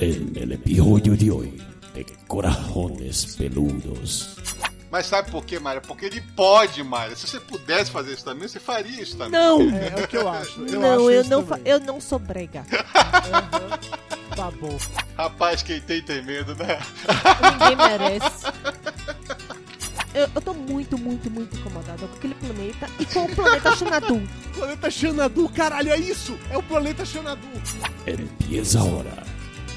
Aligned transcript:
En 0.00 0.32
el 0.36 0.52
episodio 0.52 1.16
de 1.16 1.28
hoy 1.28 1.62
de 1.92 2.06
Corajones 2.28 3.34
Peludos. 3.36 4.36
Mas 4.92 5.06
sabe 5.06 5.28
por 5.28 5.44
quê, 5.44 5.58
Mário? 5.58 5.82
Porque 5.82 6.06
ele 6.06 6.20
pode, 6.36 6.84
Mário. 6.84 7.16
Se 7.16 7.26
você 7.26 7.40
pudesse 7.40 7.90
fazer 7.90 8.12
isso 8.12 8.24
também, 8.24 8.46
você 8.46 8.60
faria 8.60 9.02
isso 9.02 9.16
também. 9.16 9.32
Não! 9.32 9.60
É, 9.60 10.00
é 10.00 10.04
o 10.04 10.06
que 10.06 10.16
eu 10.16 10.28
acho. 10.28 10.60
Eu 10.60 10.80
não, 10.80 10.92
acho 10.92 11.10
eu 11.10 11.24
não, 11.24 11.42
também. 11.42 11.62
eu 11.64 11.80
não 11.80 12.00
sou 12.00 12.18
brega. 12.18 12.64
Tá 14.36 14.52
bom. 14.52 14.78
Rapaz, 15.16 15.64
quem 15.64 15.80
tem, 15.80 16.00
tem 16.00 16.22
medo, 16.22 16.54
né? 16.54 16.78
Ninguém 17.42 17.76
merece. 17.76 18.46
Eu, 20.14 20.28
eu 20.32 20.40
tô 20.40 20.54
muito, 20.54 20.96
muito, 20.96 21.28
muito 21.28 21.56
incomodada 21.56 22.06
com 22.06 22.14
aquele 22.14 22.36
planeta 22.36 22.88
e 23.00 23.04
com 23.06 23.24
o 23.24 23.34
planeta 23.34 23.74
Xanadu. 23.74 24.22
Planeta 24.54 24.90
Xanadu, 24.92 25.48
caralho, 25.48 25.90
é 25.90 25.96
isso! 25.96 26.38
É 26.52 26.56
o 26.56 26.62
planeta 26.62 27.04
Xanadu! 27.04 27.48
Empieza 28.06 28.78
ahora 28.78 29.37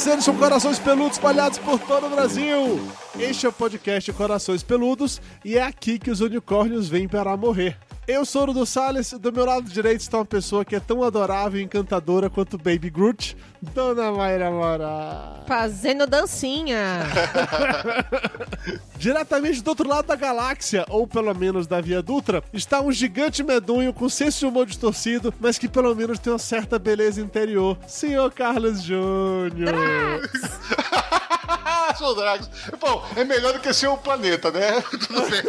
Vocês 0.00 0.24
são 0.24 0.34
Corações 0.34 0.78
Peludos 0.78 1.18
espalhados 1.18 1.58
por 1.58 1.78
todo 1.78 2.06
o 2.06 2.08
Brasil! 2.08 2.80
Este 3.18 3.44
é 3.44 3.50
o 3.50 3.52
podcast 3.52 4.10
Corações 4.14 4.62
Peludos 4.62 5.20
e 5.44 5.58
é 5.58 5.62
aqui 5.62 5.98
que 5.98 6.10
os 6.10 6.22
unicórnios 6.22 6.88
vêm 6.88 7.06
para 7.06 7.36
morrer. 7.36 7.76
Eu 8.06 8.24
sou 8.24 8.42
o 8.42 8.46
Dudu 8.46 8.66
Salles, 8.66 9.12
do 9.12 9.32
meu 9.32 9.44
lado 9.44 9.70
direito 9.70 10.00
está 10.00 10.18
uma 10.18 10.24
pessoa 10.24 10.64
que 10.64 10.74
é 10.74 10.80
tão 10.80 11.04
adorável 11.04 11.60
e 11.60 11.62
encantadora 11.62 12.28
quanto 12.28 12.58
Baby 12.58 12.90
Groot, 12.90 13.36
Dona 13.62 14.10
Mayra 14.10 14.50
Mora. 14.50 15.44
Fazendo 15.46 16.08
dancinha. 16.08 17.06
Diretamente 18.98 19.62
do 19.62 19.68
outro 19.68 19.88
lado 19.88 20.06
da 20.06 20.16
galáxia, 20.16 20.84
ou 20.88 21.06
pelo 21.06 21.32
menos 21.34 21.68
da 21.68 21.80
Via 21.80 22.02
Dutra, 22.02 22.42
está 22.52 22.80
um 22.80 22.90
gigante 22.90 23.44
medonho 23.44 23.92
com 23.92 24.08
senso 24.08 24.40
de 24.40 24.46
humor 24.46 24.66
distorcido, 24.66 25.32
mas 25.38 25.56
que 25.56 25.68
pelo 25.68 25.94
menos 25.94 26.18
tem 26.18 26.32
uma 26.32 26.38
certa 26.38 26.80
beleza 26.80 27.20
interior, 27.20 27.78
Senhor 27.86 28.32
Carlos 28.32 28.82
Júnior. 28.82 29.72
Sou 31.96 32.12
o 32.12 32.14
Dragos. 32.14 32.50
Bom, 32.80 33.04
é 33.14 33.24
melhor 33.24 33.52
do 33.52 33.60
que 33.60 33.72
ser 33.72 33.86
o 33.88 33.96
planeta, 33.96 34.50
né? 34.50 34.82
Tudo 34.90 35.22
bem. 35.28 35.42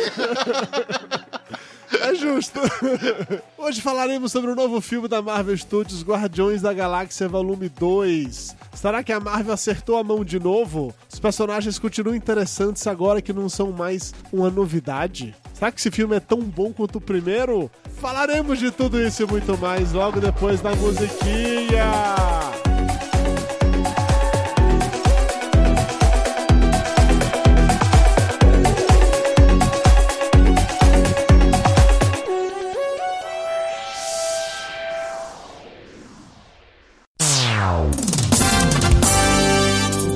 É 2.00 2.16
justo. 2.16 2.59
Hoje 3.58 3.81
falaremos 3.81 4.31
sobre 4.31 4.52
o 4.52 4.56
novo 4.56 4.80
filme 4.80 5.07
da 5.07 5.22
Marvel 5.22 5.57
Studios, 5.57 6.03
Guardiões 6.03 6.62
da 6.62 6.74
Galáxia 6.74 7.28
Volume 7.28 7.69
2. 7.69 8.56
Será 8.74 9.03
que 9.03 9.12
a 9.12 9.19
Marvel 9.19 9.53
acertou 9.53 9.97
a 9.97 10.03
mão 10.03 10.24
de 10.24 10.40
novo? 10.40 10.94
Os 11.12 11.19
personagens 11.19 11.78
continuam 11.78 12.16
interessantes 12.16 12.88
agora 12.88 13.22
que 13.22 13.34
não 13.34 13.50
são 13.50 13.72
mais 13.72 14.13
uma 14.31 14.50
novidade? 14.50 15.35
Será 15.53 15.72
que 15.72 15.80
esse 15.80 15.91
filme 15.91 16.16
é 16.16 16.19
tão 16.19 16.40
bom 16.40 16.72
quanto 16.74 16.97
o 16.97 17.01
primeiro? 17.01 17.69
Falaremos 18.00 18.57
de 18.57 18.72
tudo 18.72 19.00
isso 19.00 19.24
e 19.24 19.25
muito 19.28 19.57
mais 19.57 19.91
logo 19.91 20.19
depois 20.19 20.62
da 20.62 20.74
musiquinha. 20.75 22.71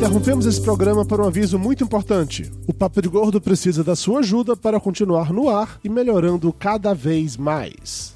Interrompemos 0.06 0.46
esse 0.46 0.62
programa 0.62 1.04
para 1.04 1.24
um 1.24 1.26
aviso 1.26 1.58
muito 1.58 1.84
importante. 1.84 2.52
O 2.68 2.74
Papo 2.74 3.02
de 3.02 3.10
Gordo 3.10 3.42
precisa 3.42 3.84
da 3.84 3.96
sua 3.96 4.20
ajuda 4.20 4.56
para 4.56 4.80
continuar 4.80 5.34
no 5.34 5.50
ar 5.50 5.80
e 5.84 5.90
melhorando 5.90 6.54
cada 6.54 6.94
vez 6.94 7.36
mais. 7.36 8.15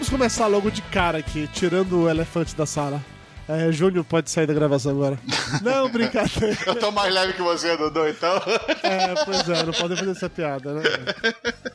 Vamos 0.00 0.08
começar 0.08 0.46
logo 0.46 0.70
de 0.70 0.80
cara 0.80 1.18
aqui, 1.18 1.46
tirando 1.52 2.04
o 2.04 2.08
elefante 2.08 2.56
da 2.56 2.64
sala. 2.64 3.04
É, 3.46 3.70
Júnior 3.70 4.02
pode 4.02 4.30
sair 4.30 4.46
da 4.46 4.54
gravação 4.54 4.92
agora. 4.92 5.20
Não, 5.60 5.90
brincadeira. 5.90 6.56
Eu 6.66 6.74
tô 6.74 6.90
mais 6.90 7.12
leve 7.12 7.34
que 7.34 7.42
você, 7.42 7.76
Dudu, 7.76 8.08
então. 8.08 8.34
É, 8.82 9.24
pois 9.26 9.46
é, 9.46 9.62
não 9.62 9.74
pode 9.74 9.96
fazer 9.96 10.10
essa 10.10 10.30
piada, 10.30 10.72
né? 10.72 10.82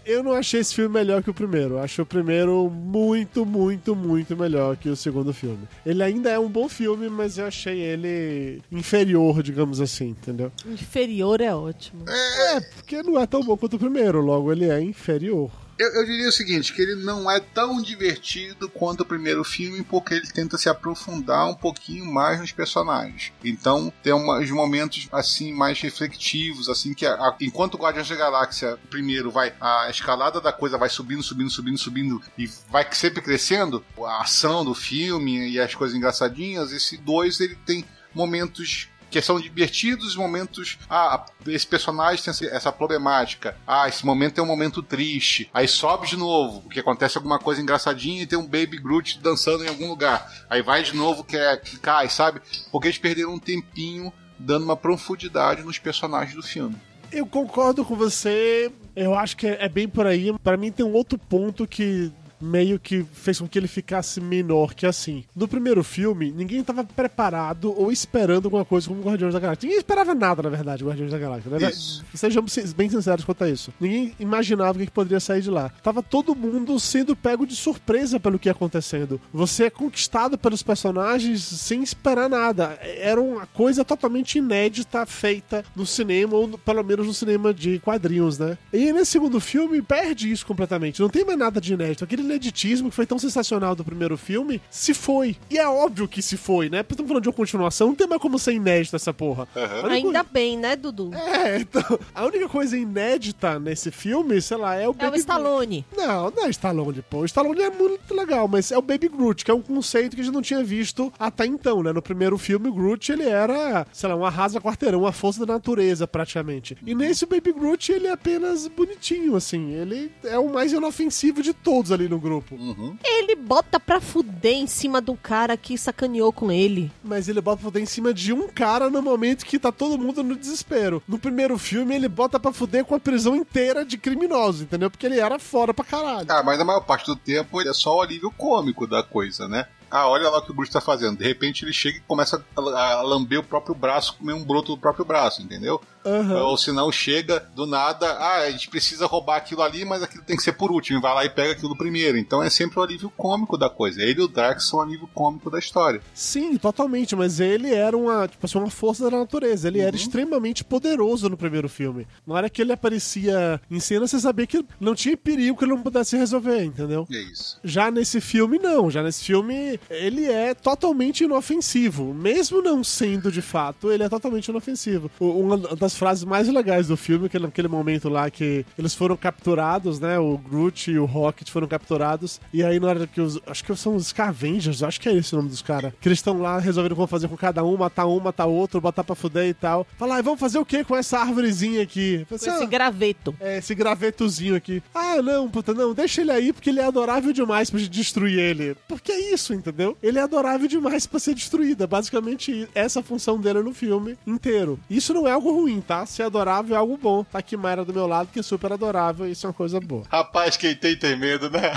Eu 0.04 0.24
não 0.24 0.34
achei 0.34 0.60
esse 0.60 0.74
filme 0.74 0.92
melhor 0.92 1.22
que 1.22 1.30
o 1.30 1.36
primeiro. 1.36 1.78
Acho 1.78 2.02
o 2.02 2.06
primeiro 2.06 2.68
muito, 2.68 3.46
muito, 3.46 3.96
muito 3.96 4.36
melhor 4.36 4.76
que 4.76 4.90
o 4.90 4.96
segundo 4.96 5.32
filme. 5.32 5.68
Ele 5.86 6.02
ainda 6.02 6.32
é 6.32 6.40
um 6.40 6.50
bom 6.50 6.68
filme, 6.68 7.08
mas 7.10 7.38
eu 7.38 7.46
achei 7.46 7.80
ele 7.80 8.60
inferior, 8.72 9.44
digamos 9.44 9.80
assim, 9.80 10.10
entendeu? 10.10 10.52
Inferior 10.66 11.42
é 11.42 11.54
ótimo. 11.54 12.06
É, 12.10 12.60
porque 12.60 13.04
não 13.04 13.20
é 13.22 13.28
tão 13.28 13.42
bom 13.42 13.56
quanto 13.56 13.76
o 13.76 13.80
primeiro, 13.80 14.20
logo 14.20 14.52
ele 14.52 14.68
é 14.68 14.82
inferior. 14.82 15.52
Eu, 15.78 15.94
eu 15.94 16.06
diria 16.06 16.30
o 16.30 16.32
seguinte, 16.32 16.72
que 16.74 16.82
ele 16.82 16.96
não 16.96 17.30
é 17.30 17.40
tão 17.40 17.82
divertido 17.82 18.70
quanto 18.70 19.02
o 19.02 19.06
primeiro 19.06 19.44
filme, 19.44 19.84
porque 19.84 20.14
ele 20.14 20.28
tenta 20.28 20.58
se 20.58 20.70
aprofundar 20.70 21.50
um 21.50 21.54
pouquinho 21.54 22.06
mais 22.06 22.40
nos 22.40 22.52
personagens. 22.54 23.34
Então, 23.44 23.92
tem 24.02 24.14
uns 24.14 24.50
momentos, 24.52 25.10
assim, 25.12 25.54
mais 25.54 25.80
reflexivos, 25.82 26.70
assim, 26.70 26.94
que 26.94 27.06
a- 27.06 27.16
a- 27.16 27.36
enquanto 27.42 27.78
Guardiões 27.78 28.08
da 28.08 28.16
Galáxia, 28.16 28.78
primeiro, 28.90 29.30
vai, 29.30 29.54
a 29.60 29.90
escalada 29.90 30.40
da 30.40 30.54
coisa 30.54 30.78
vai 30.78 30.88
subindo, 30.88 31.22
subindo, 31.22 31.50
subindo, 31.50 31.78
subindo, 31.78 32.22
e 32.38 32.50
vai 32.70 32.88
sempre 32.94 33.22
crescendo, 33.22 33.84
a 34.06 34.22
ação 34.22 34.64
do 34.64 34.74
filme 34.74 35.50
e 35.50 35.60
as 35.60 35.76
coisas 35.76 35.96
engraçadinhas, 35.98 36.72
esse 36.72 36.96
dois, 36.98 37.40
ele 37.42 37.56
tem 37.66 37.84
momentos 38.14 38.88
que 39.16 39.22
são 39.22 39.40
divertidos, 39.40 40.16
momentos. 40.16 40.78
Ah, 40.90 41.26
esse 41.48 41.66
personagem 41.66 42.22
tem 42.22 42.50
essa- 42.50 42.72
problemática. 42.72 43.56
Ah, 43.66 43.88
esse 43.88 44.06
momento 44.06 44.40
é 44.40 44.44
um 44.44 44.46
momento 44.46 44.84
triste. 44.84 45.50
Aí 45.54 45.68
sobe 45.68 46.06
de 46.08 46.18
novo, 46.18 46.62
porque 46.62 46.82
acontece 46.82 47.18
alguma 47.18 47.40
coisa 47.40 47.62
engraçadinha 47.62 48.22
e 48.24 48.26
tem 48.26 48.38
um 48.38 48.44
Baby 48.46 48.78
Groot 48.78 49.20
dançando 49.20 49.64
em 49.64 49.70
algum 49.70 49.88
lugar. 49.88 50.30
Aí 50.50 50.62
vai 50.62 50.84
de 50.84 50.94
novo 50.96 51.24
que, 51.24 51.38
é, 51.38 51.56
cai, 51.82 52.10
sabe? 52.10 52.42
Porque 52.72 52.88
eles 52.90 52.98
perderam 52.98 53.34
um 53.34 53.40
tempinho 53.40 54.12
dando 54.38 54.64
uma 54.64 54.76
profundidade 54.76 55.64
nos 55.64 55.80
personagens 55.80 56.36
do 56.36 56.44
filme. 56.44 56.76
Eu 57.10 57.26
concordo 57.26 57.86
com 57.86 57.96
você. 57.96 58.70
Eu 58.94 59.16
acho 59.16 59.38
que 59.38 59.48
é 59.48 59.64
é 59.66 59.70
bem 59.70 59.88
por 59.88 60.06
aí. 60.06 60.34
Pra 60.44 60.58
mim 60.58 60.72
tem 60.74 60.86
um 60.86 60.92
outro 60.94 61.18
ponto 61.18 61.66
que 61.66 62.12
meio 62.46 62.80
que 62.80 63.06
fez 63.14 63.40
com 63.40 63.48
que 63.48 63.58
ele 63.58 63.68
ficasse 63.68 64.22
menor 64.22 64.74
que 64.74 64.86
assim. 64.86 65.24
No 65.36 65.48
primeiro 65.48 65.84
filme, 65.84 66.32
ninguém 66.32 66.60
estava 66.60 66.84
preparado 66.84 67.74
ou 67.78 67.92
esperando 67.92 68.46
alguma 68.46 68.64
coisa 68.66 68.88
como 68.88 69.02
Guardiões 69.02 69.34
da 69.34 69.40
Galáxia. 69.40 69.68
Ninguém 69.68 69.80
esperava 69.80 70.14
nada, 70.14 70.44
na 70.44 70.50
verdade, 70.50 70.84
Guardiões 70.84 71.12
da 71.12 71.18
Galáxia. 71.18 71.70
Isso. 71.70 72.06
Sejamos 72.14 72.56
bem 72.74 72.90
sinceros 72.90 73.26
quanto 73.26 73.44
a 73.44 73.50
isso. 73.50 73.74
Ninguém 73.80 74.14
imaginava 74.20 74.78
o 74.78 74.82
que 74.82 74.92
poderia 74.92 75.20
sair 75.20 75.42
de 75.42 75.50
lá. 75.50 75.70
Tava 75.84 76.04
todo 76.04 76.36
mundo 76.36 76.80
sendo 76.80 77.16
pego 77.16 77.46
de 77.46 77.56
surpresa 77.56 78.20
pelo 78.20 78.38
que 78.38 78.48
ia 78.48 78.52
acontecendo. 78.52 79.20
Você 79.34 79.66
é 79.66 79.70
conquistado 79.70 80.38
pelos 80.38 80.62
personagens 80.64 81.42
sem 81.42 81.82
esperar 81.82 82.30
nada. 82.30 82.80
Era 82.82 83.22
uma 83.22 83.46
coisa 83.48 83.84
totalmente 83.84 84.38
inédita 84.38 85.06
feita 85.06 85.64
no 85.76 85.86
cinema, 85.86 86.36
ou 86.36 86.58
pelo 86.58 86.84
menos 86.84 87.08
no 87.08 87.14
cinema 87.14 87.54
de 87.54 87.80
quadrinhos, 87.80 88.38
né? 88.38 88.58
E 88.72 88.92
nesse 88.92 89.12
segundo 89.12 89.40
filme, 89.40 89.82
perde 89.82 90.32
isso 90.32 90.46
completamente. 90.46 91.02
Não 91.02 91.10
tem 91.10 91.26
mais 91.26 91.38
nada 91.38 91.60
de 91.60 91.74
inédito. 91.74 92.04
Aquele 92.04 92.24
ineditismo 92.36 92.90
que 92.90 92.96
foi 92.96 93.06
tão 93.06 93.18
sensacional 93.18 93.76
do 93.76 93.84
primeiro 93.84 94.18
filme, 94.18 94.62
se 94.70 94.94
foi. 94.94 95.36
E 95.50 95.58
é 95.58 95.68
óbvio 95.68 96.08
que 96.08 96.22
se 96.22 96.38
foi, 96.38 96.70
né? 96.70 96.84
Porque 96.84 96.94
estamos 96.94 97.08
falando 97.10 97.24
de 97.24 97.30
uma 97.30 97.36
continuação, 97.36 97.88
não 97.88 97.96
tem 97.96 98.08
mais 98.08 98.22
como 98.22 98.38
ser 98.38 98.54
inédito 98.54 98.96
essa 98.96 99.14
porra. 99.14 99.48
Única 99.56 99.88
Ainda 99.90 100.24
bem, 100.24 100.58
né, 100.58 100.76
Dudu? 100.76 101.12
é, 101.14 101.58
então, 101.60 102.00
a 102.14 102.26
única 102.26 102.48
coisa 102.50 102.78
inédita 102.78 103.60
nesse 103.60 103.92
filme, 103.92 104.42
sei 104.42 104.58
lá, 104.58 104.76
é 104.76 104.88
o 104.88 104.88
É 104.88 104.90
o 104.90 104.94
Baby 104.94 105.18
Stallone. 105.20 105.86
Groot. 105.92 106.08
Não, 106.08 106.32
não 106.32 106.46
é 106.46 106.50
Stallone, 106.50 107.02
pô. 107.10 107.20
O 107.20 107.26
Stallone 107.26 107.62
é 107.62 107.70
muito 107.70 108.14
legal, 108.14 108.48
mas 108.48 108.72
é 108.72 108.78
o 108.78 108.82
Baby 108.82 109.08
Groot, 109.10 109.44
que 109.46 109.52
é 109.52 109.54
um 109.54 109.62
conceito 109.62 110.16
que 110.16 110.22
a 110.22 110.24
gente 110.24 110.34
não 110.34 110.42
tinha 110.42 110.64
visto 110.64 111.12
até 111.18 111.46
então, 111.46 111.82
né? 111.82 111.92
No 111.94 112.02
primeiro 112.02 112.38
filme, 112.38 112.70
o 112.70 112.74
Groot, 112.74 113.12
ele 113.12 113.24
era, 113.24 113.86
sei 113.92 114.10
lá, 114.10 114.16
um 114.16 114.26
arrasa 114.26 114.60
quarteirão, 114.62 115.02
uma 115.02 115.12
força 115.12 115.46
da 115.46 115.54
natureza, 115.54 116.08
praticamente. 116.08 116.78
E 116.86 116.94
nesse, 116.96 117.24
o 117.24 117.28
Baby 117.28 117.54
Groot, 117.54 117.92
ele 117.92 118.08
é 118.08 118.12
apenas 118.12 118.68
bonitinho, 118.68 119.36
assim. 119.36 119.72
Ele 119.72 120.12
é 120.24 120.38
o 120.38 120.52
mais 120.52 120.72
inofensivo 120.74 121.42
de 121.42 121.54
todos 121.54 121.92
ali 121.92 122.08
no 122.10 122.15
grupo. 122.20 122.56
Uhum. 122.56 122.98
Ele 123.04 123.36
bota 123.36 123.80
pra 123.80 124.02
fuder 124.02 124.54
em 124.54 124.68
cima 124.68 125.02
do 125.02 125.16
cara 125.16 125.58
que 125.58 125.78
sacaneou 125.78 126.32
com 126.32 126.52
ele. 126.52 126.92
Mas 127.04 127.28
ele 127.28 127.42
bota 127.42 127.58
pra 127.58 127.66
fuder 127.66 127.84
em 127.84 127.88
cima 127.88 128.14
de 128.14 128.34
um 128.34 128.48
cara 128.48 128.90
no 128.90 129.02
momento 129.02 129.46
que 129.46 129.60
tá 129.60 129.72
todo 129.72 129.98
mundo 129.98 130.24
no 130.24 130.36
desespero. 130.36 131.02
No 131.08 131.20
primeiro 131.20 131.58
filme, 131.58 131.96
ele 131.96 132.08
bota 132.08 132.40
pra 132.40 132.52
fuder 132.52 132.86
com 132.86 132.96
a 132.96 133.00
prisão 133.00 133.36
inteira 133.36 133.86
de 133.86 133.98
criminosos, 133.98 134.62
entendeu? 134.62 134.90
Porque 134.90 135.06
ele 135.06 135.20
era 135.20 135.40
fora 135.40 135.74
pra 135.74 135.86
caralho. 135.86 136.28
Ah, 136.30 136.44
mas 136.44 136.58
na 136.58 136.66
maior 136.66 136.82
parte 136.82 137.06
do 137.06 137.16
tempo 137.16 137.60
ele 137.62 137.70
é 137.70 137.74
só 137.74 137.98
o 137.98 138.02
alívio 138.02 138.32
cômico 138.32 138.88
da 138.88 139.04
coisa, 139.04 139.48
né? 139.48 139.68
Ah, 139.90 140.08
olha 140.10 140.30
lá 140.30 140.40
o 140.40 140.42
que 140.42 140.52
o 140.52 140.54
Bruce 140.54 140.72
tá 140.72 140.82
fazendo. 140.82 141.18
De 141.18 141.24
repente 141.24 141.64
ele 141.64 141.72
chega 141.72 141.98
e 141.98 142.02
começa 142.02 142.44
a, 142.56 142.62
a 142.96 143.02
lamber 143.02 143.40
o 143.40 143.44
próprio 143.44 143.76
braço, 143.76 144.18
comer 144.18 144.34
um 144.34 144.44
broto 144.44 144.76
do 144.76 144.82
próprio 144.82 145.06
braço, 145.06 145.42
entendeu? 145.42 145.82
Aham. 146.06 146.44
Ou 146.44 146.58
se 146.58 146.72
não, 146.72 146.92
chega 146.92 147.40
do 147.56 147.66
nada, 147.66 148.08
ah, 148.12 148.42
a 148.42 148.52
gente 148.52 148.70
precisa 148.70 149.06
roubar 149.06 149.38
aquilo 149.38 149.62
ali, 149.62 149.84
mas 149.84 150.04
aquilo 150.04 150.24
tem 150.24 150.38
que 150.38 150.44
ser 150.44 150.54
por 150.54 150.72
último, 150.72 151.00
e 151.00 151.02
vai 151.02 151.14
lá 151.14 151.26
e 151.26 151.30
pega 151.30 151.54
aquilo 151.54 151.76
primeiro. 151.76 152.18
Então 152.18 152.44
é 152.44 152.50
sempre 152.50 152.80
o 152.80 152.84
alívio 152.84 153.10
cômico 153.18 153.58
da 153.58 153.70
coisa. 153.70 154.02
Ele 154.02 154.22
e 154.22 154.24
o 154.24 154.28
Drax 154.28 154.68
são 154.70 154.80
o 154.80 154.82
alívio 154.82 155.10
cômico 155.14 155.50
da 155.50 155.60
história. 155.60 156.02
Sim, 156.14 156.58
totalmente, 156.58 157.16
mas 157.16 157.40
ele 157.40 157.74
era 157.74 157.98
uma, 157.98 158.28
tipo 158.28 158.46
assim, 158.46 158.58
uma 158.58 158.70
força 158.70 159.10
da 159.10 159.18
natureza. 159.18 159.68
Ele 159.68 159.80
era 159.80 159.96
extremamente 159.96 160.64
poderoso 160.64 161.30
no 161.30 161.38
primeiro 161.38 161.68
filme. 161.68 162.08
Na 162.26 162.36
hora 162.36 162.50
que 162.50 162.62
ele 162.62 162.72
aparecia 162.72 163.60
em 163.70 163.80
cena, 163.80 164.08
você 164.08 164.20
sabia 164.20 164.46
que 164.48 164.64
não 164.80 164.94
tinha 164.94 165.18
perigo 165.18 165.58
que 165.58 165.64
ele 165.64 165.74
não 165.74 165.82
pudesse 165.82 166.16
resolver, 166.18 166.64
entendeu? 166.64 167.08
É 167.12 167.18
isso. 167.18 167.60
Já 167.64 167.90
nesse 167.90 168.22
filme, 168.22 168.60
não. 168.60 168.90
Já 168.92 169.02
nesse 169.02 169.24
filme, 169.24 169.80
ele 169.90 170.26
é 170.26 170.54
totalmente 170.54 171.24
inofensivo. 171.24 172.14
Mesmo 172.14 172.62
não 172.62 172.84
sendo 172.84 173.32
de 173.32 173.42
fato, 173.42 173.92
ele 173.92 174.04
é 174.04 174.10
totalmente 174.10 174.48
inofensivo. 174.48 175.10
Uma 175.20 175.58
das 175.58 175.95
frases 175.98 176.24
mais 176.24 176.48
legais 176.48 176.88
do 176.88 176.98
filme, 176.98 177.30
que 177.30 177.38
é 177.38 177.40
naquele 177.40 177.68
momento 177.68 178.10
lá 178.10 178.30
que 178.30 178.66
eles 178.78 178.94
foram 178.94 179.16
capturados, 179.16 180.00
né? 180.00 180.18
O 180.20 180.38
Groot 180.38 180.92
e 180.92 180.98
o 181.00 181.06
Rocket 181.06 181.50
foram 181.50 181.68
capturados. 181.68 182.40
E 182.54 182.64
aí, 182.64 182.80
na 182.80 182.88
hora 182.88 183.08
que 183.08 183.22
os. 183.22 183.40
Acho 183.48 183.64
que 183.64 183.76
são 183.76 183.96
os 183.96 184.08
Scavengers, 184.08 184.84
acho 184.84 185.00
que 185.00 185.10
é 185.10 185.14
esse 185.14 185.34
o 185.34 185.38
nome 185.38 185.50
dos 185.50 185.62
caras. 185.62 185.94
Que 186.02 186.08
eles 186.08 186.20
estão 186.20 186.40
lá 186.40 186.60
resolvendo 186.60 186.92
o 186.92 186.96
que 186.96 187.00
vão 187.00 187.08
fazer 187.08 187.28
com 187.28 187.38
cada 187.38 187.64
um, 187.64 187.78
matar 187.78 188.06
um, 188.08 188.20
matar 188.20 188.46
outro, 188.46 188.80
botar 188.82 189.04
pra 189.04 189.16
fuder 189.16 189.48
e 189.48 189.54
tal. 189.54 189.86
Falar, 189.98 190.18
ah, 190.18 190.22
vamos 190.22 190.40
fazer 190.40 190.58
o 190.60 190.66
que 190.66 190.84
com 190.84 190.96
essa 190.96 191.20
árvorezinha 191.20 191.82
aqui? 191.82 192.26
Falei, 192.30 192.56
esse 192.56 192.64
"Ah, 192.64 192.66
graveto. 192.66 193.36
é, 193.40 193.58
esse 193.58 193.74
gravetozinho 193.76 194.56
aqui. 194.56 194.82
Ah, 194.94 195.22
não, 195.22 195.50
puta, 195.50 195.74
não, 195.74 195.94
deixa 195.94 196.22
ele 196.22 196.32
aí 196.32 196.54
porque 196.54 196.70
ele 196.70 196.80
é 196.80 196.86
adorável 196.86 197.32
demais 197.34 197.70
pra 197.70 197.80
gente 197.80 197.90
destruir 197.92 198.40
ele. 198.40 198.76
Porque 198.88 199.12
é 199.12 199.34
isso, 199.34 199.54
entendeu? 199.54 199.98
Ele 200.02 200.20
é 200.20 200.22
adorável 200.22 200.68
demais 200.68 201.06
pra 201.06 201.20
ser 201.20 201.34
destruído. 201.34 201.84
É 201.84 201.88
basicamente 201.88 202.68
essa 202.74 203.02
função 203.04 203.40
dele 203.40 203.62
no 203.62 203.74
filme 203.74 204.18
inteiro. 204.26 204.80
Isso 204.90 205.14
não 205.14 205.28
é 205.28 205.32
algo 205.32 205.52
ruim, 205.52 205.82
tá? 205.86 206.06
Ser 206.06 206.24
adorável 206.24 206.76
é 206.76 206.80
algo 206.80 206.98
bom. 206.98 207.24
Tá 207.24 207.40
aqui 207.40 207.56
Mayra 207.56 207.86
do 207.86 207.94
meu 207.94 208.08
lado, 208.08 208.30
que 208.32 208.40
é 208.40 208.44
super 208.44 208.74
adorável, 208.74 209.28
isso 209.28 209.46
é 209.46 209.50
uma 209.50 209.54
coisa 209.54 209.80
boa. 209.80 210.04
Rapaz, 210.10 210.58
quem 210.58 210.76
tem 210.76 210.96
tem 210.96 211.16
medo, 211.16 211.50
né? 211.50 211.74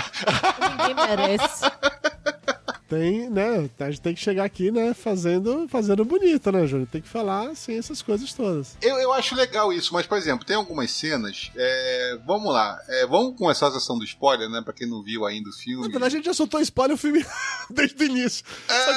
Ninguém 0.77 0.95
merece. 0.95 1.65
Tem, 2.89 3.29
né? 3.29 3.69
A 3.79 3.91
gente 3.91 4.01
tem 4.01 4.15
que 4.15 4.19
chegar 4.19 4.43
aqui, 4.43 4.71
né, 4.71 4.93
fazendo, 4.95 5.67
fazendo 5.69 6.03
bonito, 6.03 6.51
né, 6.51 6.65
Júnior? 6.65 6.87
Tem 6.91 7.01
que 7.01 7.07
falar 7.07 7.49
assim 7.49 7.77
essas 7.77 8.01
coisas 8.01 8.33
todas. 8.33 8.75
Eu, 8.81 8.97
eu 8.97 9.13
acho 9.13 9.35
legal 9.35 9.71
isso, 9.71 9.93
mas, 9.93 10.07
por 10.07 10.17
exemplo, 10.17 10.43
tem 10.45 10.55
algumas 10.55 10.89
cenas. 10.89 11.51
é, 11.55 12.17
vamos 12.25 12.51
lá, 12.51 12.79
é, 12.87 13.05
vamos 13.05 13.37
começar 13.37 13.67
a 13.67 13.71
sessão 13.71 13.97
do 13.97 14.03
spoiler, 14.05 14.49
né? 14.49 14.61
Pra 14.63 14.73
quem 14.73 14.87
não 14.89 15.03
viu 15.03 15.25
ainda 15.25 15.49
o 15.49 15.53
filme. 15.53 15.83
Na 15.83 15.89
verdade, 15.91 16.15
a 16.15 16.17
gente 16.17 16.25
já 16.25 16.33
soltou 16.33 16.59
spoiler 16.61 16.95
o 16.95 16.97
filme 16.99 17.23
desde 17.69 18.03
o 18.03 18.07
início. 18.07 18.43
Só 18.67 18.93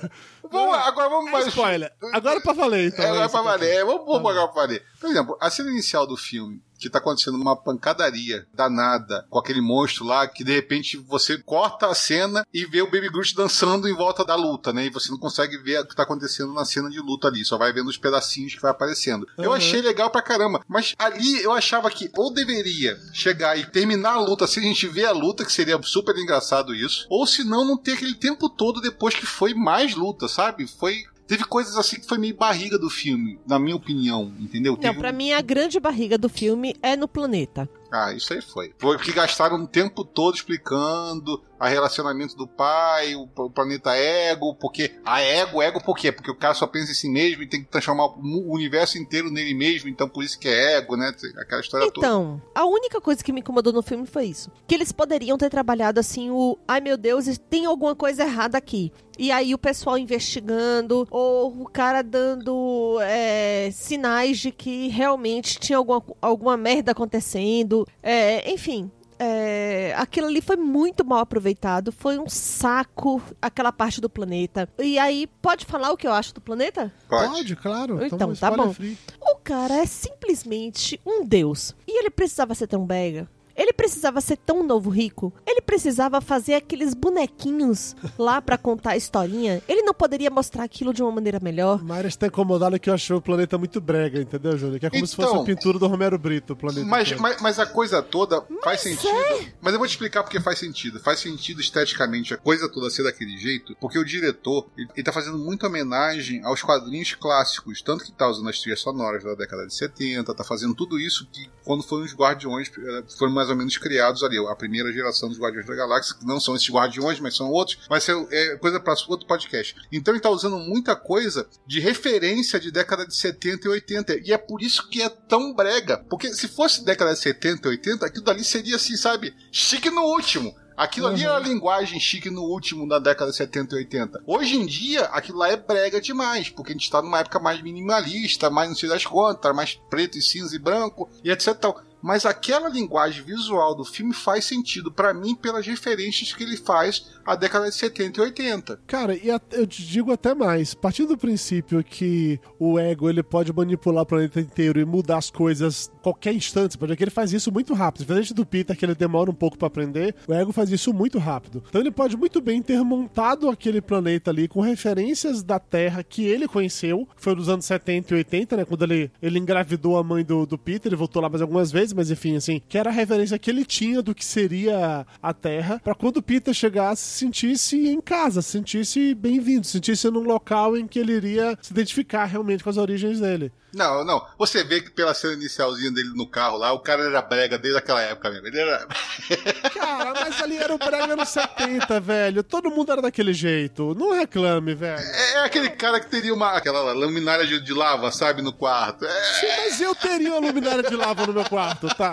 que... 0.00 0.10
Vamos 0.48 0.70
lá, 0.70 0.86
agora 0.86 1.08
vamos 1.08 1.28
É 1.28 1.32
mais. 1.32 1.46
spoiler. 1.48 1.92
Agora 2.12 2.36
é 2.38 2.40
pra 2.40 2.52
valer, 2.52 2.86
então. 2.92 3.04
É, 3.04 3.08
agora 3.08 3.24
é 3.24 3.26
é 3.26 3.28
pra 3.28 3.42
valer. 3.42 3.68
É, 3.68 3.84
Vamos, 3.84 4.06
vamos 4.06 4.30
agora 4.30 4.46
pra 4.46 4.62
valer. 4.62 4.84
Por 5.00 5.10
exemplo, 5.10 5.36
a 5.40 5.50
cena 5.50 5.70
inicial 5.72 6.06
do 6.06 6.16
filme, 6.16 6.62
que 6.78 6.90
tá 6.90 6.98
acontecendo 6.98 7.38
numa 7.38 7.56
pancadaria 7.56 8.46
danada 8.54 9.26
com 9.30 9.38
aquele 9.38 9.60
monstro 9.60 10.04
lá, 10.04 10.26
que 10.26 10.44
de 10.44 10.52
repente 10.52 10.96
você 10.96 11.38
corta 11.38 11.86
a 11.86 11.94
cena 11.94 12.46
e 12.52 12.64
vê 12.66 12.82
o 12.82 12.90
Baby 12.90 13.08
Groot 13.10 13.34
dançando 13.34 13.88
em 13.88 13.94
volta 13.94 14.24
da 14.24 14.34
luta, 14.34 14.72
né? 14.72 14.86
E 14.86 14.90
você 14.90 15.10
não 15.10 15.18
consegue 15.18 15.56
ver 15.58 15.80
o 15.80 15.86
que 15.86 15.96
tá 15.96 16.02
acontecendo 16.02 16.52
na 16.52 16.64
cena 16.64 16.90
de 16.90 16.98
luta 17.00 17.28
ali, 17.28 17.44
só 17.44 17.56
vai 17.56 17.72
vendo 17.72 17.88
os 17.88 17.96
pedacinhos 17.96 18.54
que 18.54 18.60
vai 18.62 18.70
aparecendo. 18.70 19.26
Eu 19.38 19.50
Uhum. 19.50 19.52
achei 19.56 19.80
legal 19.80 20.10
pra 20.10 20.22
caramba, 20.22 20.60
mas 20.68 20.94
ali 20.98 21.42
eu 21.42 21.52
achava 21.52 21.90
que 21.90 22.10
ou 22.16 22.32
deveria 22.32 22.98
chegar 23.12 23.58
e 23.58 23.66
terminar 23.66 24.12
a 24.14 24.20
luta 24.20 24.46
se 24.46 24.58
a 24.58 24.62
gente 24.62 24.86
vê 24.86 25.04
a 25.04 25.12
luta, 25.12 25.44
que 25.44 25.52
seria 25.52 25.80
super 25.82 26.16
engraçado 26.16 26.74
isso, 26.74 27.06
ou 27.08 27.26
se 27.26 27.44
não, 27.44 27.64
não 27.64 27.76
ter 27.76 27.92
aquele 27.92 28.14
tempo 28.14 28.48
todo 28.48 28.80
depois 28.80 29.14
que 29.14 29.26
foi 29.26 29.54
mais 29.54 29.94
luta, 29.94 30.28
sabe? 30.28 30.66
Foi. 30.66 31.04
Teve 31.26 31.44
coisas 31.44 31.76
assim 31.76 31.98
que 31.98 32.06
foi 32.06 32.18
meio 32.18 32.36
barriga 32.36 32.78
do 32.78 32.88
filme, 32.88 33.38
na 33.46 33.58
minha 33.58 33.74
opinião, 33.74 34.32
entendeu? 34.38 34.74
Não, 34.74 34.80
Teve 34.80 34.98
pra 34.98 35.10
um- 35.10 35.16
mim 35.16 35.32
a 35.32 35.40
grande 35.40 35.80
barriga 35.80 36.16
do 36.16 36.28
filme 36.28 36.74
é 36.82 36.94
no 36.96 37.08
planeta. 37.08 37.68
Ah, 37.90 38.12
isso 38.12 38.32
aí 38.32 38.40
foi. 38.40 38.74
Foi 38.78 38.96
porque 38.96 39.12
gastaram 39.12 39.56
o 39.56 39.66
tempo 39.66 40.04
todo 40.04 40.34
explicando 40.34 41.42
a 41.58 41.68
relacionamento 41.68 42.36
do 42.36 42.46
pai, 42.46 43.14
o, 43.14 43.26
planeta 43.50 43.94
ego, 43.94 44.54
porque. 44.54 44.94
A 45.04 45.20
ego, 45.20 45.62
ego 45.62 45.82
por 45.82 45.96
quê? 45.96 46.12
Porque 46.12 46.30
o 46.30 46.34
cara 46.34 46.54
só 46.54 46.66
pensa 46.66 46.92
em 46.92 46.94
si 46.94 47.08
mesmo 47.08 47.42
e 47.42 47.48
tem 47.48 47.62
que 47.62 47.70
transformar 47.70 48.06
o 48.06 48.52
universo 48.52 48.98
inteiro 48.98 49.30
nele 49.30 49.54
mesmo, 49.54 49.88
então 49.88 50.08
por 50.08 50.22
isso 50.22 50.38
que 50.38 50.48
é 50.48 50.76
ego, 50.76 50.96
né? 50.96 51.14
Aquela 51.38 51.60
história 51.60 51.90
toda. 51.90 52.06
Então, 52.06 52.40
a 52.54 52.64
única 52.64 53.00
coisa 53.00 53.22
que 53.22 53.32
me 53.32 53.40
incomodou 53.40 53.72
no 53.72 53.82
filme 53.82 54.06
foi 54.06 54.26
isso. 54.26 54.50
Que 54.66 54.74
eles 54.74 54.92
poderiam 54.92 55.38
ter 55.38 55.50
trabalhado 55.50 56.00
assim 56.00 56.30
o. 56.30 56.58
Ai 56.66 56.80
meu 56.80 56.96
Deus, 56.96 57.26
tem 57.50 57.66
alguma 57.66 57.94
coisa 57.94 58.22
errada 58.22 58.58
aqui. 58.58 58.92
E 59.18 59.32
aí 59.32 59.54
o 59.54 59.58
pessoal 59.58 59.96
investigando, 59.96 61.06
ou 61.10 61.62
o 61.62 61.64
cara 61.64 62.02
dando 62.02 62.98
é, 63.00 63.70
sinais 63.72 64.38
de 64.38 64.52
que 64.52 64.88
realmente 64.88 65.58
tinha 65.58 65.78
alguma, 65.78 66.02
alguma 66.20 66.56
merda 66.56 66.92
acontecendo. 66.92 67.75
É, 68.02 68.50
enfim. 68.52 68.90
é, 69.18 69.94
aquilo 69.96 70.26
ali 70.26 70.40
foi 70.40 70.56
muito 70.56 71.04
mal 71.04 71.20
aproveitado, 71.20 71.90
foi 71.90 72.18
um 72.18 72.28
saco 72.28 73.22
aquela 73.40 73.72
parte 73.72 74.00
do 74.00 74.10
planeta. 74.10 74.68
E 74.78 74.98
aí, 74.98 75.26
pode 75.40 75.64
falar 75.64 75.90
o 75.90 75.96
que 75.96 76.06
eu 76.06 76.12
acho 76.12 76.34
do 76.34 76.40
planeta? 76.40 76.92
Pode. 77.08 77.32
Pode, 77.32 77.56
claro. 77.56 78.04
Então, 78.04 78.34
tá 78.34 78.50
bom. 78.50 78.72
free. 78.72 78.96
O 79.20 79.36
cara 79.36 79.74
é 79.74 79.86
simplesmente 79.86 81.00
um 81.04 81.24
deus. 81.24 81.74
E 81.86 81.98
ele 81.98 82.10
precisava 82.10 82.54
ser 82.54 82.66
tão 82.66 82.84
brega. 82.84 83.28
Ele 83.56 83.72
precisava 83.72 84.20
ser 84.20 84.36
tão 84.36 84.62
novo 84.62 84.90
rico. 84.90 85.32
Ele 85.46 85.60
precisava 85.60 86.20
fazer 86.20 86.54
aqueles 86.54 86.94
bonequinhos 86.94 87.96
lá 88.18 88.40
pra 88.40 88.56
contar 88.58 88.90
a 88.92 88.96
historinha. 88.96 89.62
Ele 89.68 89.82
não 89.82 89.94
poderia 89.94 90.30
mostrar 90.30 90.64
aquilo 90.64 90.92
de 90.92 91.02
uma 91.02 91.10
maneira 91.12 91.40
melhor. 91.40 91.82
Mayra 91.82 92.08
está 92.08 92.26
incomodada 92.26 92.78
que 92.78 92.88
eu 92.90 92.94
achei 92.94 93.14
o 93.16 93.20
planeta 93.20 93.56
muito 93.58 93.80
brega, 93.80 94.20
entendeu, 94.20 94.56
Júnior? 94.56 94.78
Que 94.80 94.86
é 94.86 94.90
como 94.90 95.06
se 95.06 95.16
fosse 95.16 95.28
Então- 95.30 95.42
a 95.42 95.44
pintura 95.44 95.78
do 95.78 95.86
Romero 95.86 96.18
Brito, 96.18 96.52
o 96.52 96.56
planeta. 96.56 96.86
Mas, 96.86 97.12
mas, 97.12 97.40
mas 97.40 97.58
a 97.58 97.66
coisa 97.66 98.02
toda 98.02 98.42
faz 98.62 98.80
sentido. 98.80 99.08
é. 99.08 99.52
Mas 99.60 99.72
eu 99.72 99.78
vou 99.78 99.86
te 99.88 99.92
explicar 99.92 100.22
porque 100.22 100.40
faz 100.40 100.58
sentido. 100.58 101.00
Faz 101.00 101.18
sentido 101.20 101.60
esteticamente 101.60 102.34
a 102.34 102.36
coisa 102.36 102.68
toda 102.70 102.90
ser 102.90 103.02
daquele 103.02 103.36
jeito, 103.38 103.76
porque 103.80 103.98
o 103.98 104.04
diretor 104.04 104.66
ele, 104.76 104.88
ele 104.94 105.04
tá 105.04 105.12
fazendo 105.12 105.38
muita 105.38 105.66
homenagem 105.66 106.44
aos 106.44 106.62
quadrinhos 106.62 107.14
clássicos, 107.14 107.80
tanto 107.82 108.04
que 108.04 108.12
tá 108.12 108.28
usando 108.28 108.48
as 108.48 108.58
trilhas 108.60 108.80
sonoras 108.80 109.24
da 109.24 109.34
década 109.34 109.66
de 109.66 109.74
70, 109.74 110.34
tá 110.34 110.44
fazendo 110.44 110.74
tudo 110.74 110.98
isso 110.98 111.26
que 111.32 111.48
quando 111.64 111.82
foram 111.82 112.04
os 112.04 112.14
Guardiões 112.14 112.70
eh, 112.78 113.02
foram 113.18 113.32
mais 113.46 113.50
ou 113.50 113.56
menos 113.56 113.78
criados 113.78 114.22
ali, 114.22 114.36
a 114.38 114.56
primeira 114.56 114.92
geração 114.92 115.28
dos 115.28 115.38
Guardiões 115.38 115.66
da 115.66 115.74
Galáxia, 115.74 116.16
que 116.18 116.26
não 116.26 116.40
são 116.40 116.56
esses 116.56 116.68
Guardiões, 116.68 117.20
mas 117.20 117.36
são 117.36 117.50
outros, 117.50 117.78
ser 118.00 118.16
é, 118.30 118.56
coisa 118.56 118.80
para 118.80 118.94
outro 119.08 119.26
podcast. 119.26 119.74
Então 119.92 120.12
ele 120.12 120.20
tá 120.20 120.30
usando 120.30 120.58
muita 120.58 120.96
coisa 120.96 121.46
de 121.66 121.80
referência 121.80 122.58
de 122.58 122.70
década 122.70 123.06
de 123.06 123.14
70 123.14 123.66
e 123.66 123.70
80, 123.70 124.20
e 124.24 124.32
é 124.32 124.38
por 124.38 124.60
isso 124.62 124.88
que 124.88 125.00
é 125.00 125.08
tão 125.08 125.54
brega, 125.54 125.98
porque 126.10 126.32
se 126.34 126.48
fosse 126.48 126.84
década 126.84 127.14
de 127.14 127.20
70 127.20 127.68
e 127.68 127.70
80, 127.70 128.06
aquilo 128.06 128.24
dali 128.24 128.44
seria 128.44 128.76
assim, 128.76 128.96
sabe, 128.96 129.34
chique 129.52 129.90
no 129.90 130.02
último. 130.02 130.54
Aquilo 130.76 131.06
ali 131.06 131.24
era 131.24 131.36
a 131.36 131.40
linguagem 131.40 131.98
chique 131.98 132.28
no 132.28 132.42
último, 132.42 132.86
da 132.86 132.98
década 132.98 133.30
de 133.30 133.36
70 133.38 133.74
e 133.74 133.78
80. 133.78 134.22
Hoje 134.26 134.56
em 134.56 134.66
dia, 134.66 135.04
aquilo 135.04 135.38
lá 135.38 135.48
é 135.48 135.56
brega 135.56 135.98
demais, 136.02 136.50
porque 136.50 136.72
a 136.72 136.74
gente 136.74 136.90
tá 136.90 137.00
numa 137.00 137.20
época 137.20 137.38
mais 137.38 137.62
minimalista, 137.62 138.50
mais 138.50 138.68
não 138.68 138.76
sei 138.76 138.86
das 138.86 139.06
quantas, 139.06 139.56
mais 139.56 139.74
preto 139.88 140.18
e 140.18 140.22
cinza 140.22 140.54
e 140.54 140.58
branco, 140.58 141.08
e 141.24 141.30
etc. 141.30 141.54
Tal 141.54 141.82
mas 142.06 142.24
aquela 142.24 142.68
linguagem 142.68 143.24
visual 143.24 143.74
do 143.74 143.84
filme 143.84 144.14
faz 144.14 144.44
sentido 144.44 144.92
para 144.92 145.12
mim 145.12 145.34
pelas 145.34 145.66
referências 145.66 146.32
que 146.32 146.44
ele 146.44 146.56
faz 146.56 147.06
à 147.26 147.34
década 147.34 147.68
de 147.68 147.74
70 147.74 148.20
e 148.20 148.22
80. 148.22 148.80
Cara, 148.86 149.16
e 149.16 149.26
eu 149.50 149.66
te 149.66 149.84
digo 149.84 150.12
até 150.12 150.32
mais, 150.32 150.72
partindo 150.72 151.08
do 151.08 151.18
princípio 151.18 151.82
que 151.82 152.38
o 152.60 152.78
ego 152.78 153.10
ele 153.10 153.24
pode 153.24 153.52
manipular 153.52 154.04
o 154.04 154.06
planeta 154.06 154.40
inteiro 154.40 154.78
e 154.78 154.84
mudar 154.84 155.16
as 155.16 155.30
coisas 155.30 155.90
qualquer 156.00 156.32
instante, 156.32 156.78
porque 156.78 157.02
ele 157.02 157.10
faz 157.10 157.32
isso 157.32 157.50
muito 157.50 157.74
rápido. 157.74 158.02
Diferente 158.02 158.32
do 158.32 158.46
Peter, 158.46 158.76
que 158.76 158.84
ele 158.84 158.94
demora 158.94 159.28
um 159.28 159.34
pouco 159.34 159.58
para 159.58 159.66
aprender, 159.66 160.14
o 160.28 160.32
ego 160.32 160.52
faz 160.52 160.70
isso 160.70 160.94
muito 160.94 161.18
rápido. 161.18 161.64
Então 161.68 161.80
ele 161.80 161.90
pode 161.90 162.16
muito 162.16 162.40
bem 162.40 162.62
ter 162.62 162.80
montado 162.84 163.50
aquele 163.50 163.80
planeta 163.80 164.30
ali 164.30 164.46
com 164.46 164.60
referências 164.60 165.42
da 165.42 165.58
Terra 165.58 166.04
que 166.04 166.24
ele 166.24 166.46
conheceu, 166.46 167.08
foi 167.16 167.34
nos 167.34 167.48
anos 167.48 167.64
70 167.64 168.14
e 168.14 168.16
80, 168.18 168.56
né, 168.58 168.64
quando 168.64 168.84
ele, 168.84 169.10
ele 169.20 169.40
engravidou 169.40 169.98
a 169.98 170.04
mãe 170.04 170.24
do, 170.24 170.46
do 170.46 170.56
Peter, 170.56 170.88
ele 170.88 170.94
voltou 170.94 171.20
lá 171.20 171.28
mais 171.28 171.42
algumas 171.42 171.72
vezes, 171.72 171.95
mas 171.96 172.10
enfim, 172.10 172.36
assim, 172.36 172.60
que 172.68 172.76
era 172.76 172.90
a 172.90 172.92
referência 172.92 173.38
que 173.38 173.50
ele 173.50 173.64
tinha 173.64 174.02
do 174.02 174.14
que 174.14 174.24
seria 174.24 175.06
a 175.22 175.32
Terra, 175.32 175.80
para 175.82 175.94
quando 175.94 176.22
Peter 176.22 176.52
chegasse, 176.52 177.02
se 177.02 177.18
sentisse 177.18 177.88
em 177.88 178.00
casa, 178.00 178.42
se 178.42 178.50
sentisse 178.50 179.14
bem-vindo, 179.14 179.66
se 179.66 179.72
sentisse 179.72 180.10
num 180.10 180.22
local 180.22 180.76
em 180.76 180.86
que 180.86 180.98
ele 180.98 181.14
iria 181.14 181.58
se 181.60 181.72
identificar 181.72 182.26
realmente 182.26 182.62
com 182.62 182.70
as 182.70 182.76
origens 182.76 183.20
dele. 183.20 183.50
Não, 183.76 184.02
não. 184.02 184.26
Você 184.38 184.64
vê 184.64 184.80
que 184.80 184.90
pela 184.90 185.12
cena 185.12 185.34
inicialzinha 185.34 185.90
dele 185.90 186.08
no 186.14 186.26
carro 186.26 186.56
lá, 186.56 186.72
o 186.72 186.78
cara 186.78 187.04
era 187.04 187.20
brega 187.20 187.58
desde 187.58 187.78
aquela 187.78 188.00
época 188.00 188.30
mesmo. 188.30 188.46
Ele 188.46 188.58
era. 188.58 188.86
Cara, 189.74 190.14
mas 190.14 190.42
ali 190.42 190.56
era 190.56 190.74
o 190.74 190.78
brega 190.78 191.14
nos 191.14 191.28
70, 191.28 192.00
velho. 192.00 192.42
Todo 192.42 192.70
mundo 192.70 192.90
era 192.90 193.02
daquele 193.02 193.34
jeito. 193.34 193.94
Não 193.94 194.12
reclame, 194.12 194.74
velho. 194.74 194.98
É, 194.98 195.32
é 195.34 195.44
aquele 195.44 195.68
cara 195.70 196.00
que 196.00 196.06
teria 196.06 196.32
uma 196.32 196.52
aquela 196.52 196.92
luminária 196.92 197.46
de, 197.46 197.60
de 197.60 197.74
lava, 197.74 198.10
sabe, 198.10 198.40
no 198.40 198.52
quarto. 198.52 199.04
É... 199.04 199.24
Sim, 199.34 199.46
mas 199.58 199.80
eu 199.80 199.94
teria 199.94 200.32
uma 200.32 200.40
luminária 200.40 200.82
de 200.82 200.96
lava 200.96 201.26
no 201.26 201.34
meu 201.34 201.44
quarto, 201.44 201.86
tá? 201.94 202.12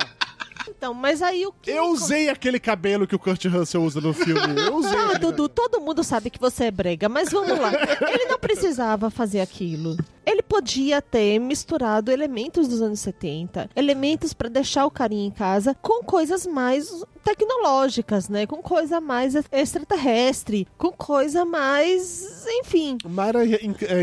Então, 0.83 0.93
mas 0.93 1.21
aí 1.21 1.45
o 1.45 1.53
que. 1.53 1.71
Eu 1.71 1.85
usei 1.91 2.27
aquele 2.27 2.59
cabelo 2.59 3.07
que 3.07 3.15
o 3.15 3.19
Kurt 3.19 3.45
Russell 3.45 3.81
usa 3.81 4.01
no 4.01 4.13
filme. 4.13 4.41
Eu 4.67 4.75
usei. 4.75 4.99
Ah, 4.99 5.17
Dudu, 5.17 5.47
todo 5.47 5.79
mundo 5.79 6.03
sabe 6.03 6.29
que 6.29 6.37
você 6.37 6.65
é 6.65 6.71
brega, 6.71 7.07
mas 7.07 7.31
vamos 7.31 7.57
lá. 7.57 7.71
Ele 8.11 8.25
não 8.25 8.37
precisava 8.37 9.09
fazer 9.09 9.39
aquilo. 9.39 9.95
Ele 10.25 10.41
podia 10.41 11.01
ter 11.01 11.39
misturado 11.39 12.11
elementos 12.11 12.67
dos 12.67 12.81
anos 12.81 12.99
70, 12.99 13.69
elementos 13.77 14.33
para 14.33 14.49
deixar 14.49 14.85
o 14.85 14.91
carinha 14.91 15.25
em 15.25 15.31
casa, 15.31 15.73
com 15.81 16.03
coisas 16.03 16.45
mais 16.45 17.03
tecnológicas, 17.23 18.29
né? 18.29 18.45
Com 18.45 18.57
coisa 18.57 18.99
mais 18.99 19.35
extraterrestre, 19.51 20.67
com 20.77 20.91
coisa 20.91 21.45
mais. 21.45 22.45
enfim. 22.59 22.97
Mara 23.05 23.39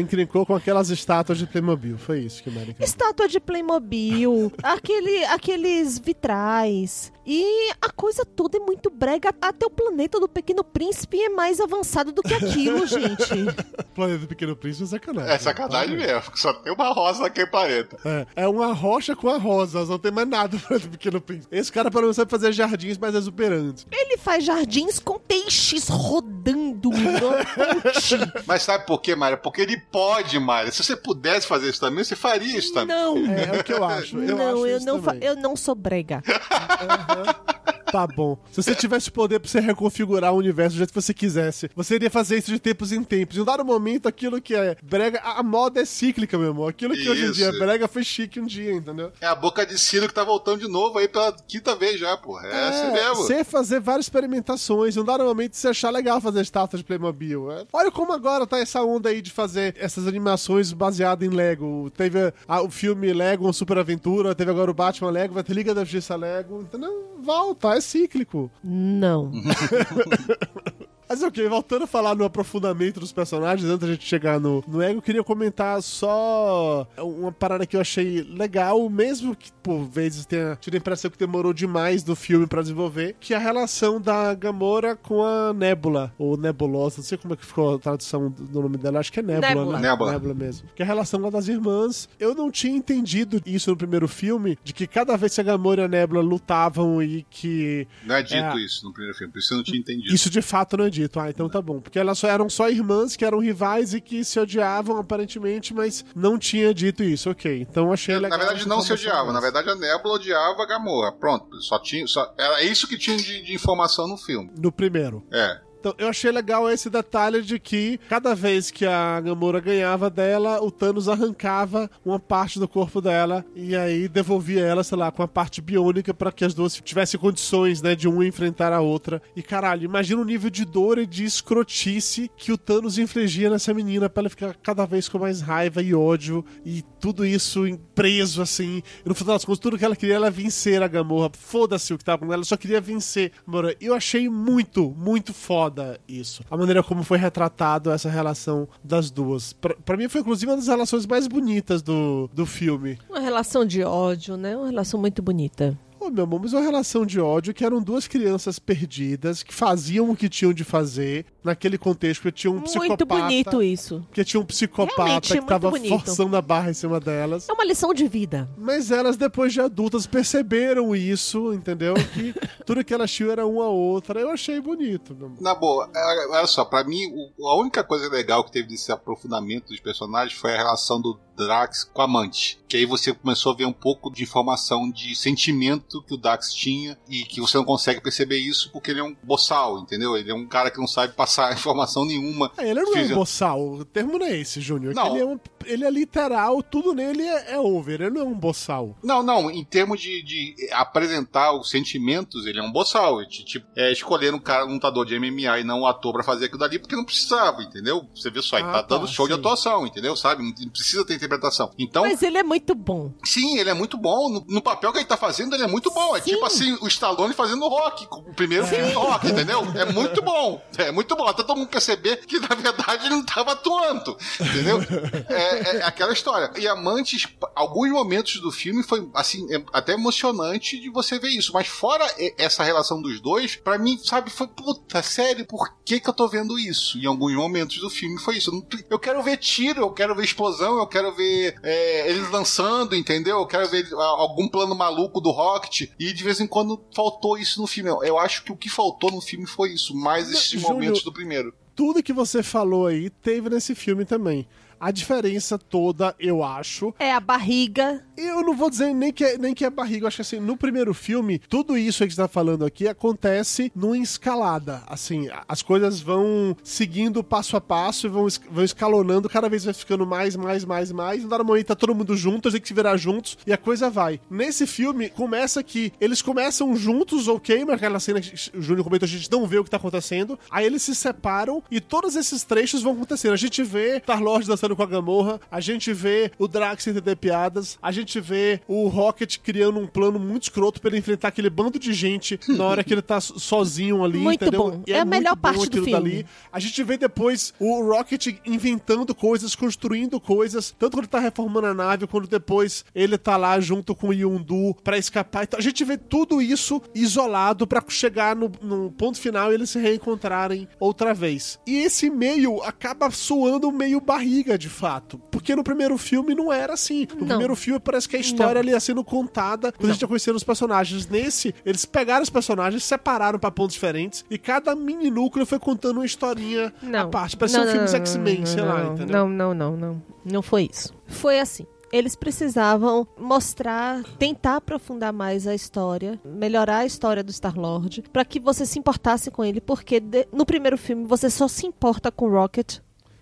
encrencou 0.00 0.46
com 0.46 0.54
aquelas 0.54 0.90
estátuas 0.90 1.38
de 1.38 1.46
Playmobil, 1.46 1.98
foi 1.98 2.20
isso 2.20 2.42
que 2.42 2.50
Mara 2.50 2.74
Estátua 2.80 3.28
de 3.28 3.38
Playmobil, 3.38 4.52
aquele, 4.62 5.24
aqueles 5.26 5.98
vitrais, 5.98 7.12
e 7.32 7.70
a 7.80 7.88
coisa 7.92 8.24
toda 8.24 8.56
é 8.56 8.60
muito 8.60 8.90
brega. 8.90 9.32
Até 9.40 9.64
o 9.64 9.70
planeta 9.70 10.18
do 10.18 10.28
Pequeno 10.28 10.64
Príncipe 10.64 11.20
é 11.20 11.28
mais 11.28 11.60
avançado 11.60 12.10
do 12.10 12.22
que 12.22 12.34
aquilo, 12.34 12.84
gente. 12.90 13.32
o 13.78 13.84
planeta 13.94 14.18
do 14.18 14.26
Pequeno 14.26 14.56
Príncipe 14.56 14.82
é 14.82 14.86
sacanagem. 14.88 15.32
É 15.32 15.38
sacanagem 15.38 15.96
mesmo. 15.96 16.32
Só 16.34 16.52
tem 16.54 16.72
uma 16.72 16.92
rosa 16.92 17.22
naquele 17.22 17.46
planeta. 17.46 17.96
É, 18.04 18.26
é 18.42 18.48
uma 18.48 18.72
rocha 18.72 19.14
com 19.14 19.28
a 19.28 19.38
rosa. 19.38 19.84
Não 19.84 19.96
tem 19.96 20.10
mais 20.10 20.26
nada 20.26 20.56
no 20.56 20.60
planeta 20.60 20.88
do 20.88 20.90
Pequeno 20.90 21.20
Príncipe. 21.20 21.56
Esse 21.56 21.70
cara, 21.70 21.88
pelo 21.88 22.02
menos, 22.02 22.16
sabe 22.16 22.28
fazer 22.28 22.50
jardins 22.50 22.98
mais 22.98 23.14
exuberantes. 23.14 23.86
Ele 23.92 24.16
faz 24.16 24.44
jardins 24.44 24.98
com 24.98 25.16
peixes 25.16 25.88
rodando 25.88 26.90
Mas 28.44 28.62
sabe 28.62 28.86
por 28.86 29.00
quê, 29.00 29.14
Mário? 29.14 29.38
Porque 29.38 29.60
ele 29.60 29.80
pode, 29.92 30.36
Mário. 30.40 30.72
Se 30.72 30.82
você 30.82 30.96
pudesse 30.96 31.46
fazer 31.46 31.70
isso 31.70 31.78
também, 31.78 32.02
você 32.02 32.16
faria 32.16 32.58
isso 32.58 32.74
também. 32.74 32.96
Não. 32.96 33.16
É, 33.32 33.56
é 33.56 33.60
o 33.60 33.62
que 33.62 33.72
eu 33.72 33.84
acho. 33.84 34.18
Eu 34.18 34.36
não, 34.36 34.48
acho 34.48 34.66
eu, 34.66 34.80
não 34.80 35.14
eu 35.20 35.36
não 35.36 35.54
sou 35.54 35.76
brega. 35.76 36.24
uhum. 36.26 37.19
Tá 37.90 38.06
bom. 38.06 38.38
Se 38.52 38.62
você 38.62 38.74
tivesse 38.74 39.10
poder 39.10 39.40
pra 39.40 39.48
você 39.48 39.60
reconfigurar 39.60 40.32
o 40.32 40.36
universo 40.36 40.76
do 40.76 40.78
jeito 40.78 40.90
que 40.90 41.00
você 41.00 41.12
quisesse, 41.12 41.70
você 41.74 41.96
iria 41.96 42.10
fazer 42.10 42.38
isso 42.38 42.50
de 42.50 42.58
tempos 42.58 42.92
em 42.92 43.02
tempos. 43.02 43.36
Em 43.36 43.40
um 43.40 43.44
dado 43.44 43.64
momento, 43.64 44.06
aquilo 44.06 44.40
que 44.40 44.54
é 44.54 44.76
brega, 44.82 45.20
a 45.20 45.42
moda 45.42 45.80
é 45.80 45.84
cíclica, 45.84 46.38
meu 46.38 46.48
irmão. 46.48 46.68
Aquilo 46.68 46.94
que 46.94 47.00
isso. 47.00 47.10
hoje 47.10 47.26
em 47.26 47.32
dia 47.32 47.46
é 47.46 47.58
brega 47.58 47.88
foi 47.88 48.04
chique 48.04 48.40
um 48.40 48.46
dia, 48.46 48.72
entendeu? 48.72 49.12
É 49.20 49.26
a 49.26 49.34
boca 49.34 49.66
de 49.66 49.78
Ciro 49.78 50.06
que 50.06 50.14
tá 50.14 50.22
voltando 50.22 50.60
de 50.60 50.68
novo 50.68 50.98
aí 50.98 51.08
pela 51.08 51.32
quinta 51.32 51.74
vez 51.74 51.98
já, 51.98 52.16
porra. 52.16 52.46
É, 52.46 52.52
é 52.52 52.68
assim 52.68 52.92
mesmo. 52.92 53.16
Você 53.16 53.42
fazer 53.42 53.80
várias 53.80 54.06
experimentações. 54.06 54.96
Em 54.96 55.00
um 55.00 55.04
dado 55.04 55.24
momento, 55.24 55.56
você 55.56 55.68
achar 55.68 55.90
legal 55.90 56.20
fazer 56.20 56.42
estátuas 56.42 56.80
de 56.80 56.86
Playmobil. 56.86 57.50
É. 57.50 57.66
Olha 57.72 57.90
como 57.90 58.12
agora 58.12 58.46
tá 58.46 58.58
essa 58.58 58.82
onda 58.82 59.08
aí 59.08 59.20
de 59.20 59.30
fazer 59.30 59.74
essas 59.78 60.06
animações 60.06 60.72
baseadas 60.72 61.26
em 61.26 61.30
Lego. 61.30 61.90
Teve 61.90 62.32
a, 62.46 62.62
o 62.62 62.70
filme 62.70 63.12
Lego, 63.12 63.44
uma 63.44 63.52
Super 63.52 63.78
Aventura, 63.78 64.34
teve 64.34 64.50
agora 64.50 64.70
o 64.70 64.74
Batman 64.74 65.10
Lego, 65.10 65.34
vai 65.34 65.42
ter 65.42 65.54
Liga 65.54 65.74
da 65.74 65.82
Justiça 65.82 66.14
Lego, 66.14 66.60
entendeu? 66.60 66.99
Volta, 67.22 67.74
é 67.74 67.80
cíclico. 67.80 68.50
Não. 68.62 69.30
Mas 71.10 71.24
ok, 71.24 71.48
voltando 71.48 71.82
a 71.82 71.86
falar 71.88 72.14
no 72.14 72.22
aprofundamento 72.22 73.00
dos 73.00 73.10
personagens, 73.10 73.68
antes 73.68 73.80
da 73.80 73.92
gente 73.92 74.06
chegar 74.06 74.38
no, 74.38 74.62
no 74.68 74.80
ego, 74.80 74.98
eu 74.98 75.02
queria 75.02 75.24
comentar 75.24 75.82
só 75.82 76.86
uma 76.96 77.32
parada 77.32 77.66
que 77.66 77.74
eu 77.76 77.80
achei 77.80 78.22
legal, 78.22 78.88
mesmo 78.88 79.34
que 79.34 79.50
por 79.60 79.82
vezes 79.86 80.24
tenha 80.24 80.56
tido 80.60 80.74
a 80.74 80.76
impressão 80.76 81.10
que 81.10 81.18
demorou 81.18 81.52
demais 81.52 82.04
do 82.04 82.14
filme 82.14 82.46
para 82.46 82.62
desenvolver, 82.62 83.16
que 83.18 83.34
é 83.34 83.36
a 83.36 83.40
relação 83.40 84.00
da 84.00 84.32
Gamora 84.34 84.94
com 84.94 85.24
a 85.24 85.52
Nebula, 85.52 86.14
ou 86.16 86.36
Nebulosa, 86.36 86.98
não 86.98 87.04
sei 87.04 87.18
como 87.18 87.34
é 87.34 87.36
que 87.36 87.44
ficou 87.44 87.74
a 87.74 87.78
tradução 87.80 88.30
do 88.30 88.62
nome 88.62 88.78
dela, 88.78 89.00
acho 89.00 89.12
que 89.12 89.18
é 89.18 89.22
Nebula, 89.24 89.48
Nebula. 89.48 89.80
né? 89.80 89.90
Nebula. 89.90 90.12
Nebula 90.12 90.34
mesmo. 90.34 90.68
Que 90.76 90.82
é 90.82 90.84
a 90.84 90.86
relação 90.86 91.28
das 91.28 91.48
irmãs. 91.48 92.08
Eu 92.20 92.36
não 92.36 92.52
tinha 92.52 92.76
entendido 92.76 93.42
isso 93.44 93.68
no 93.68 93.76
primeiro 93.76 94.06
filme, 94.06 94.56
de 94.62 94.72
que 94.72 94.86
cada 94.86 95.16
vez 95.16 95.34
que 95.34 95.40
a 95.40 95.44
Gamora 95.44 95.82
e 95.82 95.84
a 95.86 95.88
Nebula 95.88 96.22
lutavam 96.22 97.02
e 97.02 97.26
que... 97.28 97.88
Não 98.04 98.14
é 98.14 98.22
dito 98.22 98.36
é... 98.36 98.60
isso 98.60 98.86
no 98.86 98.92
primeiro 98.92 99.18
filme, 99.18 99.32
por 99.32 99.40
isso 99.40 99.52
eu 99.52 99.56
não 99.56 99.64
tinha 99.64 99.80
entendido. 99.80 100.14
Isso 100.14 100.30
de 100.30 100.40
fato 100.40 100.76
não 100.76 100.84
é 100.84 100.90
dito 100.90 100.99
dito. 101.02 101.18
Ah, 101.20 101.30
então 101.30 101.48
tá 101.48 101.60
bom. 101.60 101.80
Porque 101.80 101.98
elas 101.98 102.18
só 102.18 102.28
eram 102.28 102.48
só 102.48 102.68
irmãs 102.68 103.16
que 103.16 103.24
eram 103.24 103.38
rivais 103.38 103.94
e 103.94 104.00
que 104.00 104.24
se 104.24 104.38
odiavam 104.38 104.98
aparentemente, 104.98 105.74
mas 105.74 106.04
não 106.14 106.38
tinha 106.38 106.72
dito 106.74 107.02
isso. 107.02 107.30
Ok, 107.30 107.66
então 107.68 107.92
achei 107.92 108.16
legal. 108.16 108.38
Na 108.38 108.44
verdade, 108.44 108.68
não 108.68 108.80
se 108.80 108.92
odiavam. 108.92 109.32
Na 109.32 109.40
verdade, 109.40 109.70
a 109.70 109.74
Nebula 109.74 110.14
odiava 110.14 110.62
a 110.62 110.66
Gamorra. 110.66 111.12
Pronto. 111.12 111.60
Só 111.62 111.78
tinha. 111.78 112.06
Só, 112.06 112.32
era 112.38 112.62
isso 112.62 112.86
que 112.86 112.98
tinha 112.98 113.16
de, 113.16 113.42
de 113.42 113.54
informação 113.54 114.06
no 114.06 114.16
filme. 114.16 114.50
No 114.58 114.72
primeiro. 114.72 115.24
É. 115.32 115.69
Então, 115.80 115.94
eu 115.96 116.08
achei 116.08 116.30
legal 116.30 116.70
esse 116.70 116.90
detalhe 116.90 117.40
de 117.40 117.58
que 117.58 117.98
cada 118.06 118.34
vez 118.34 118.70
que 118.70 118.84
a 118.84 119.18
Gamora 119.18 119.60
ganhava 119.60 120.10
dela, 120.10 120.62
o 120.62 120.70
Thanos 120.70 121.08
arrancava 121.08 121.90
uma 122.04 122.20
parte 122.20 122.58
do 122.58 122.68
corpo 122.68 123.00
dela 123.00 123.46
e 123.56 123.74
aí 123.74 124.06
devolvia 124.06 124.60
ela, 124.60 124.84
sei 124.84 124.98
lá, 124.98 125.10
com 125.10 125.22
a 125.22 125.28
parte 125.28 125.62
biônica 125.62 126.12
para 126.12 126.30
que 126.30 126.44
as 126.44 126.52
duas 126.52 126.74
tivessem 126.74 127.18
condições, 127.18 127.80
né, 127.80 127.94
de 127.94 128.06
uma 128.06 128.26
enfrentar 128.26 128.74
a 128.74 128.80
outra. 128.80 129.22
E 129.34 129.42
caralho, 129.42 129.86
imagina 129.86 130.20
o 130.20 130.24
nível 130.24 130.50
de 130.50 130.66
dor 130.66 130.98
e 130.98 131.06
de 131.06 131.24
escrotice 131.24 132.30
que 132.36 132.52
o 132.52 132.58
Thanos 132.58 132.98
infligia 132.98 133.48
nessa 133.48 133.72
menina 133.72 134.10
para 134.10 134.24
ela 134.24 134.28
ficar 134.28 134.54
cada 134.62 134.84
vez 134.84 135.08
com 135.08 135.18
mais 135.18 135.40
raiva 135.40 135.80
e 135.80 135.94
ódio 135.94 136.44
e 136.62 136.82
tudo 137.00 137.24
isso 137.24 137.62
preso 137.94 138.42
assim. 138.42 138.82
E 139.02 139.08
no 139.08 139.14
final 139.14 139.34
das 139.34 139.46
contas, 139.46 139.60
tudo 139.60 139.78
que 139.78 139.84
ela 139.86 139.96
queria 139.96 140.16
era 140.16 140.30
vencer 140.30 140.82
a 140.82 140.88
Gamorra. 140.88 141.30
Foda-se 141.32 141.94
o 141.94 141.96
que 141.96 142.04
tava 142.04 142.18
com 142.18 142.26
ela, 142.26 142.34
ela 142.34 142.44
só 142.44 142.58
queria 142.58 142.82
vencer. 142.82 143.32
Mano, 143.46 143.72
eu 143.80 143.94
achei 143.94 144.28
muito, 144.28 144.90
muito 144.90 145.32
foda 145.32 145.69
foda 145.70 146.00
isso. 146.08 146.42
A 146.50 146.56
maneira 146.56 146.82
como 146.82 147.02
foi 147.02 147.16
retratado 147.16 147.90
essa 147.90 148.10
relação 148.10 148.68
das 148.82 149.10
duas. 149.10 149.52
Pra, 149.52 149.74
pra 149.74 149.96
mim 149.96 150.08
foi 150.08 150.20
inclusive 150.20 150.50
uma 150.50 150.56
das 150.56 150.66
relações 150.66 151.06
mais 151.06 151.26
bonitas 151.26 151.80
do, 151.82 152.28
do 152.32 152.44
filme. 152.44 152.98
Uma 153.08 153.20
relação 153.20 153.64
de 153.64 153.82
ódio, 153.82 154.36
né? 154.36 154.56
Uma 154.56 154.66
relação 154.66 155.00
muito 155.00 155.22
bonita. 155.22 155.78
Ô, 156.00 156.06
oh, 156.06 156.10
meu 156.10 156.24
amor, 156.24 156.40
mas 156.40 156.54
uma 156.54 156.62
relação 156.62 157.04
de 157.04 157.20
ódio 157.20 157.52
que 157.52 157.62
eram 157.62 157.82
duas 157.82 158.08
crianças 158.08 158.58
perdidas 158.58 159.42
que 159.42 159.52
faziam 159.52 160.10
o 160.10 160.16
que 160.16 160.30
tinham 160.30 160.50
de 160.50 160.64
fazer 160.64 161.26
naquele 161.42 161.78
contexto, 161.78 162.22
porque 162.22 162.38
tinha 162.40 162.50
um 162.50 162.54
muito 162.54 162.66
psicopata. 162.66 163.04
Muito 163.04 163.06
bonito 163.06 163.62
isso. 163.62 164.00
Porque 164.06 164.24
tinha 164.24 164.40
um 164.40 164.44
psicopata 164.44 165.02
Realmente, 165.02 165.32
que 165.32 165.46
tava 165.46 165.70
bonito. 165.70 165.88
forçando 165.88 166.36
a 166.36 166.42
barra 166.42 166.70
em 166.70 166.74
cima 166.74 167.00
delas. 167.00 167.48
É 167.48 167.52
uma 167.52 167.64
lição 167.64 167.92
de 167.94 168.06
vida. 168.06 168.48
Mas 168.56 168.90
elas, 168.90 169.16
depois 169.16 169.52
de 169.52 169.60
adultas, 169.60 170.06
perceberam 170.06 170.94
isso, 170.94 171.52
entendeu? 171.52 171.94
Que 171.94 172.34
tudo 172.64 172.84
que 172.84 172.92
elas 172.92 173.10
tinham 173.10 173.30
era 173.30 173.46
uma 173.46 173.64
a 173.64 173.68
outra. 173.68 174.20
Eu 174.20 174.30
achei 174.30 174.60
bonito. 174.60 175.14
Meu 175.14 175.26
amor. 175.26 175.40
Na 175.40 175.54
boa, 175.54 175.90
é, 175.94 176.28
olha 176.28 176.46
só, 176.46 176.64
pra 176.64 176.84
mim, 176.84 177.02
a 177.42 177.54
única 177.56 177.82
coisa 177.82 178.08
legal 178.08 178.44
que 178.44 178.52
teve 178.52 178.68
desse 178.68 178.92
aprofundamento 178.92 179.68
dos 179.68 179.80
personagens 179.80 180.38
foi 180.38 180.54
a 180.54 180.56
relação 180.56 181.00
do 181.00 181.18
Drax 181.36 181.84
com 181.84 182.02
a 182.02 182.04
Amante. 182.04 182.60
Que 182.68 182.76
aí 182.76 182.86
você 182.86 183.12
começou 183.14 183.52
a 183.52 183.56
ver 183.56 183.64
um 183.64 183.72
pouco 183.72 184.10
de 184.10 184.22
informação 184.22 184.90
de 184.90 185.14
sentimento 185.16 186.02
que 186.02 186.14
o 186.14 186.18
Dax 186.18 186.52
tinha 186.52 186.98
e 187.08 187.24
que 187.24 187.40
você 187.40 187.56
não 187.56 187.64
consegue 187.64 188.00
perceber 188.00 188.38
isso 188.38 188.70
porque 188.70 188.90
ele 188.90 189.00
é 189.00 189.04
um 189.04 189.16
boçal, 189.22 189.78
entendeu? 189.78 190.16
Ele 190.16 190.30
é 190.30 190.34
um 190.34 190.46
cara 190.46 190.70
que 190.70 190.78
não 190.78 190.86
sabe 190.86 191.14
passar 191.14 191.29
informação 191.52 192.04
nenhuma. 192.04 192.50
É, 192.56 192.70
ele 192.70 192.82
não 192.82 192.96
é 192.96 193.02
um 193.02 193.14
boçal, 193.14 193.60
o 193.60 193.84
termo 193.84 194.18
não 194.18 194.26
é 194.26 194.36
esse, 194.36 194.60
Júnior. 194.60 194.94
Não, 194.94 195.08
ele 195.08 195.20
é 195.20 195.26
um 195.26 195.38
ele 195.64 195.84
é 195.84 195.90
literal, 195.90 196.62
tudo 196.62 196.92
nele 196.94 197.22
é, 197.22 197.52
é 197.54 197.58
over, 197.60 198.00
ele 198.00 198.10
não 198.10 198.20
é 198.22 198.24
um 198.24 198.34
boçal. 198.38 198.96
Não, 199.02 199.22
não, 199.22 199.50
em 199.50 199.64
termos 199.64 200.00
de, 200.00 200.22
de 200.22 200.54
apresentar 200.72 201.52
os 201.52 201.70
sentimentos, 201.70 202.46
ele 202.46 202.58
é 202.58 202.62
um 202.62 202.72
boçal. 202.72 203.24
Tipo, 203.26 203.66
é, 203.76 203.92
escolher 203.92 204.34
um 204.34 204.38
cara, 204.38 204.64
um 204.66 204.74
lutador 204.74 205.04
de 205.06 205.18
MMA 205.18 205.60
e 205.60 205.64
não 205.64 205.80
um 205.80 205.86
ator 205.86 206.12
pra 206.12 206.22
fazer 206.22 206.46
aquilo 206.46 206.58
dali, 206.60 206.78
porque 206.78 206.96
não 206.96 207.04
precisava, 207.04 207.62
entendeu? 207.62 208.06
Você 208.14 208.30
vê 208.30 208.42
só, 208.42 208.58
ele 208.58 208.68
Ah, 208.68 208.72
tá 208.72 208.82
dando 208.82 209.06
tá, 209.06 209.12
show 209.12 209.26
de 209.26 209.34
sim. 209.34 209.38
atuação, 209.40 209.86
entendeu? 209.86 210.16
Sabe? 210.16 210.42
Não 210.42 210.70
precisa 210.70 211.04
ter 211.04 211.14
interpretação. 211.14 211.70
Então, 211.78 212.02
Mas 212.02 212.22
ele 212.22 212.38
é 212.38 212.42
muito 212.42 212.74
bom. 212.74 213.12
sim, 213.24 213.58
ele 213.58 213.70
é 213.70 213.74
muito 213.74 213.96
bom. 213.96 214.28
No, 214.28 214.44
no 214.48 214.62
papel 214.62 214.92
que 214.92 214.98
ele 214.98 215.04
tá 215.06 215.16
fazendo, 215.16 215.54
ele 215.54 215.64
é 215.64 215.68
muito 215.68 215.90
bom. 215.90 216.16
É 216.16 216.20
Sim. 216.20 216.30
tipo 216.32 216.44
assim, 216.46 216.76
o 216.80 216.86
Stallone 216.88 217.34
fazendo 217.34 217.66
rock, 217.68 218.06
o 218.10 218.34
primeiro 218.34 218.66
filme 218.66 218.92
do 218.92 218.98
rock, 218.98 219.26
entendeu? 219.30 219.62
É 219.74 219.84
muito 219.92 220.22
bom. 220.22 220.62
É 220.78 220.90
muito 220.90 221.14
bom. 221.16 221.26
Até 221.26 221.42
todo 221.42 221.56
mundo 221.58 221.68
perceber 221.68 222.16
que, 222.26 222.38
na 222.38 222.54
verdade, 222.54 223.06
ele 223.06 223.14
não 223.16 223.24
tava 223.24 223.52
atuando, 223.52 224.16
entendeu? 224.40 224.80
É, 225.28 225.49
é 225.50 225.82
aquela 225.82 226.12
história. 226.12 226.50
E 226.58 226.66
Amantes, 226.66 227.26
alguns 227.54 227.90
momentos 227.90 228.40
do 228.40 228.50
filme 228.50 228.82
foi, 228.82 229.08
assim, 229.14 229.46
é 229.52 229.62
até 229.72 229.92
emocionante 229.92 230.78
de 230.80 230.90
você 230.90 231.18
ver 231.18 231.28
isso. 231.28 231.52
Mas 231.52 231.66
fora 231.66 232.06
essa 232.38 232.62
relação 232.62 233.00
dos 233.00 233.20
dois, 233.20 233.56
pra 233.56 233.78
mim, 233.78 233.98
sabe, 233.98 234.30
foi, 234.30 234.46
puta, 234.48 235.02
sério, 235.02 235.46
por 235.46 235.74
que 235.84 236.00
que 236.00 236.08
eu 236.08 236.14
tô 236.14 236.28
vendo 236.28 236.58
isso? 236.58 236.98
Em 236.98 237.06
alguns 237.06 237.34
momentos 237.34 237.78
do 237.78 237.90
filme 237.90 238.18
foi 238.18 238.36
isso. 238.38 238.50
Eu, 238.88 238.98
quero 238.98 239.22
ver 239.22 239.36
tiro, 239.36 239.80
eu 239.80 239.90
quero 239.90 240.14
ver 240.14 240.24
explosão, 240.24 240.78
eu 240.78 240.86
quero 240.86 241.14
ver 241.14 241.56
é, 241.62 242.10
eles 242.10 242.30
lançando, 242.30 242.94
entendeu? 242.94 243.38
Eu 243.38 243.46
quero 243.46 243.68
ver 243.68 243.88
algum 243.94 244.48
plano 244.48 244.74
maluco 244.74 245.20
do 245.20 245.30
Rocket. 245.30 245.90
E 245.98 246.12
de 246.12 246.24
vez 246.24 246.40
em 246.40 246.46
quando 246.46 246.82
faltou 246.94 247.38
isso 247.38 247.60
no 247.60 247.66
filme. 247.66 247.90
Eu, 247.90 248.18
acho 248.18 248.44
que 248.44 248.52
o 248.52 248.56
que 248.56 248.68
faltou 248.68 249.10
no 249.10 249.20
filme 249.20 249.46
foi 249.46 249.72
isso, 249.72 249.94
mais 249.94 250.30
esses 250.30 250.60
momentos 250.60 251.02
do 251.02 251.12
primeiro. 251.12 251.54
Tudo 251.74 252.02
que 252.02 252.12
você 252.12 252.42
falou 252.42 252.86
aí 252.86 253.08
teve 253.08 253.48
nesse 253.48 253.74
filme 253.74 254.04
também. 254.04 254.46
A 254.80 254.90
diferença 254.90 255.58
toda, 255.58 256.14
eu 256.18 256.42
acho, 256.42 256.94
É 256.98 257.12
a 257.12 257.20
barriga. 257.20 258.02
Eu 258.16 258.42
não 258.42 258.54
vou 258.56 258.70
dizer 258.70 258.94
nem 258.94 259.12
que, 259.12 259.24
é, 259.24 259.38
nem 259.38 259.54
que 259.54 259.64
é 259.64 259.70
barriga. 259.70 260.04
Eu 260.04 260.08
acho 260.08 260.16
que 260.16 260.22
assim, 260.22 260.40
no 260.40 260.56
primeiro 260.56 260.92
filme, 260.94 261.38
tudo 261.38 261.76
isso 261.76 262.04
que 262.06 262.10
você 262.12 262.16
tá 262.22 262.28
falando 262.28 262.64
aqui 262.64 262.86
acontece 262.88 263.70
numa 263.74 263.96
escalada. 263.98 264.82
Assim, 264.86 265.28
a- 265.28 265.42
as 265.48 265.62
coisas 265.62 266.00
vão 266.00 266.56
seguindo 266.62 267.22
passo 267.24 267.56
a 267.56 267.60
passo 267.60 268.06
e 268.06 268.10
vão, 268.10 268.26
vão 268.50 268.64
escalonando, 268.64 269.28
cada 269.28 269.48
vez 269.48 269.64
vai 269.64 269.74
ficando 269.74 270.06
mais, 270.06 270.36
mais, 270.36 270.64
mais, 270.64 270.92
mais. 270.92 271.22
No 271.22 271.28
dado 271.28 271.44
momento 271.44 271.66
tá 271.66 271.74
todo 271.74 271.94
mundo 271.94 272.16
junto, 272.16 272.50
tem 272.50 272.60
que 272.60 272.68
se 272.68 272.74
virar 272.74 272.96
juntos 272.96 273.36
e 273.46 273.52
a 273.52 273.56
coisa 273.58 273.90
vai. 273.90 274.20
Nesse 274.30 274.66
filme, 274.66 275.08
começa 275.08 275.62
que 275.62 275.92
eles 276.00 276.22
começam 276.22 276.74
juntos, 276.76 277.28
ok, 277.28 277.64
mas 277.64 277.76
aquela 277.76 278.00
cena 278.00 278.20
que 278.20 278.34
o 278.56 278.62
Júnior 278.62 278.84
comentou, 278.84 279.06
a 279.06 279.08
gente 279.10 279.30
não 279.30 279.46
vê 279.46 279.58
o 279.58 279.64
que 279.64 279.70
tá 279.70 279.76
acontecendo. 279.76 280.38
Aí 280.50 280.64
eles 280.66 280.82
se 280.82 280.94
separam 280.94 281.62
e 281.70 281.80
todos 281.80 282.16
esses 282.16 282.44
trechos 282.44 282.82
vão 282.82 282.92
acontecendo. 282.92 283.32
A 283.32 283.36
gente 283.36 283.62
vê 283.62 283.98
Star-Lord 283.98 284.46
dançando 284.46 284.69
com 284.76 284.82
a 284.82 284.86
Gamorra, 284.86 285.40
a 285.50 285.60
gente 285.60 285.92
vê 285.92 286.30
o 286.38 286.46
Drax 286.48 286.86
entender 286.86 287.16
piadas, 287.16 287.78
a 287.82 287.90
gente 287.92 288.20
vê 288.20 288.60
o 288.68 288.88
Rocket 288.88 289.38
criando 289.38 289.78
um 289.78 289.86
plano 289.86 290.18
muito 290.18 290.44
escroto 290.44 290.80
pra 290.80 290.88
ele 290.90 290.98
enfrentar 290.98 291.28
aquele 291.28 291.50
bando 291.50 291.78
de 291.78 291.92
gente 291.92 292.38
na 292.48 292.64
hora 292.64 292.84
que 292.84 292.92
ele 292.94 293.02
tá 293.02 293.20
so- 293.20 293.38
sozinho 293.38 294.04
ali, 294.04 294.18
Muito 294.18 294.42
entendeu? 294.42 294.62
bom. 294.70 294.82
E 294.86 294.92
É 294.92 295.00
a 295.00 295.04
melhor 295.04 295.36
parte 295.36 295.68
do 295.68 295.84
filme. 295.84 296.24
A 296.52 296.58
gente 296.60 296.82
vê 296.82 296.96
depois 296.96 297.52
o 297.58 297.82
Rocket 297.82 298.26
inventando 298.44 299.14
coisas, 299.14 299.54
construindo 299.54 300.20
coisas, 300.20 300.74
tanto 300.78 300.92
quando 300.96 301.04
ele 301.04 301.08
tá 301.10 301.18
reformando 301.20 301.66
a 301.66 301.74
nave, 301.74 302.06
quando 302.06 302.26
depois 302.28 302.84
ele 302.94 303.16
tá 303.18 303.36
lá 303.36 303.58
junto 303.60 303.94
com 303.94 304.08
o 304.08 304.12
Yondu 304.12 304.74
pra 304.82 304.98
escapar. 304.98 305.44
Então 305.44 305.58
a 305.58 305.62
gente 305.62 305.84
vê 305.84 305.96
tudo 305.96 306.40
isso 306.42 306.80
isolado 306.94 307.66
pra 307.66 307.82
chegar 307.88 308.34
no, 308.36 308.50
no 308.62 308.90
ponto 308.92 309.18
final 309.18 309.50
e 309.50 309.54
eles 309.54 309.70
se 309.70 309.78
reencontrarem 309.78 310.68
outra 310.78 311.12
vez. 311.14 311.58
E 311.66 311.78
esse 311.78 312.08
meio 312.10 312.62
acaba 312.62 313.10
soando 313.10 313.70
meio 313.72 314.00
barriga, 314.00 314.56
de 314.60 314.68
fato. 314.68 315.18
Porque 315.30 315.56
no 315.56 315.64
primeiro 315.64 315.96
filme 315.98 316.34
não 316.34 316.52
era 316.52 316.74
assim. 316.74 317.06
No 317.14 317.20
Não. 317.20 317.26
primeiro 317.28 317.56
filme 317.56 317.80
parece 317.80 318.08
que 318.08 318.16
a 318.16 318.20
história 318.20 318.54
Não. 318.54 318.60
ali 318.60 318.70
ia 318.70 318.78
sendo 318.80 319.02
contada 319.02 319.72
quando 319.72 319.88
a 319.90 319.92
gente 319.92 320.02
ia 320.02 320.08
conhecendo 320.08 320.36
os 320.36 320.44
personagens. 320.44 321.08
Nesse, 321.08 321.54
eles 321.64 321.84
pegaram 321.84 322.22
os 322.22 322.30
personagens, 322.30 322.84
separaram 322.84 323.38
pra 323.38 323.50
pontos 323.50 323.74
diferentes 323.74 324.24
e 324.30 324.36
cada 324.38 324.74
mini 324.76 325.10
núcleo 325.10 325.46
foi 325.46 325.58
contando 325.58 325.96
uma 325.96 326.06
historinha 326.06 326.72
Não. 326.82 327.00
à 327.00 327.06
parte. 327.08 327.36
Parecia 327.36 327.58
Não, 327.58 327.64
um 327.64 327.68
não, 327.68 327.86
filme 327.88 327.88
X-Men, 328.04 328.38
não, 328.40 328.46
sei 328.46 328.62
lá, 328.62 328.84
entendeu? 328.84 329.06
Não, 329.26 329.28
não, 329.28 329.54
não, 329.54 329.76
não. 329.76 330.02
Não 330.24 330.42
foi 330.42 330.68
isso. 330.70 330.92
Foi 331.06 331.40
assim. 331.40 331.66
Eles 331.92 332.14
precisavam 332.14 333.04
mostrar, 333.18 334.04
tentar 334.18 334.56
aprofundar 334.56 335.12
mais 335.12 335.46
a 335.46 335.54
história, 335.54 336.20
melhorar 336.24 336.78
a 336.78 336.86
história 336.86 337.22
do 337.24 337.32
Star-Lord, 337.32 338.04
pra 338.12 338.24
que 338.24 338.38
você 338.38 338.64
se 338.64 338.78
importasse 338.78 339.28
com 339.30 339.44
ele, 339.44 339.60
porque 339.60 339.98
de- 339.98 340.28
no 340.32 340.46
primeiro 340.46 340.78
filme 340.78 341.04
você 341.04 341.28
só 341.28 341.48
se 341.48 341.66
importa 341.66 342.12
com 342.12 342.26
o 342.26 342.30
Rocket. 342.30 342.78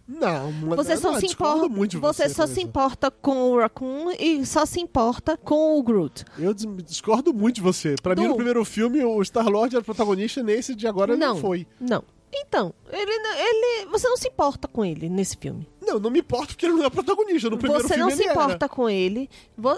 Não, 0.08 0.50
não 0.52 0.76
Você 0.76 0.94
não, 0.94 1.00
só 1.02 1.14
eu 1.14 1.20
se 1.20 1.26
importa, 1.26 1.68
muito 1.68 1.90
de 1.90 1.96
você 1.98 2.28
você, 2.28 2.34
só 2.34 2.46
com 2.46 2.54
se 2.54 2.60
importa 2.62 3.10
com 3.10 3.50
o 3.52 3.58
Raccoon 3.58 4.10
e 4.18 4.46
só 4.46 4.64
se 4.64 4.80
importa 4.80 5.36
com 5.36 5.78
o 5.78 5.82
Groot. 5.82 6.24
Eu 6.38 6.54
dis- 6.54 6.66
discordo 6.86 7.34
muito 7.34 7.56
de 7.56 7.60
você. 7.60 7.94
Pra 8.02 8.14
mim, 8.14 8.22
no 8.28 8.34
primeiro 8.36 8.64
filme, 8.64 9.04
o 9.04 9.22
Star-Lord 9.22 9.76
era 9.76 9.84
protagonista, 9.84 10.42
nesse 10.42 10.74
de 10.74 10.86
agora 10.88 11.12
ele 11.12 11.20
não 11.20 11.36
foi. 11.36 11.66
Não. 11.78 12.02
Então, 12.32 12.74
ele, 12.90 13.18
não- 13.18 13.36
ele, 13.36 13.86
você 13.90 14.06
não 14.08 14.16
se 14.16 14.28
importa 14.28 14.66
com 14.68 14.84
ele 14.84 15.08
nesse 15.08 15.36
filme. 15.36 15.66
Não, 15.88 15.98
não 15.98 16.10
me 16.10 16.20
importa 16.20 16.48
porque 16.48 16.66
ele 16.66 16.74
não 16.74 16.84
é 16.84 16.90
protagonista. 16.90 17.48
No 17.48 17.58
primeiro 17.58 17.82
você 17.82 17.94
filme 17.94 18.10
não 18.10 18.16
se 18.16 18.24
era. 18.24 18.32
importa 18.32 18.68
com 18.68 18.88
ele. 18.88 19.28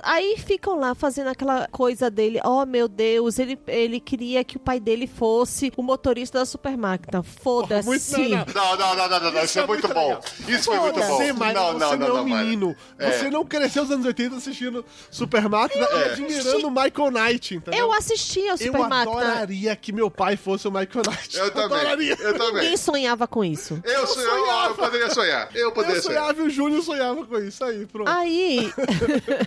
Aí 0.03 0.37
ficam 0.37 0.79
lá 0.79 0.95
fazendo 0.95 1.29
aquela 1.29 1.69
coisa 1.69 2.11
dele. 2.11 2.41
Oh, 2.45 2.67
meu 2.67 2.89
Deus, 2.89 3.39
ele, 3.39 3.59
ele 3.67 4.01
queria 4.01 4.43
que 4.43 4.57
o 4.57 4.61
pai 4.61 4.81
dele 4.81 5.07
fosse 5.07 5.73
o 5.77 5.83
motorista 5.83 6.39
da 6.39 6.45
super 6.45 6.77
máquina. 6.77 7.23
Foda-se. 7.23 8.29
não, 8.29 8.29
não. 8.29 8.61
Não, 8.61 8.77
não, 8.77 8.97
não, 8.97 9.09
não, 9.09 9.21
não, 9.21 9.33
não, 9.33 9.45
isso 9.45 9.59
é 9.59 9.67
muito 9.67 9.89
bom. 9.89 10.21
Isso 10.49 10.65
foi 10.65 10.79
muito 10.81 10.99
bom. 11.01 11.17
Você, 11.17 11.33
Mayra, 11.33 11.61
Não, 11.61 11.73
você 11.73 11.79
não, 11.79 11.91
não, 11.91 11.99
não, 11.99 12.07
é 12.07 12.13
um 12.21 12.29
não, 12.29 12.37
menino. 12.39 12.77
É. 12.99 13.11
Você 13.13 13.31
não 13.31 13.45
cresceu 13.45 13.83
nos 13.83 13.93
anos 13.93 14.07
80 14.07 14.37
assistindo 14.37 14.85
Super 15.11 15.49
Máquina 15.49 15.87
e 15.91 16.05
admirando 16.13 16.67
o 16.67 16.71
Michael 16.71 17.11
Knight, 17.11 17.55
entendeu? 17.55 17.81
Eu 17.81 17.93
assisti 17.93 18.41
a 18.49 18.53
Eu 18.53 18.59
super 18.59 18.89
máquina. 18.89 19.03
adoraria 19.03 19.77
que 19.77 19.93
meu 19.93 20.11
pai 20.11 20.37
fosse 20.37 20.67
o 20.69 20.71
Michael 20.71 21.03
Knight. 21.07 21.37
Eu 21.37 21.51
também. 21.51 21.79
Adoraria. 21.79 22.17
Eu 22.21 22.39
também. 22.39 22.63
Ninguém 22.63 22.77
sonhava 22.77 23.27
com 23.27 23.45
isso. 23.45 23.81
Eu, 23.85 23.93
eu, 23.93 24.07
sonhava. 24.07 24.69
eu 24.69 24.75
poderia 24.75 25.11
sonhar. 25.11 25.49
Eu 25.55 25.73
poderia 25.73 26.00
Eu 26.09 26.15
sonhava 26.15 26.41
e 26.41 26.43
o 26.43 26.51
Júnior 26.51 26.83
sonhava 26.83 27.25
com 27.27 27.39
isso. 27.39 27.65
Aí, 27.65 27.87
pronto. 27.87 28.09
Aí, 28.09 28.73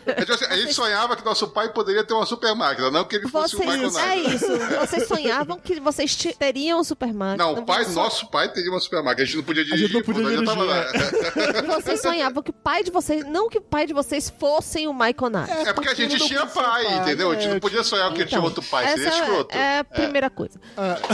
É 0.07 0.13
tipo 0.21 0.33
assim, 0.33 0.45
a 0.45 0.57
gente 0.57 0.73
sonhava 0.73 1.15
que 1.15 1.25
nosso 1.25 1.47
pai 1.49 1.71
poderia 1.71 2.03
ter 2.03 2.13
uma 2.13 2.25
super 2.25 2.55
máquina, 2.55 2.89
não 2.91 3.03
que 3.05 3.15
ele 3.15 3.27
fosse 3.29 3.55
o 3.55 3.59
Michael 3.59 3.89
vocês. 3.89 4.03
É 4.05 4.15
Knight. 4.15 4.35
isso. 4.35 4.47
Vocês 4.79 5.07
sonhavam 5.07 5.59
que 5.59 5.79
vocês 5.79 6.15
te- 6.15 6.33
teriam 6.37 6.79
um 6.79 6.83
super 6.83 7.13
máquina. 7.13 7.43
Não, 7.45 7.53
o 7.53 7.65
pai, 7.65 7.83
Vocês 7.83 7.95
nosso 7.95 8.27
pai 8.29 8.51
teria 8.51 8.69
uma 8.71 8.79
super 8.79 9.03
máquina. 9.03 9.23
A 9.23 9.25
gente 9.25 9.37
não 9.37 9.43
podia 9.43 9.63
dirigir, 9.65 9.93
não 9.93 10.01
podia 10.01 10.23
pô, 10.23 10.29
nós 10.29 10.39
já 10.39 10.45
tava 10.45 10.63
lá. 10.63 10.85
Vocês 11.75 12.01
sonhavam 12.01 12.43
que 12.43 12.49
o 12.51 12.53
pai 12.53 12.83
de 12.83 12.91
vocês. 12.91 13.25
Não 13.25 13.49
que 13.49 13.57
o 13.57 13.61
pai 13.61 13.85
de 13.85 13.93
vocês 13.93 14.29
fossem 14.39 14.87
o 14.87 14.93
Michael 14.93 15.29
Knight. 15.31 15.67
É 15.67 15.73
porque 15.73 15.89
a 15.89 15.93
gente 15.93 16.17
não 16.19 16.27
tinha 16.27 16.45
podia 16.45 16.63
pai, 16.63 16.83
pai, 16.85 16.97
entendeu? 16.99 17.31
A 17.31 17.33
gente 17.35 17.47
é, 17.47 17.53
não 17.53 17.59
podia 17.59 17.83
sonhar 17.83 18.11
que 18.13 18.21
ele 18.21 18.25
tinha 18.29 18.37
Então, 18.39 18.49
outro 18.49 18.63
pai, 18.63 18.87
seria 18.89 19.09
escroto. 19.09 19.55
É 19.55 19.79
a 19.79 19.83
primeira 19.83 20.29
coisa. 20.29 20.59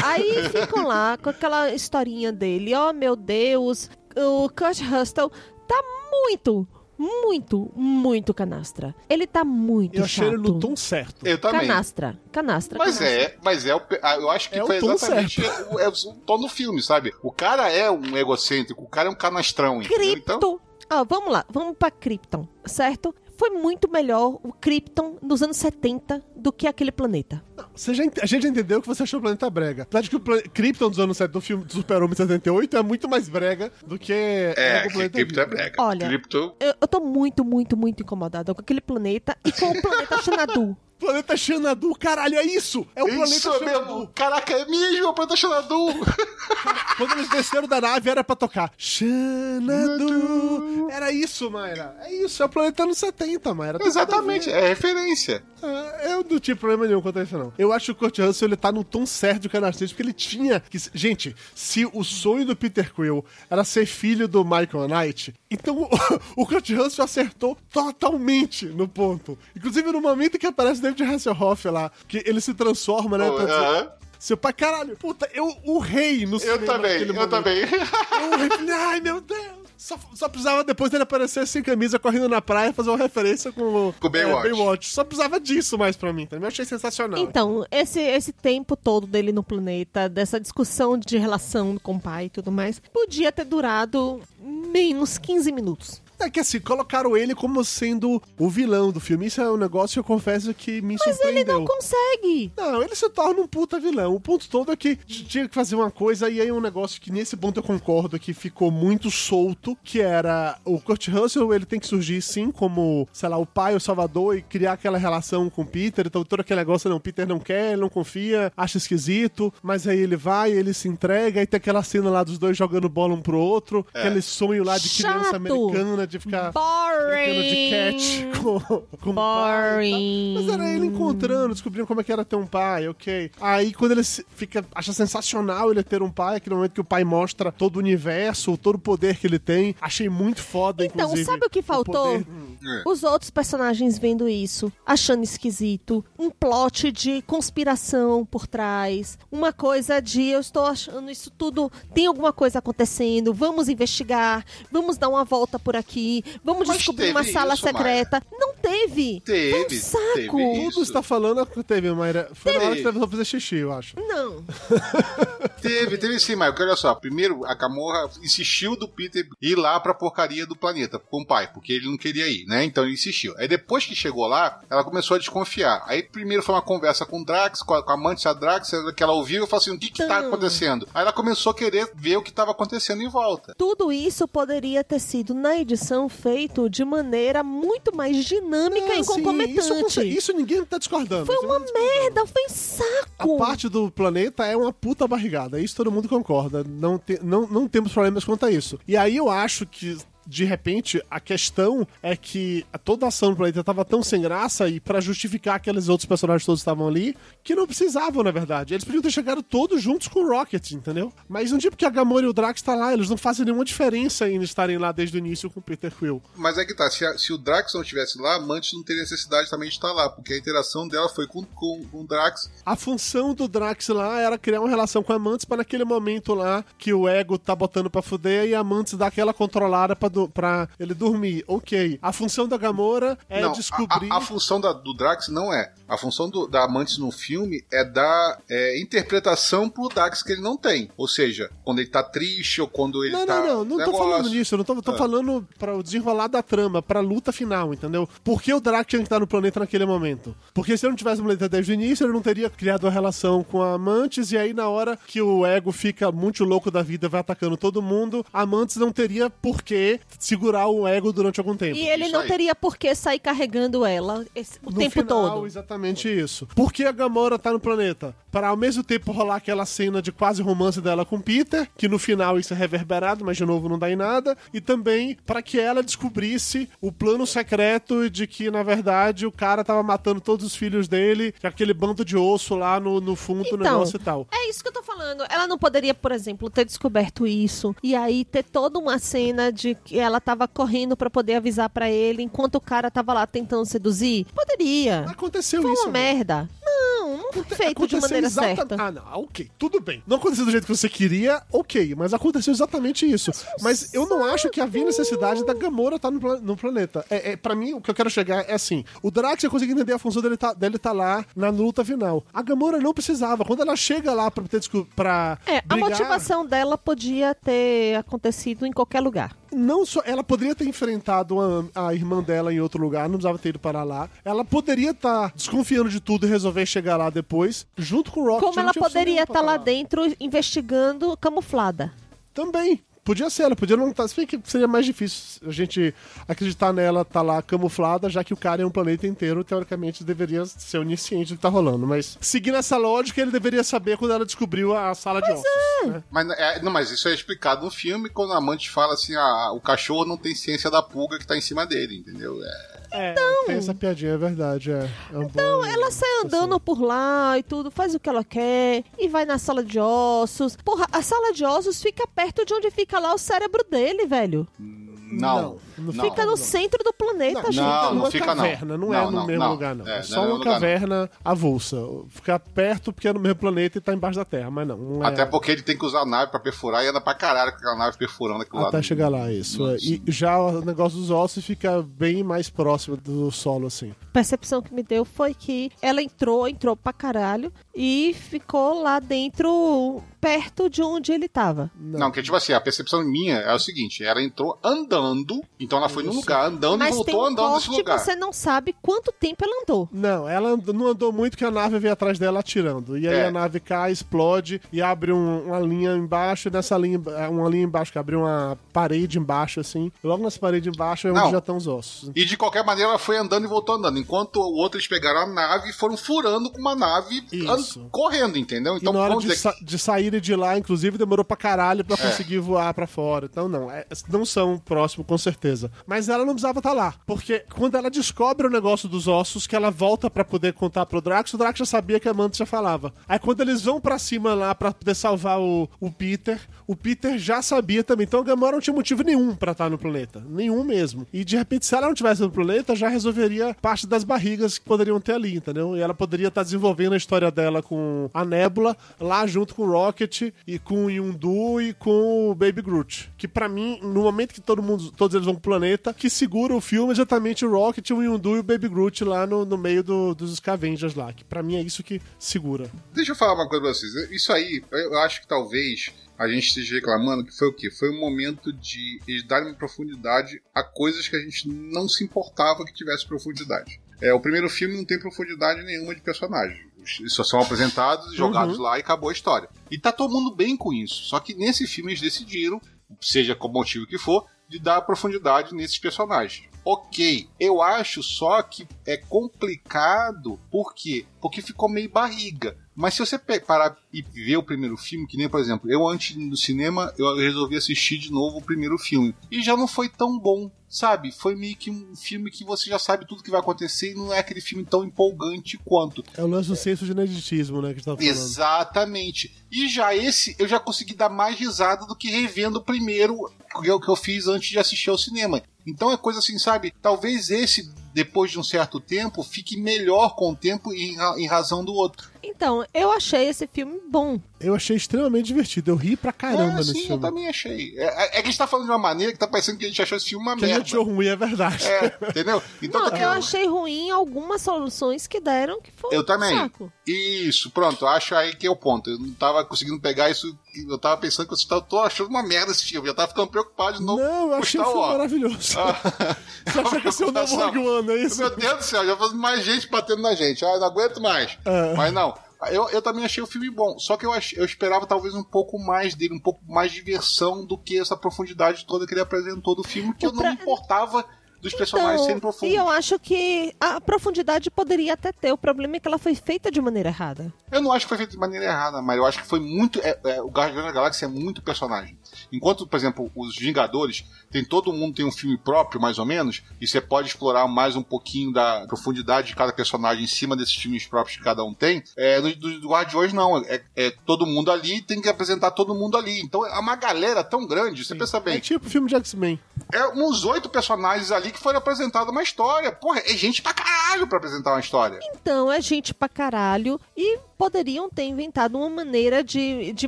Aí 0.03 0.49
ficam 0.49 0.85
lá 0.85 1.17
com 1.21 1.29
aquela 1.29 1.71
historinha 1.73 2.31
dele. 2.31 2.73
Oh, 2.75 2.93
meu 2.93 3.15
Deus, 3.15 3.89
o 4.19 4.49
Kurt 4.49 4.81
Russell 4.81 5.31
tá 5.67 5.83
muito, 6.11 6.67
muito, 6.97 7.71
muito 7.75 8.33
canastra. 8.33 8.93
Ele 9.09 9.25
tá 9.25 9.43
muito 9.45 9.95
Eu 9.97 10.03
achei 10.03 10.25
chato. 10.25 10.33
ele 10.33 10.41
no 10.43 10.59
tom 10.59 10.75
certo. 10.75 11.25
Eu 11.25 11.39
também. 11.39 11.61
Canastra, 11.61 12.19
canastra, 12.31 12.77
Mas 12.77 12.97
canastra. 12.97 13.21
é, 13.21 13.37
mas 13.43 13.65
é 13.65 13.71
ah, 14.01 14.15
Eu 14.15 14.29
acho 14.29 14.49
que 14.49 14.59
É 14.59 14.65
foi 14.65 14.79
tom 14.79 14.91
exatamente 14.93 15.41
o, 15.71 15.79
é 15.79 15.87
o 15.87 15.91
tom 16.25 16.39
do 16.39 16.47
filme, 16.49 16.81
sabe? 16.81 17.13
O 17.23 17.31
cara 17.31 17.71
é 17.71 17.89
um 17.89 18.17
egocêntrico, 18.17 18.83
o 18.83 18.87
cara 18.87 19.07
é 19.07 19.11
um 19.11 19.15
canastrão, 19.15 19.81
entendeu? 19.81 19.97
Krypton. 19.97 20.35
Então, 20.37 20.59
Ah, 20.89 21.03
vamos 21.03 21.31
lá, 21.31 21.45
vamos 21.49 21.77
pra 21.77 21.89
Krypton, 21.91 22.47
certo? 22.65 23.13
Foi 23.39 23.51
muito 23.51 23.89
melhor 23.89 24.37
o 24.43 24.51
Krypton 24.51 25.15
nos 25.21 25.41
anos 25.41 25.55
70 25.55 26.21
do 26.35 26.51
que 26.51 26.67
aquele 26.67 26.91
planeta. 26.91 27.41
Você 27.73 27.93
já, 27.93 28.03
ent- 28.03 28.19
a 28.21 28.25
gente 28.25 28.43
já 28.43 28.49
entendeu 28.49 28.81
que 28.81 28.87
você 28.89 29.03
achou 29.03 29.19
o 29.19 29.21
planeta 29.21 29.49
brega. 29.49 29.83
Apesar 29.83 30.01
de 30.01 30.09
que 30.09 30.15
o 30.17 30.19
plan... 30.19 30.41
Krypton 30.53 30.89
dos 30.89 30.99
anos 30.99 31.15
7 31.15 31.31
do 31.31 31.39
filme 31.39 31.63
do 31.63 31.71
Super-Homem 31.71 32.15
78 32.17 32.75
é 32.75 32.83
muito 32.83 33.07
mais 33.07 33.29
brega 33.29 33.71
do 33.87 33.97
que 33.97 34.11
é, 34.11 34.81
o 34.83 34.87
que 34.87 34.93
planeta 34.93 35.13
Krypton 35.13 35.39
é 35.41 35.45
brega. 35.45 35.75
Olha, 35.81 36.07
Krypton. 36.07 36.53
Eu, 36.59 36.73
eu 36.81 36.87
tô 36.87 36.99
muito, 36.99 37.45
muito, 37.45 37.77
muito 37.77 38.03
incomodada 38.03 38.53
com 38.53 38.59
aquele 38.59 38.81
planeta 38.81 39.37
e 39.45 39.53
com 39.53 39.67
o 39.71 39.81
planeta 39.81 40.17
Xanadu. 40.21 40.75
Planeta 40.99 41.37
Xanadu, 41.37 41.95
caralho, 41.95 42.37
é 42.37 42.43
isso! 42.43 42.85
É 42.95 43.03
o 43.03 43.07
Isso 43.07 43.49
planeta 43.49 43.65
mesmo! 43.65 43.85
Xanadu. 43.87 44.11
Caraca, 44.13 44.53
é 44.53 44.65
mesmo 44.65 45.07
o 45.07 45.13
planeta 45.13 45.35
Xanadu! 45.35 45.87
Quando 46.97 47.11
eles 47.13 47.29
desceram 47.29 47.67
da 47.67 47.79
nave 47.79 48.09
era 48.09 48.23
pra 48.23 48.35
tocar 48.35 48.71
Xanadu. 48.77 50.89
Era 50.89 51.11
isso, 51.11 51.49
Mayra. 51.49 51.95
É 52.01 52.13
isso, 52.13 52.41
é 52.41 52.45
o 52.45 52.49
planeta 52.49 52.83
anos 52.83 52.97
70, 52.97 53.53
Mayra. 53.53 53.79
Tem 53.79 53.87
Exatamente, 53.87 54.49
é 54.49 54.67
referência. 54.67 55.43
Ah, 55.61 55.97
Eu 56.03 56.25
não 56.29 56.39
tive 56.39 56.59
problema 56.59 56.87
nenhum 56.87 57.01
quanto 57.01 57.19
a 57.19 57.23
isso, 57.23 57.37
não. 57.37 57.53
Eu 57.57 57.71
acho 57.73 57.87
que 57.87 57.91
o 57.91 57.95
Kurt 57.95 58.17
Russell 58.19 58.47
ele 58.47 58.55
tá 58.55 58.71
no 58.71 58.83
tom 58.83 59.05
certo 59.05 59.43
de 59.43 59.49
canastrista, 59.49 59.93
porque 59.95 60.03
ele 60.03 60.13
tinha. 60.13 60.59
Que... 60.59 60.77
Gente, 60.93 61.35
se 61.53 61.87
o 61.93 62.03
sonho 62.03 62.45
do 62.45 62.55
Peter 62.55 62.93
Quill 62.93 63.23
era 63.49 63.63
ser 63.63 63.85
filho 63.85 64.27
do 64.27 64.43
Michael 64.43 64.87
Knight, 64.87 65.33
então 65.49 65.83
o, 65.83 65.89
o 66.43 66.45
Kurt 66.45 66.69
Russell 66.71 67.05
acertou 67.05 67.57
totalmente 67.71 68.65
no 68.65 68.87
ponto. 68.87 69.37
Inclusive 69.55 69.91
no 69.91 70.01
momento 70.01 70.39
que 70.39 70.47
aparece 70.47 70.79
o 70.79 70.83
David 70.93 71.15
Hasselhoff 71.15 71.67
lá, 71.69 71.91
que 72.07 72.23
ele 72.25 72.41
se 72.41 72.53
transforma, 72.53 73.17
né? 73.17 73.29
Oh, 73.29 73.35
pra 73.35 73.45
dizer- 73.45 73.57
aham. 73.57 73.91
Seu 74.19 74.35
pai, 74.35 74.51
caralho, 74.51 74.97
puta, 74.97 75.29
eu 75.33 75.55
o 75.63 75.79
rei 75.79 76.25
no 76.25 76.33
Eu 76.35 76.39
cinema 76.41 76.65
também, 76.65 77.01
eu 77.03 77.13
momento. 77.13 77.29
também. 77.29 77.59
Eu 77.61 77.67
o 78.33 78.37
rei, 78.37 78.49
falei, 78.49 78.73
ai 78.75 78.99
meu 78.99 79.21
Deus. 79.21 79.59
Só, 79.77 79.97
só 80.13 80.27
precisava 80.27 80.61
depois 80.61 80.91
dele 80.91 81.03
aparecer 81.03 81.47
sem 81.47 81.63
camisa, 81.63 81.97
correndo 81.97 82.27
na 82.27 82.41
praia, 82.41 82.73
fazer 82.73 82.89
uma 82.89 82.97
referência 82.97 83.49
com 83.53 83.61
o 83.61 83.93
Com 83.93 84.07
o 84.07 84.09
Baywatch. 84.09 84.45
é, 84.45 84.51
Baywatch. 84.51 84.89
Só 84.93 85.05
precisava 85.05 85.39
disso 85.39 85.77
mais 85.77 85.95
pra 85.95 86.11
mim, 86.11 86.25
também. 86.25 86.43
Eu 86.43 86.47
achei 86.49 86.65
sensacional. 86.65 87.17
Então, 87.17 87.65
esse, 87.71 88.01
esse 88.01 88.33
tempo 88.33 88.75
todo 88.75 89.07
dele 89.07 89.31
no 89.31 89.41
planeta, 89.41 90.09
dessa 90.09 90.37
discussão 90.37 90.97
de 90.97 91.17
relação 91.17 91.77
com 91.81 91.95
o 91.95 91.99
pai 92.01 92.25
e 92.25 92.29
tudo 92.29 92.51
mais, 92.51 92.81
podia 92.91 93.31
ter 93.31 93.45
durado 93.45 94.19
menos 94.41 95.17
15 95.17 95.49
minutos. 95.53 96.01
É 96.21 96.29
que 96.29 96.39
assim, 96.39 96.59
colocaram 96.59 97.15
ele 97.15 97.33
como 97.33 97.63
sendo 97.63 98.21
o 98.37 98.49
vilão 98.49 98.91
do 98.91 98.99
filme. 98.99 99.27
Isso 99.27 99.41
é 99.41 99.49
um 99.49 99.57
negócio 99.57 99.93
que 99.95 99.99
eu 99.99 100.03
confesso 100.03 100.53
que 100.53 100.81
me 100.81 100.95
Mas 100.95 101.07
ele 101.07 101.15
surpreendeu. 101.15 101.59
não 101.59 101.65
consegue. 101.65 102.51
Não, 102.57 102.83
ele 102.83 102.95
se 102.95 103.09
torna 103.09 103.41
um 103.41 103.47
puta 103.47 103.79
vilão. 103.79 104.15
O 104.15 104.19
ponto 104.19 104.49
todo 104.49 104.71
é 104.71 104.75
que 104.75 104.95
tinha 104.95 105.47
que 105.47 105.55
fazer 105.55 105.75
uma 105.75 105.89
coisa, 105.89 106.29
e 106.29 106.41
aí 106.41 106.51
um 106.51 106.59
negócio 106.59 106.99
que 106.99 107.11
nesse 107.11 107.37
ponto 107.37 107.57
eu 107.57 107.63
concordo 107.63 108.19
que 108.19 108.33
ficou 108.33 108.69
muito 108.69 109.09
solto, 109.09 109.77
que 109.83 110.01
era 110.01 110.57
o 110.65 110.79
Kurt 110.79 111.07
Russell, 111.07 111.53
ele 111.53 111.65
tem 111.65 111.79
que 111.79 111.87
surgir 111.87 112.21
sim 112.21 112.51
como, 112.51 113.07
sei 113.13 113.29
lá, 113.29 113.37
o 113.37 113.45
pai, 113.45 113.75
o 113.75 113.79
salvador, 113.79 114.37
e 114.37 114.41
criar 114.41 114.73
aquela 114.73 114.97
relação 114.97 115.49
com 115.49 115.61
o 115.61 115.65
Peter, 115.65 116.05
então 116.07 116.23
todo 116.23 116.41
aquele 116.41 116.59
negócio, 116.59 116.89
não, 116.89 116.97
o 116.97 116.99
Peter 116.99 117.27
não 117.27 117.39
quer, 117.39 117.73
ele 117.73 117.81
não 117.81 117.89
confia, 117.89 118.51
acha 118.57 118.77
esquisito, 118.77 119.53
mas 119.63 119.87
aí 119.87 119.99
ele 119.99 120.17
vai, 120.17 120.51
ele 120.51 120.73
se 120.73 120.87
entrega, 120.87 121.41
e 121.41 121.47
tem 121.47 121.57
aquela 121.57 121.83
cena 121.83 122.09
lá 122.09 122.23
dos 122.23 122.37
dois 122.37 122.57
jogando 122.57 122.89
bola 122.89 123.13
um 123.13 123.21
pro 123.21 123.37
outro, 123.37 123.85
aquele 123.93 124.21
sonho 124.21 124.63
lá 124.63 124.77
de 124.77 124.89
criança 124.89 125.23
Chato. 125.25 125.35
americana, 125.35 126.07
de 126.09 126.19
ficar 126.19 126.51
brincando 126.51 127.43
de 127.43 127.69
catch 127.71 128.41
Boring. 128.41 128.59
com, 128.67 128.81
com 128.97 129.09
o 129.11 129.13
pai. 129.13 129.71
Boring. 129.75 130.33
Mas 130.35 130.47
era 130.53 130.69
ele 130.73 130.85
encontrando, 130.87 131.53
descobrindo 131.53 131.87
como 131.87 132.01
é 132.01 132.03
que 132.03 132.11
era 132.11 132.25
ter 132.25 132.35
um 132.35 132.45
pai, 132.47 132.87
ok. 132.87 133.31
Aí 133.39 133.73
quando 133.73 133.91
ele 133.93 134.03
fica, 134.03 134.65
acha 134.75 134.91
sensacional 134.91 135.71
ele 135.71 135.83
ter 135.83 136.01
um 136.01 136.09
pai, 136.11 136.37
aquele 136.37 136.55
momento 136.55 136.73
que 136.73 136.81
o 136.81 136.85
pai 136.85 137.03
mostra 137.03 137.51
todo 137.51 137.77
o 137.77 137.79
universo, 137.79 138.57
todo 138.57 138.75
o 138.75 138.79
poder 138.79 139.17
que 139.17 139.27
ele 139.27 139.39
tem, 139.39 139.75
achei 139.79 140.09
muito 140.09 140.41
foda, 140.41 140.83
Então, 140.85 141.05
inclusive. 141.05 141.25
sabe 141.25 141.45
o 141.45 141.49
que 141.49 141.61
faltou? 141.61 142.19
poder- 142.19 142.25
É. 142.63 142.83
Os 142.85 143.03
outros 143.03 143.29
personagens 143.29 143.97
vendo 143.97 144.27
isso, 144.27 144.71
achando 144.85 145.23
esquisito, 145.23 146.03
um 146.17 146.29
plot 146.29 146.91
de 146.91 147.21
conspiração 147.23 148.25
por 148.25 148.47
trás, 148.47 149.17
uma 149.31 149.51
coisa 149.53 150.01
de 150.01 150.23
eu 150.23 150.39
estou 150.39 150.65
achando 150.65 151.09
isso 151.09 151.29
tudo, 151.31 151.71
tem 151.93 152.07
alguma 152.07 152.33
coisa 152.33 152.59
acontecendo, 152.59 153.33
vamos 153.33 153.69
investigar, 153.69 154.45
vamos 154.71 154.97
dar 154.97 155.09
uma 155.09 155.23
volta 155.23 155.57
por 155.57 155.75
aqui, 155.75 156.23
vamos 156.43 156.67
Mas 156.67 156.77
descobrir 156.77 157.11
uma 157.11 157.21
teve 157.21 157.33
sala 157.33 157.53
isso, 157.53 157.63
secreta. 157.63 158.21
Não 158.31 158.53
teve. 158.55 159.21
Teve, 159.21 159.51
Foi 159.51 159.65
um 159.65 159.69
saco. 159.81 160.37
teve 160.37 160.69
Tudo 160.71 160.83
está 160.83 161.01
falando 161.01 161.45
que 161.45 161.63
teve, 161.63 161.91
Mayra. 161.91 162.29
Foi 162.33 162.53
na 162.53 162.59
hora 162.59 162.69
que 162.69 162.75
Teve. 162.77 162.83
teve 162.91 162.99
pra 162.99 163.07
fazer 163.07 163.25
xixi, 163.25 163.55
eu 163.57 163.71
acho. 163.73 163.95
Não. 163.99 164.43
Teve, 165.61 165.97
teve 165.97 166.19
sim, 166.19 166.35
Michael. 166.35 166.55
Olha 166.59 166.75
só. 166.75 166.95
Primeiro, 166.95 167.45
a 167.45 167.53
Gamorra 167.53 168.09
insistiu 168.23 168.75
do 168.77 168.87
Peter 168.87 169.27
ir 169.41 169.55
lá 169.55 169.79
pra 169.79 169.93
porcaria 169.93 170.45
do 170.45 170.55
planeta 170.55 170.97
com 170.99 171.21
o 171.21 171.25
pai, 171.25 171.51
porque 171.51 171.73
ele 171.73 171.85
não 171.87 171.97
queria 171.97 172.27
ir, 172.29 172.45
né? 172.49 172.63
Então 172.65 172.83
ele 172.83 172.93
insistiu. 172.93 173.33
Aí 173.37 173.47
depois 173.47 173.85
que 173.85 173.93
chegou 173.95 174.25
lá, 174.27 174.59
ela 174.69 174.83
começou 174.83 175.15
a 175.15 175.19
desconfiar. 175.19 175.83
Aí 175.85 176.01
primeiro 176.01 176.41
foi 176.41 176.55
uma 176.55 176.61
conversa 176.61 177.05
com 177.05 177.21
o 177.21 177.25
Drax, 177.25 177.61
com 177.61 177.75
a, 177.75 177.83
com 177.83 177.91
a 177.91 177.93
amante 177.93 178.23
da 178.23 178.33
Drax, 178.33 178.71
que 178.95 179.03
ela 179.03 179.13
ouviu 179.13 179.43
e 179.43 179.47
falou 179.47 179.61
assim: 179.61 179.71
o 179.75 179.79
que 179.79 179.91
que 179.91 180.05
tá 180.05 180.17
Então. 180.17 180.27
acontecendo? 180.29 180.87
Aí 180.93 181.01
ela 181.03 181.13
começou 181.13 181.51
a 181.51 181.55
querer 181.55 181.91
ver 181.95 182.17
o 182.17 182.23
que 182.23 182.31
tava 182.31 182.51
acontecendo 182.51 183.01
em 183.03 183.07
volta. 183.07 183.53
Tudo 183.57 183.91
isso 183.91 184.27
poderia 184.27 184.83
ter 184.83 184.99
sido 184.99 185.33
na 185.33 185.55
edição 185.57 186.09
feito 186.09 186.67
de 186.69 186.83
maneira 186.83 187.43
muito 187.43 187.95
mais 187.95 188.25
dinâmica 188.25 188.93
Ah, 188.93 188.95
e 188.99 189.03
sim, 189.03 189.13
concomitante. 189.13 189.59
isso, 189.59 189.75
com 189.83 189.89
cer- 189.89 190.07
isso 190.07 190.33
ninguém 190.33 190.65
tá 190.65 190.77
discordando. 190.79 191.25
Foi 191.27 191.35
Isso 191.35 191.45
uma 191.45 191.59
tá 191.59 191.71
merda, 191.79 192.25
foi 192.25 192.41
um 192.41 192.45
A 192.45 192.49
saco. 192.49 193.37
parte 193.37 193.69
do 193.69 193.91
planeta 193.91 194.45
é 194.45 194.57
uma 194.57 194.73
puta 194.73 195.07
barrigada. 195.07 195.59
Isso 195.59 195.75
todo 195.75 195.91
mundo 195.91 196.09
concorda. 196.09 196.63
Não, 196.67 196.97
te- 196.97 197.19
não, 197.21 197.45
não 197.47 197.67
temos 197.67 197.91
problemas 197.91 198.23
quanto 198.23 198.45
a 198.45 198.51
isso. 198.51 198.79
E 198.87 198.97
aí 198.97 199.15
eu 199.17 199.29
acho 199.29 199.65
que. 199.65 199.97
De 200.27 200.43
repente, 200.45 201.01
a 201.09 201.19
questão 201.19 201.87
é 202.03 202.15
que 202.15 202.65
toda 202.83 203.05
a 203.05 203.09
ação 203.09 203.31
do 203.31 203.35
planeta 203.37 203.63
tava 203.63 203.83
tão 203.83 204.03
sem 204.03 204.21
graça 204.21 204.67
e 204.69 204.79
pra 204.79 204.99
justificar 205.01 205.55
aqueles 205.55 205.89
outros 205.89 206.05
personagens 206.07 206.45
todos 206.45 206.59
que 206.59 206.61
estavam 206.61 206.87
ali, 206.87 207.15
que 207.43 207.55
não 207.55 207.65
precisavam, 207.65 208.23
na 208.23 208.31
verdade. 208.31 208.73
Eles 208.73 208.83
podiam 208.83 209.01
ter 209.01 209.11
chegado 209.11 209.41
todos 209.41 209.81
juntos 209.81 210.07
com 210.07 210.19
o 210.19 210.29
Rocket, 210.29 210.71
entendeu? 210.71 211.11
Mas 211.27 211.51
não 211.51 211.57
digo 211.57 211.71
porque 211.71 211.85
a 211.85 211.89
Gamora 211.89 212.25
e 212.25 212.29
o 212.29 212.33
Drax 212.33 212.61
tá 212.61 212.75
lá, 212.75 212.93
eles 212.93 213.09
não 213.09 213.17
fazem 213.17 213.43
nenhuma 213.45 213.65
diferença 213.65 214.29
em 214.29 214.41
estarem 214.43 214.77
lá 214.77 214.91
desde 214.91 215.17
o 215.17 215.19
início 215.19 215.49
com 215.49 215.59
o 215.59 215.63
Peter 215.63 215.91
Quill. 215.93 216.21
Mas 216.35 216.57
é 216.57 216.65
que 216.65 216.75
tá, 216.75 216.89
se, 216.91 217.05
a- 217.05 217.17
se 217.17 217.33
o 217.33 217.37
Drax 217.37 217.73
não 217.73 217.81
estivesse 217.81 218.19
lá, 218.21 218.35
a 218.35 218.39
Mantis 218.39 218.73
não 218.73 218.83
teria 218.83 219.01
necessidade 219.01 219.49
também 219.49 219.69
de 219.69 219.75
estar 219.75 219.91
lá, 219.91 220.09
porque 220.09 220.33
a 220.33 220.37
interação 220.37 220.87
dela 220.87 221.09
foi 221.09 221.25
com, 221.27 221.43
com, 221.43 221.83
com 221.91 222.01
o 222.01 222.07
Drax. 222.07 222.51
A 222.65 222.75
função 222.75 223.33
do 223.33 223.47
Drax 223.47 223.87
lá 223.89 224.19
era 224.19 224.37
criar 224.37 224.59
uma 224.61 224.69
relação 224.69 225.01
com 225.01 225.13
a 225.13 225.17
Mantis 225.19 225.45
pra 225.45 225.57
naquele 225.57 225.83
momento 225.85 226.33
lá 226.33 226.63
que 226.77 226.93
o 226.93 227.07
ego 227.07 227.37
tá 227.37 227.55
botando 227.55 227.89
pra 227.89 228.01
fuder 228.01 228.45
e 228.47 228.53
a 228.53 228.63
Mantis 228.63 228.93
dá 228.93 229.07
aquela 229.07 229.33
controlada 229.33 229.95
pra, 229.95 230.09
do- 230.25 230.29
pra 230.29 230.67
ele 230.79 230.93
dormir. 230.93 231.43
Ok. 231.47 231.99
A 232.01 232.11
função 232.11 232.47
da 232.47 232.57
Gamora 232.57 233.17
é 233.29 233.41
não, 233.41 233.51
descobrir. 233.51 234.09
A, 234.11 234.15
a- 234.15 234.17
a 234.17 234.21
função 234.21 234.59
da- 234.59 234.73
do 234.73 234.93
Drax 234.93 235.27
não 235.29 235.53
é. 235.53 235.71
A 235.87 235.97
função 235.97 236.29
do- 236.29 236.47
da 236.47 236.67
Mantis 236.67 236.97
no 236.97 237.11
filme 237.11 237.63
é 237.71 237.83
dar 237.83 238.39
é, 238.49 238.79
interpretação 238.79 239.69
pro 239.69 239.87
Drax 239.89 240.21
que 240.23 240.31
ele 240.33 240.41
não 240.41 240.55
tem. 240.57 240.89
Ou 240.97 241.07
seja, 241.07 241.49
quando 241.63 241.79
ele 241.79 241.89
tá 241.89 242.03
triste 242.03 242.61
ou 242.61 242.67
quando 242.67 243.03
ele 243.03 243.13
Não, 243.13 243.25
tá. 243.25 243.39
não, 243.39 243.47
não, 243.47 243.57
não 243.65 243.77
tô 243.77 243.77
negócio. 243.77 243.97
falando 243.99 244.29
nisso, 244.29 244.53
eu 244.53 244.57
não 244.57 244.65
tô, 244.65 244.81
tô 244.81 244.91
Ah. 244.91 244.97
falando 244.97 245.47
para 245.57 245.75
o 245.75 245.81
desenrolar 245.83 246.27
da 246.27 246.41
trama, 246.43 246.81
pra 246.81 246.99
luta 246.99 247.31
final, 247.31 247.73
entendeu? 247.73 248.07
Por 248.23 248.41
que 248.41 248.53
o 248.53 248.59
Drax 248.59 248.87
tinha 248.89 248.99
que 248.99 249.05
estar 249.05 249.19
no 249.19 249.27
planeta 249.27 249.59
naquele 249.59 249.85
momento? 249.85 250.35
Porque 250.53 250.77
se 250.77 250.85
ele 250.85 250.91
não 250.91 250.97
tivesse 250.97 251.17
no 251.17 251.23
planeta 251.25 251.49
desde 251.49 251.71
o 251.71 251.73
início, 251.73 252.05
ele 252.05 252.13
não 252.13 252.21
teria 252.21 252.49
criado 252.49 252.83
uma 252.83 252.91
relação 252.91 253.43
com 253.43 253.61
a 253.61 253.77
Mantis, 253.77 254.31
e 254.31 254.37
aí 254.37 254.53
na 254.53 254.67
hora 254.67 254.97
que 255.07 255.21
o 255.21 255.45
ego 255.45 255.71
fica 255.71 256.11
muito 256.11 256.43
louco 256.43 256.69
da 256.71 256.81
vida, 256.81 257.07
vai 257.09 257.21
atacando 257.21 257.57
todo 257.57 257.81
mundo, 257.81 258.25
a 258.31 258.45
Mantis 258.45 258.77
não 258.77 258.91
teria 258.91 259.29
por 259.29 259.61
que 259.61 259.98
segurar 260.17 260.67
o 260.67 260.87
ego 260.87 261.11
durante 261.13 261.39
algum 261.39 261.55
tempo. 261.55 261.77
E 261.77 261.87
ele 261.87 262.03
Isso 262.05 262.13
não 262.13 262.21
aí. 262.21 262.27
teria 262.27 262.55
por 262.55 262.77
que 262.77 262.93
sair 262.95 263.19
carregando 263.19 263.85
ela 263.85 264.25
esse- 264.35 264.59
o 264.63 264.71
no 264.71 264.77
tempo 264.77 264.91
final, 264.91 265.31
todo. 265.35 265.45
exatamente 265.47 266.07
isso. 266.09 266.47
Por 266.55 266.71
que 266.73 266.83
a 266.85 266.91
Gamora 266.91 267.37
tá 267.39 267.51
no 267.51 267.59
planeta? 267.59 268.15
Para 268.31 268.49
ao 268.49 268.57
mesmo 268.57 268.83
tempo 268.83 269.11
rolar 269.11 269.37
aquela 269.37 269.65
cena 269.65 270.01
de 270.01 270.11
quase 270.11 270.41
romance 270.41 270.79
dela 270.81 271.03
com 271.05 271.19
Peter, 271.19 271.67
que 271.77 271.87
no 271.87 271.97
final 271.97 272.37
isso 272.37 272.53
é 272.53 272.57
reverberado, 272.57 273.25
mas 273.25 273.37
de 273.37 273.45
novo 273.45 273.67
não 273.69 273.79
dá 273.79 273.89
em 273.89 273.95
nada, 273.95 274.37
e 274.53 274.61
também 274.61 275.17
para 275.25 275.41
que 275.41 275.59
ela 275.59 275.81
descobrisse 275.81 276.69
o 276.81 276.91
plano 276.91 277.25
secreto 277.25 278.09
de 278.09 278.27
que 278.27 278.51
na 278.51 278.61
verdade 278.63 279.25
o 279.25 279.31
cara 279.31 279.63
tava 279.63 279.81
matando 279.81 280.21
todos 280.21 280.45
os 280.45 280.55
filhos 280.55 280.87
dele, 280.87 281.31
que 281.39 281.47
aquele 281.47 281.73
bando 281.73 282.05
de 282.05 282.15
osso 282.17 282.55
lá 282.55 282.79
no, 282.79 282.99
no 283.01 283.15
fundo 283.15 283.43
do 283.43 283.47
Então, 283.55 283.57
negócio 283.57 283.97
e 283.97 283.99
tal. 283.99 284.27
É 284.31 284.49
isso 284.49 284.61
que 284.61 284.69
eu 284.69 284.73
tô 284.73 284.83
falando. 284.83 285.23
Ela 285.29 285.47
não 285.47 285.57
poderia, 285.57 285.93
por 285.93 286.11
exemplo, 286.11 286.49
ter 286.49 286.65
descoberto 286.65 287.25
isso 287.25 287.75
e 287.81 287.95
aí 287.95 288.23
ter 288.25 288.43
toda 288.43 288.77
uma 288.79 288.99
cena 288.99 289.51
de 289.51 289.75
que 289.89 289.97
ela 289.99 290.21
tava 290.21 290.47
correndo 290.47 290.95
pra 290.95 291.09
poder 291.09 291.33
avisar 291.35 291.67
pra 291.69 291.89
ele 291.89 292.21
enquanto 292.21 292.55
o 292.55 292.61
cara 292.61 292.91
tava 292.91 293.11
lá 293.13 293.25
tentando 293.25 293.65
seduzir? 293.65 294.25
Poderia. 294.35 295.05
Aconteceu 295.09 295.61
Foi 295.63 295.73
isso. 295.73 295.85
uma 295.85 295.91
né? 295.93 296.13
merda. 296.13 296.49
Não, 296.63 297.17
não 297.17 297.33
foi 297.33 297.43
feito 297.43 297.87
de 297.87 297.99
maneira 297.99 298.27
exata- 298.27 298.55
certa. 298.55 298.75
Ah, 298.79 298.91
não, 298.91 299.01
ok, 299.23 299.49
tudo 299.57 299.79
bem. 299.81 300.03
Não 300.05 300.17
aconteceu 300.17 300.45
do 300.45 300.51
jeito 300.51 300.67
que 300.67 300.75
você 300.75 300.87
queria, 300.87 301.41
ok, 301.51 301.95
mas 301.97 302.13
aconteceu 302.13 302.53
exatamente 302.53 303.09
isso. 303.09 303.31
Mas 303.61 303.91
eu 303.93 304.07
não 304.07 304.23
acho 304.25 304.49
que 304.51 304.61
havia 304.61 304.85
necessidade 304.85 305.43
da 305.43 305.53
Gamora 305.55 305.95
estar 305.95 306.11
no, 306.11 306.19
pla- 306.19 306.37
no 306.39 306.55
planeta. 306.55 307.03
É, 307.09 307.31
é, 307.31 307.35
pra 307.35 307.55
mim, 307.55 307.73
o 307.73 307.81
que 307.81 307.89
eu 307.89 307.95
quero 307.95 308.09
chegar 308.11 308.47
é 308.47 308.53
assim: 308.53 308.85
o 309.01 309.09
Drax 309.09 309.43
eu 309.43 309.49
consegui 309.49 309.71
entender 309.73 309.93
a 309.93 309.97
função 309.99 310.21
dele 310.21 310.37
tá, 310.37 310.53
dele 310.53 310.77
tá 310.77 310.91
lá 310.91 311.25
na 311.35 311.49
luta 311.49 311.83
final. 311.83 312.23
A 312.31 312.43
Gamora 312.43 312.77
não 312.79 312.93
precisava. 312.93 313.43
Quando 313.43 313.61
ela 313.63 313.75
chega 313.75 314.13
lá 314.13 314.29
pra 314.29 314.43
ter 314.43 314.61
pra 314.95 315.39
É, 315.47 315.57
a 315.57 315.61
brigar, 315.61 315.89
motivação 315.89 316.45
dela 316.45 316.77
podia 316.77 317.33
ter 317.33 317.95
acontecido 317.95 318.65
em 318.67 318.71
qualquer 318.71 318.99
lugar. 318.99 319.35
Não 319.51 319.85
só 319.85 320.01
ela 320.05 320.23
poderia 320.23 320.55
ter 320.55 320.67
enfrentado 320.67 321.35
a, 321.39 321.87
a 321.87 321.93
irmã 321.93 322.21
dela 322.21 322.53
em 322.53 322.59
outro 322.59 322.81
lugar, 322.81 323.03
não 323.03 323.17
precisava 323.17 323.37
ter 323.37 323.49
ido 323.49 323.59
parar 323.59 323.83
lá. 323.83 324.09
Ela 324.23 324.43
poderia 324.45 324.91
estar 324.91 325.31
desconfiando 325.35 325.89
de 325.89 325.99
tudo 325.99 326.25
e 326.25 326.29
resolver 326.29 326.65
chegar 326.65 326.97
lá 326.97 327.09
depois, 327.09 327.65
junto 327.77 328.11
com 328.11 328.21
o 328.21 328.25
Rocket. 328.25 328.43
Como 328.43 328.59
ela 328.59 328.73
poderia 328.73 329.23
estar 329.23 329.41
lá 329.41 329.53
parar. 329.53 329.63
dentro 329.63 330.01
investigando 330.19 331.15
camuflada. 331.17 331.91
Também. 332.33 332.81
Podia 333.09 333.27
ser, 333.27 333.41
ela 333.41 333.55
podia 333.55 333.75
não 333.75 333.89
estar. 333.89 334.07
Se 334.07 334.15
bem 334.15 334.27
que 334.27 334.39
seria 334.43 334.67
mais 334.67 334.85
difícil 334.85 335.41
a 335.49 335.51
gente 335.51 335.95
acreditar 336.27 336.71
nela 336.71 337.03
tá 337.03 337.23
lá 337.23 337.41
camuflada, 337.41 338.07
já 338.07 338.23
que 338.23 338.35
o 338.35 338.37
cara 338.37 338.61
é 338.61 338.65
um 338.67 338.69
planeta 338.69 339.07
inteiro, 339.07 339.43
teoricamente 339.43 340.03
deveria 340.03 340.45
ser 340.45 340.77
onisciente 340.77 341.33
do 341.33 341.37
que 341.37 341.41
tá 341.41 341.49
rolando. 341.49 341.87
Mas 341.87 342.19
seguindo 342.21 342.57
essa 342.57 342.77
lógica, 342.77 343.19
ele 343.19 343.31
deveria 343.31 343.63
saber 343.63 343.97
quando 343.97 344.11
ela 344.11 344.23
descobriu 344.23 344.77
a 344.77 344.93
sala 344.93 345.23
de 345.23 345.31
ossos. 345.31 345.43
né? 345.87 346.03
Mas, 346.11 346.29
é, 346.29 346.61
não, 346.61 346.71
mas 346.71 346.91
isso 346.91 347.09
é 347.09 347.13
explicado 347.15 347.65
no 347.65 347.71
filme 347.71 348.09
quando 348.09 348.31
a 348.31 348.37
amante 348.37 348.69
fala 348.69 348.93
assim: 348.93 349.15
ah, 349.15 349.53
o 349.55 349.59
cachorro 349.59 350.05
não 350.05 350.15
tem 350.15 350.35
ciência 350.35 350.69
da 350.69 350.83
pulga 350.83 351.17
que 351.17 351.25
tá 351.25 351.35
em 351.35 351.41
cima 351.41 351.65
dele, 351.65 351.97
entendeu? 351.97 352.39
É, 352.43 352.79
É, 352.91 353.13
tem 353.45 353.55
essa 353.55 353.73
piadinha, 353.73 354.13
é 354.13 354.17
verdade. 354.17 354.71
É, 354.71 354.89
é 355.13 355.17
um 355.17 355.23
Então, 355.23 355.59
bom- 355.61 355.65
ela 355.65 355.91
sai 355.91 356.09
andando 356.23 356.59
por 356.59 356.81
lá 356.81 357.37
e 357.37 357.43
tudo, 357.43 357.69
faz 357.69 357.93
o 357.95 357.99
que 357.99 358.09
ela 358.09 358.23
quer 358.23 358.83
e 358.97 359.07
vai 359.07 359.25
na 359.25 359.37
sala 359.37 359.63
de 359.63 359.79
ossos. 359.79 360.55
Porra, 360.57 360.85
a 360.91 361.01
sala 361.01 361.31
de 361.33 361.45
ossos 361.45 361.81
fica 361.81 362.07
perto 362.07 362.45
de 362.45 362.53
onde 362.53 362.69
fica 362.71 362.99
lá 362.99 363.13
o 363.13 363.17
cérebro 363.17 363.63
dele, 363.69 364.05
velho. 364.05 364.47
não. 364.59 365.41
Não 365.41 365.68
Não. 365.79 366.03
Fica 366.03 366.25
no 366.25 366.37
centro 366.37 366.83
do 366.83 366.93
planeta, 366.93 367.41
Não, 367.43 367.51
gente. 367.51 367.63
Não, 367.63 367.95
não 367.95 368.07
é 368.07 368.11
fica, 368.11 368.25
não. 368.27 368.35
caverna, 368.35 368.77
não, 368.77 368.93
é 368.93 368.97
Não, 369.01 369.11
no 369.11 369.17
não, 369.17 369.25
mesmo 369.27 369.43
não. 369.43 369.51
lugar, 369.51 369.75
não. 369.75 369.87
É, 369.87 369.99
É, 369.99 370.01
só 370.03 370.15
não 370.17 370.23
é 370.23 370.25
no 370.27 370.31
uma 370.33 370.37
lugar, 370.39 370.45
não. 370.53 370.53
caverna 370.59 371.09
avulsa. 371.23 371.77
Fica 372.09 372.39
perto 372.39 372.91
porque 372.93 373.07
é 373.07 373.13
no 373.13 373.19
mesmo 373.19 373.35
planeta 373.37 373.77
e 373.77 373.81
tá 373.81 373.93
embaixo 373.93 374.17
da 374.19 374.25
Terra, 374.25 374.49
mas 374.51 374.67
não. 374.67 374.77
não 374.77 375.03
é... 375.03 375.07
Até 375.07 375.25
porque 375.25 375.51
ele 375.51 375.61
tem 375.61 375.77
que 375.77 375.85
usar 375.85 376.01
a 376.01 376.05
nave 376.05 376.31
pra 376.31 376.39
perfurar 376.39 376.83
e 376.83 376.87
anda 376.87 377.01
pra 377.01 377.13
caralho 377.13 377.51
com 377.51 377.57
aquela 377.57 377.75
nave 377.75 377.97
perfurando 377.97 378.41
aquilo 378.41 378.65
Até 378.65 378.77
lá. 378.77 378.83
chegar 378.83 379.09
lá, 379.09 379.31
isso. 379.31 379.67
é. 379.69 379.77
E 379.77 380.01
já 380.07 380.37
o 380.39 380.61
negócio 380.61 380.97
dos 380.99 381.09
ossos 381.11 381.43
fica 381.45 381.81
bem 381.81 382.23
mais 382.23 382.49
próximo 382.49 382.97
do 382.97 383.31
solo, 383.31 383.67
assim. 383.67 383.91
A 383.91 384.11
percepção 384.11 384.61
que 384.61 384.73
me 384.73 384.83
deu 384.83 385.05
foi 385.05 385.33
que 385.33 385.71
ela 385.81 386.01
entrou, 386.01 386.47
entrou 386.47 386.75
pra 386.75 386.91
caralho 386.91 387.51
e 387.75 388.13
ficou 388.13 388.81
lá 388.81 388.99
dentro, 388.99 390.01
perto 390.19 390.69
de 390.69 390.81
onde 390.81 391.11
ele 391.11 391.27
tava. 391.27 391.71
Não, 391.75 392.11
que 392.11 392.21
tipo 392.21 392.35
assim, 392.35 392.53
a 392.53 392.59
percepção 392.61 393.03
minha 393.03 393.37
é 393.37 393.53
o 393.53 393.59
seguinte: 393.59 394.03
ela 394.03 394.21
entrou 394.21 394.57
andando, 394.63 395.41
então 395.69 395.77
ela 395.77 395.87
foi 395.87 396.01
num 396.01 396.09
Isso. 396.09 396.21
lugar 396.21 396.47
andando 396.47 396.77
e 396.77 396.79
Mas 396.79 396.95
tem 396.95 396.95
voltou 397.05 397.21
um 397.21 397.25
andando 397.27 397.53
nesse 397.53 397.69
lugar. 397.69 397.99
você 397.99 398.15
não 398.15 398.33
sabe 398.33 398.75
quanto 398.81 399.11
tempo 399.11 399.45
ela 399.45 399.61
andou. 399.61 399.87
Não, 399.93 400.27
ela 400.27 400.49
and- 400.49 400.63
não 400.73 400.87
andou 400.87 401.13
muito 401.13 401.37
que 401.37 401.45
a 401.45 401.51
nave 401.51 401.77
veio 401.77 401.93
atrás 401.93 402.17
dela 402.17 402.39
atirando. 402.39 402.97
E 402.97 403.07
aí 403.07 403.15
É. 403.17 403.25
a 403.27 403.31
nave 403.31 403.59
cai, 403.59 403.91
explode 403.91 404.59
e 404.73 404.81
abre 404.81 405.11
um- 405.13 405.43
uma 405.45 405.59
linha 405.59 405.91
embaixo. 405.95 406.47
E 406.47 406.51
nessa 406.51 406.75
linha, 406.75 406.99
uma 407.29 407.47
linha 407.47 407.63
embaixo, 407.65 407.91
que 407.91 407.99
abriu 407.99 408.21
uma 408.21 408.57
parede 408.73 409.19
embaixo, 409.19 409.59
assim. 409.59 409.91
Logo 410.03 410.23
nessa 410.23 410.39
parede 410.39 410.69
embaixo 410.69 411.07
é 411.07 411.11
onde 411.11 411.19
Não. 411.21 411.29
já 411.31 411.37
estão 411.37 411.55
os 411.55 411.67
ossos. 411.67 412.09
E 412.15 412.25
de 412.25 412.35
qualquer 412.35 412.63
maneira 412.65 412.89
ela 412.89 412.99
foi 412.99 413.17
andando 413.17 413.43
e 413.43 413.47
voltou 413.47 413.75
andando. 413.75 413.99
Enquanto 413.99 414.37
o 414.37 414.55
outro 414.55 414.77
eles 414.79 414.87
pegaram 414.87 415.19
a 415.21 415.27
nave 415.27 415.69
e 415.69 415.73
foram 415.73 415.95
furando 415.95 416.49
com 416.51 416.59
uma 416.59 416.73
nave 416.75 417.23
Isso. 417.31 417.87
correndo, 417.91 418.37
entendeu? 418.39 418.75
Então 418.77 418.91
e 418.91 418.95
na 418.95 418.99
hora 419.01 419.09
vamos 419.09 419.23
de, 419.23 419.29
dizer 419.29 419.41
sa 419.41 419.53
de 419.61 419.77
saírem 419.77 420.19
de 420.19 420.35
lá, 420.35 420.57
inclusive, 420.57 420.97
demorou 420.97 421.23
pra 421.23 421.37
caralho 421.37 421.81
É. 421.81 421.83
pra 421.83 421.97
conseguir 421.97 422.39
voar 422.39 422.73
pra 422.73 422.87
fora. 422.87 423.27
Então, 423.31 423.47
não, 423.47 423.69
é- 423.69 423.85
não 424.09 424.25
são 424.25 424.57
próximos, 424.57 425.05
com 425.05 425.17
certeza. 425.17 425.58
Mas 425.87 426.09
ela 426.09 426.25
não 426.25 426.33
precisava 426.33 426.59
estar 426.59 426.73
lá. 426.73 426.93
Porque 427.05 427.43
quando 427.55 427.75
ela 427.75 427.89
descobre 427.89 428.47
o 428.47 428.49
negócio 428.49 428.87
dos 428.87 429.07
ossos, 429.07 429.47
que 429.47 429.55
ela 429.55 429.71
volta 429.71 430.09
pra 430.09 430.23
poder 430.23 430.53
contar 430.53 430.85
pro 430.85 431.01
Drax, 431.01 431.33
o 431.33 431.37
Drax 431.37 431.59
já 431.59 431.65
sabia 431.65 431.99
que 431.99 432.07
a 432.07 432.13
Mantis 432.13 432.37
já 432.37 432.45
falava. 432.45 432.93
Aí 433.07 433.19
quando 433.19 433.41
eles 433.41 433.63
vão 433.63 433.79
pra 433.81 433.99
cima 433.99 434.33
lá 434.33 434.53
pra 434.53 434.71
poder 434.71 434.95
salvar 434.95 435.39
o, 435.39 435.69
o 435.79 435.91
Peter, 435.91 436.39
o 436.67 436.75
Peter 436.75 437.17
já 437.17 437.41
sabia 437.41 437.83
também. 437.83 438.05
Então 438.05 438.19
a 438.19 438.23
Gamora 438.23 438.53
não 438.53 438.61
tinha 438.61 438.75
motivo 438.75 439.03
nenhum 439.03 439.35
pra 439.35 439.53
estar 439.53 439.69
no 439.69 439.77
planeta. 439.77 440.23
Nenhum 440.29 440.63
mesmo. 440.63 441.07
E 441.11 441.25
de 441.25 441.35
repente, 441.35 441.65
se 441.65 441.75
ela 441.75 441.87
não 441.87 441.93
tivesse 441.93 442.21
no 442.21 442.29
planeta, 442.29 442.75
já 442.75 442.87
resolveria 442.87 443.55
parte 443.59 443.87
das 443.87 444.03
barrigas 444.03 444.57
que 444.57 444.65
poderiam 444.65 444.99
ter 445.01 445.13
ali, 445.13 445.35
entendeu? 445.35 445.75
E 445.75 445.81
ela 445.81 445.93
poderia 445.93 446.27
estar 446.27 446.43
desenvolvendo 446.43 446.93
a 446.93 446.97
história 446.97 447.31
dela 447.31 447.63
com 447.63 448.09
a 448.13 448.23
Nebula, 448.23 448.77
lá 448.99 449.25
junto 449.25 449.55
com 449.55 449.63
o 449.63 449.71
Rocket 449.71 450.31
e 450.45 450.59
com 450.59 450.85
o 450.85 450.89
Yondu 450.89 451.61
e 451.61 451.73
com 451.73 452.29
o 452.29 452.35
Baby 452.35 452.61
Groot. 452.61 453.11
Que 453.17 453.27
pra 453.27 453.49
mim, 453.49 453.79
no 453.81 454.03
momento 454.03 454.33
que 454.33 454.41
todo 454.41 454.61
mundo, 454.61 454.91
todos 454.91 455.15
eles 455.15 455.25
vão 455.25 455.35
pro 455.35 455.48
planeta, 455.49 455.93
que 455.93 456.09
segura 456.09 456.53
o 456.55 456.61
filme 456.61 456.91
exatamente 456.91 457.43
o 457.45 457.49
Rocket, 457.51 457.89
o 457.91 458.03
Yondu 458.03 458.35
e 458.35 458.39
o 458.39 458.43
Baby 458.43 458.67
Groot 458.69 459.03
lá 459.03 459.25
no, 459.25 459.45
no 459.45 459.57
meio 459.57 459.83
do- 459.83 460.13
dos 460.13 460.35
Scavengers 460.35 460.93
lá. 460.93 461.11
Que 461.11 461.23
pra 461.23 461.41
mim 461.41 461.55
é 461.55 461.61
isso 461.61 461.83
que 461.83 461.99
segura. 462.19 462.69
Deixa 462.93 463.11
eu 463.11 463.15
falar 463.15 463.33
uma 463.33 463.47
coisa 463.49 463.63
pra 463.63 463.73
vocês. 463.73 463.93
Isso 464.11 464.31
aí, 464.31 464.63
eu 464.71 464.97
acho 464.99 465.21
que 465.21 465.27
talvez 465.27 465.91
a 466.17 466.27
gente 466.27 466.47
esteja 466.49 466.75
reclamando 466.75 467.25
que 467.25 467.35
foi 467.35 467.47
o 467.47 467.53
quê? 467.53 467.71
Foi 467.71 467.89
um 467.89 467.99
momento 467.99 468.53
de 468.53 468.99
eles 469.07 469.23
darem 469.25 469.53
profundidade 469.55 470.39
a 470.53 470.61
coisas 470.63 471.07
que 471.07 471.15
a 471.15 471.19
gente 471.19 471.47
não 471.47 471.87
se 471.89 472.03
importava 472.03 472.63
que 472.65 472.73
tivesse 472.73 473.07
profundidade. 473.07 473.79
É, 474.01 474.13
o 474.13 474.19
primeiro 474.19 474.49
filme 474.49 474.75
não 474.77 474.85
tem 474.85 474.99
profundidade 474.99 475.63
nenhuma 475.63 475.95
de 475.95 476.01
personagem. 476.01 476.57
Eles 476.99 477.13
só 477.13 477.23
são 477.23 477.41
apresentados, 477.41 478.13
jogados 478.15 478.57
lá 478.57 478.77
e 478.77 478.81
acabou 478.81 479.09
a 479.09 479.13
história. 479.13 479.49
E 479.69 479.77
tá 479.77 479.91
todo 479.91 480.13
mundo 480.13 480.33
bem 480.35 480.55
com 480.55 480.71
isso. 480.73 481.03
Só 481.05 481.19
que 481.19 481.33
nesse 481.33 481.67
filme 481.67 481.91
eles 481.91 482.01
decidiram, 482.01 482.61
seja 483.01 483.35
qual 483.35 483.51
motivo 483.51 483.85
que 483.85 483.97
for, 483.97 484.25
de 484.49 484.59
dar 484.59 484.81
profundidade 484.81 485.53
nesses 485.53 485.77
personagens. 485.77 486.49
Ok, 486.65 487.29
eu 487.39 487.61
acho 487.61 488.03
só 488.03 488.41
que 488.41 488.67
é 488.85 488.97
complicado, 488.97 490.39
por 490.51 490.73
quê? 490.73 491.05
Porque 491.21 491.41
ficou 491.41 491.69
meio 491.69 491.89
barriga. 491.89 492.57
Mas 492.79 492.93
se 492.93 493.01
você 493.01 493.19
parar 493.19 493.75
e 493.91 494.01
ver 494.01 494.37
o 494.37 494.43
primeiro 494.43 494.77
filme, 494.77 495.05
que 495.05 495.17
nem, 495.17 495.27
por 495.27 495.41
exemplo, 495.41 495.69
eu 495.69 495.85
antes 495.85 496.15
do 496.15 496.37
cinema, 496.37 496.93
eu 496.97 497.13
resolvi 497.17 497.57
assistir 497.57 497.97
de 497.97 498.09
novo 498.09 498.37
o 498.37 498.41
primeiro 498.41 498.77
filme. 498.77 499.13
E 499.29 499.43
já 499.43 499.57
não 499.57 499.67
foi 499.67 499.89
tão 499.89 500.17
bom, 500.17 500.49
sabe? 500.69 501.11
Foi 501.11 501.35
meio 501.35 501.57
que 501.57 501.69
um 501.69 501.93
filme 501.93 502.31
que 502.31 502.45
você 502.45 502.69
já 502.69 502.79
sabe 502.79 503.05
tudo 503.05 503.21
que 503.21 503.29
vai 503.29 503.41
acontecer 503.41 503.91
e 503.91 503.95
não 503.95 504.13
é 504.13 504.19
aquele 504.19 504.39
filme 504.39 504.63
tão 504.63 504.85
empolgante 504.85 505.57
quanto. 505.57 506.01
É 506.15 506.23
o 506.23 506.27
lance 506.27 506.47
do 506.47 506.55
senso 506.55 506.85
de 506.85 506.91
ineditismo, 506.91 507.61
né, 507.61 507.69
que 507.73 507.75
gente 507.75 507.85
tava 507.85 507.97
falando. 507.97 508.09
Exatamente. 508.15 509.35
E 509.51 509.67
já 509.67 509.93
esse, 509.95 510.35
eu 510.39 510.47
já 510.47 510.57
consegui 510.59 510.93
dar 510.93 511.09
mais 511.09 511.37
risada 511.37 511.85
do 511.85 511.95
que 511.95 512.09
revendo 512.09 512.59
o 512.59 512.63
primeiro 512.63 513.29
que 513.61 513.67
eu, 513.69 513.79
que 513.79 513.89
eu 513.89 513.95
fiz 513.95 514.27
antes 514.27 514.49
de 514.49 514.57
assistir 514.59 514.89
ao 514.89 514.97
cinema. 514.97 515.41
Então 515.67 515.91
é 515.91 515.97
coisa 515.97 516.19
assim, 516.19 516.37
sabe? 516.39 516.73
Talvez 516.81 517.29
esse, 517.29 517.69
depois 517.93 518.31
de 518.31 518.39
um 518.39 518.43
certo 518.43 518.79
tempo, 518.79 519.21
fique 519.23 519.59
melhor 519.59 520.15
com 520.15 520.31
o 520.31 520.35
tempo 520.35 520.73
em, 520.73 520.95
ra- 520.95 521.15
em 521.17 521.27
razão 521.27 521.63
do 521.65 521.73
outro. 521.73 522.09
Então, 522.23 522.65
eu 522.73 522.91
achei 522.91 523.27
esse 523.29 523.47
filme 523.47 523.79
bom. 523.89 524.19
Eu 524.39 524.55
achei 524.55 524.75
extremamente 524.75 525.25
divertido. 525.25 525.71
Eu 525.71 525.75
ri 525.75 525.95
pra 525.97 526.13
caramba 526.13 526.53
é, 526.53 526.55
nesse 526.55 526.71
sim, 526.71 526.79
eu 526.81 526.85
filme. 526.87 527.01
também 527.01 527.27
achei. 527.27 527.73
É, 527.77 527.83
é- 527.83 528.05
é 528.05 528.21
que 528.21 528.27
a 528.27 528.31
gente 528.31 528.37
tá 528.37 528.47
falando 528.47 528.65
de 528.65 528.71
uma 528.71 528.77
maneira 528.77 529.11
que 529.11 529.19
tá 529.19 529.27
parecendo 529.27 529.57
que 529.57 529.65
a 529.65 529.67
gente 529.67 529.81
achou 529.81 529.97
esse 529.97 530.07
filme 530.07 530.23
uma 530.23 530.37
Que 530.37 530.45
a 530.45 530.47
merda. 530.47 530.63
gente 530.63 530.73
achou 530.75 530.85
ruim, 530.85 531.07
é 531.07 531.15
verdade. 531.15 531.65
É, 531.67 531.97
entendeu? 532.09 532.41
Então 532.61 532.81
Não, 532.83 532.89
tá 532.89 532.97
eu 532.99 533.09
achei 533.09 533.45
ruim 533.47 533.89
algumas 533.91 534.41
soluções 534.41 535.07
que 535.07 535.19
deram 535.19 535.61
que 535.61 535.71
foi 535.71 535.93
Eu 535.95 536.01
um 536.01 536.05
também. 536.05 536.37
saco. 536.37 536.71
Isso, 536.87 537.51
pronto, 537.51 537.85
acho 537.85 538.15
aí 538.15 538.33
que 538.35 538.47
é 538.47 538.49
o 538.49 538.55
ponto. 538.55 538.89
Eu 538.89 538.97
não 538.99 539.11
tava 539.13 539.43
conseguindo 539.43 539.79
pegar 539.79 540.09
isso. 540.09 540.37
Eu 540.69 540.77
tava 540.77 540.97
pensando 540.97 541.27
que 541.27 541.33
eu 541.33 541.47
tava- 541.47 541.61
tô 541.61 541.79
achando 541.79 542.09
uma 542.09 542.23
merda 542.23 542.51
esse 542.51 542.63
filme. 542.65 542.87
Eu 542.87 542.91
já 542.91 542.95
tava 542.95 543.09
ficando 543.09 543.27
preocupado 543.27 543.77
de 543.79 543.83
novo. 543.83 544.01
Não, 544.01 544.27
eu 544.31 544.33
achei 544.35 544.59
o 544.59 544.65
filme 544.65 544.87
maravilhoso. 544.87 545.59
Ah, 545.59 546.15
Você 546.49 546.59
acha 546.59 546.81
que 546.81 546.87
esse 546.87 547.03
é 547.03 547.05
o 547.07 547.11
novo 547.11 547.35
Rogue 547.35 547.57
One, 547.59 547.91
é 547.91 548.03
isso? 548.03 548.17
Meu 548.19 548.35
Deus 548.35 548.57
do 548.57 548.63
céu, 548.63 548.85
já 548.85 548.95
faz 548.97 549.13
mais 549.13 549.43
gente 549.43 549.69
batendo 549.69 550.01
na 550.01 550.15
gente. 550.15 550.43
Ah, 550.45 550.53
eu 550.53 550.59
não 550.59 550.67
aguento 550.67 551.01
mais. 551.01 551.37
É. 551.45 551.73
Mas 551.75 551.93
não. 551.93 552.17
Eu, 552.51 552.69
eu 552.69 552.81
também 552.81 553.03
achei 553.03 553.21
o 553.21 553.27
filme 553.27 553.49
bom, 553.49 553.77
só 553.77 553.97
que 553.97 554.05
eu, 554.05 554.13
ach, 554.13 554.31
eu 554.37 554.45
esperava 554.45 554.85
talvez 554.85 555.13
um 555.13 555.23
pouco 555.23 555.59
mais 555.59 555.93
dele, 555.93 556.13
um 556.15 556.19
pouco 556.21 556.39
mais 556.47 556.71
de 556.71 556.77
diversão 556.77 557.45
do 557.45 557.57
que 557.57 557.77
essa 557.77 557.97
profundidade 557.97 558.65
toda 558.65 558.87
que 558.87 558.93
ele 558.93 559.01
apresentou 559.01 559.55
do 559.55 559.63
filme, 559.63 559.93
que 559.93 560.05
eu 560.05 560.11
não 560.13 560.21
Pra- 560.21 560.29
me 560.33 560.41
importava 560.41 561.05
dos 561.41 561.53
personagens 561.53 562.01
serem 562.01 562.17
Então, 562.17 562.29
profundos. 562.31 562.53
e 562.53 562.57
eu 562.57 562.69
acho 562.69 562.99
que 562.99 563.53
a 563.59 563.79
profundidade 563.81 564.49
poderia 564.51 564.93
até 564.93 565.11
ter. 565.11 565.31
O 565.31 565.37
problema 565.37 565.75
é 565.75 565.79
que 565.79 565.87
ela 565.87 565.97
foi 565.97 566.15
feita 566.15 566.51
de 566.51 566.61
maneira 566.61 566.89
errada. 566.89 567.33
Eu 567.51 567.61
não 567.61 567.71
acho 567.71 567.85
que 567.85 567.89
foi 567.89 567.97
feito 567.97 568.11
de 568.11 568.17
maneira 568.17 568.45
errada, 568.45 568.81
mas 568.81 568.97
eu 568.97 569.05
acho 569.05 569.21
que 569.21 569.27
foi 569.27 569.39
muito. 569.39 569.79
é- 569.81 569.99
é, 570.05 570.21
o 570.21 570.27
Guardião 570.29 570.63
da 570.63 570.71
Galáxia 570.71 571.05
é 571.05 571.09
muito 571.09 571.41
personagem. 571.41 571.97
Enquanto, 572.31 572.67
por 572.67 572.75
exemplo, 572.77 573.11
os 573.15 573.35
Vingadores, 573.37 574.03
tem 574.31 574.43
todo 574.43 574.71
mundo 574.73 574.95
tem 574.95 575.05
um 575.05 575.11
filme 575.11 575.37
próprio, 575.37 575.81
mais 575.81 575.97
ou 575.97 576.05
menos, 576.05 576.41
e 576.59 576.67
você 576.67 576.79
pode 576.81 577.07
explorar 577.07 577.47
mais 577.47 577.75
um 577.75 577.81
pouquinho 577.83 578.31
da 578.33 578.65
profundidade 578.67 579.27
de 579.29 579.35
cada 579.35 579.51
personagem 579.53 580.03
em 580.03 580.07
cima 580.07 580.35
desses 580.35 580.55
filmes 580.55 580.85
próprios 580.85 581.17
que 581.17 581.23
cada 581.23 581.43
um 581.43 581.53
tem. 581.53 581.83
É, 581.97 582.19
do, 582.21 582.35
do, 582.35 582.59
do 582.61 582.69
Guardiões, 582.69 583.13
não. 583.13 583.37
É, 583.37 583.61
é 583.75 583.91
todo 584.05 584.25
mundo 584.25 584.51
ali 584.51 584.81
tem 584.81 585.01
que 585.01 585.09
apresentar 585.09 585.51
todo 585.51 585.73
mundo 585.73 585.97
ali. 585.97 586.19
Então 586.21 586.45
é 586.45 586.59
uma 586.59 586.75
galera 586.75 587.23
tão 587.23 587.45
grande, 587.47 587.83
você 587.85 587.95
pensa 587.95 588.19
bem. 588.19 588.37
É 588.37 588.39
tipo 588.39 588.69
filme 588.69 588.87
de 588.87 588.95
X-Men. 588.95 589.39
É 589.73 589.87
uns 589.89 590.23
oito 590.25 590.49
personagens 590.49 591.11
ali 591.11 591.28
que 591.31 591.39
foram 591.39 591.59
apresentados 591.59 592.09
uma 592.09 592.23
história. 592.23 592.71
Porra, 592.71 592.99
é 592.99 593.15
gente 593.15 593.41
pra 593.41 593.53
caralho 593.53 594.07
pra 594.07 594.17
apresentar 594.17 594.51
uma 594.51 594.59
história. 594.59 594.99
Então, 595.13 595.51
é 595.51 595.61
gente 595.61 595.93
pra 595.93 596.09
caralho. 596.09 596.79
E 596.95 597.19
poderiam 597.39 597.89
ter 597.89 598.03
inventado 598.03 598.57
uma 598.57 598.69
maneira 598.69 599.23
de, 599.23 599.71
de 599.71 599.87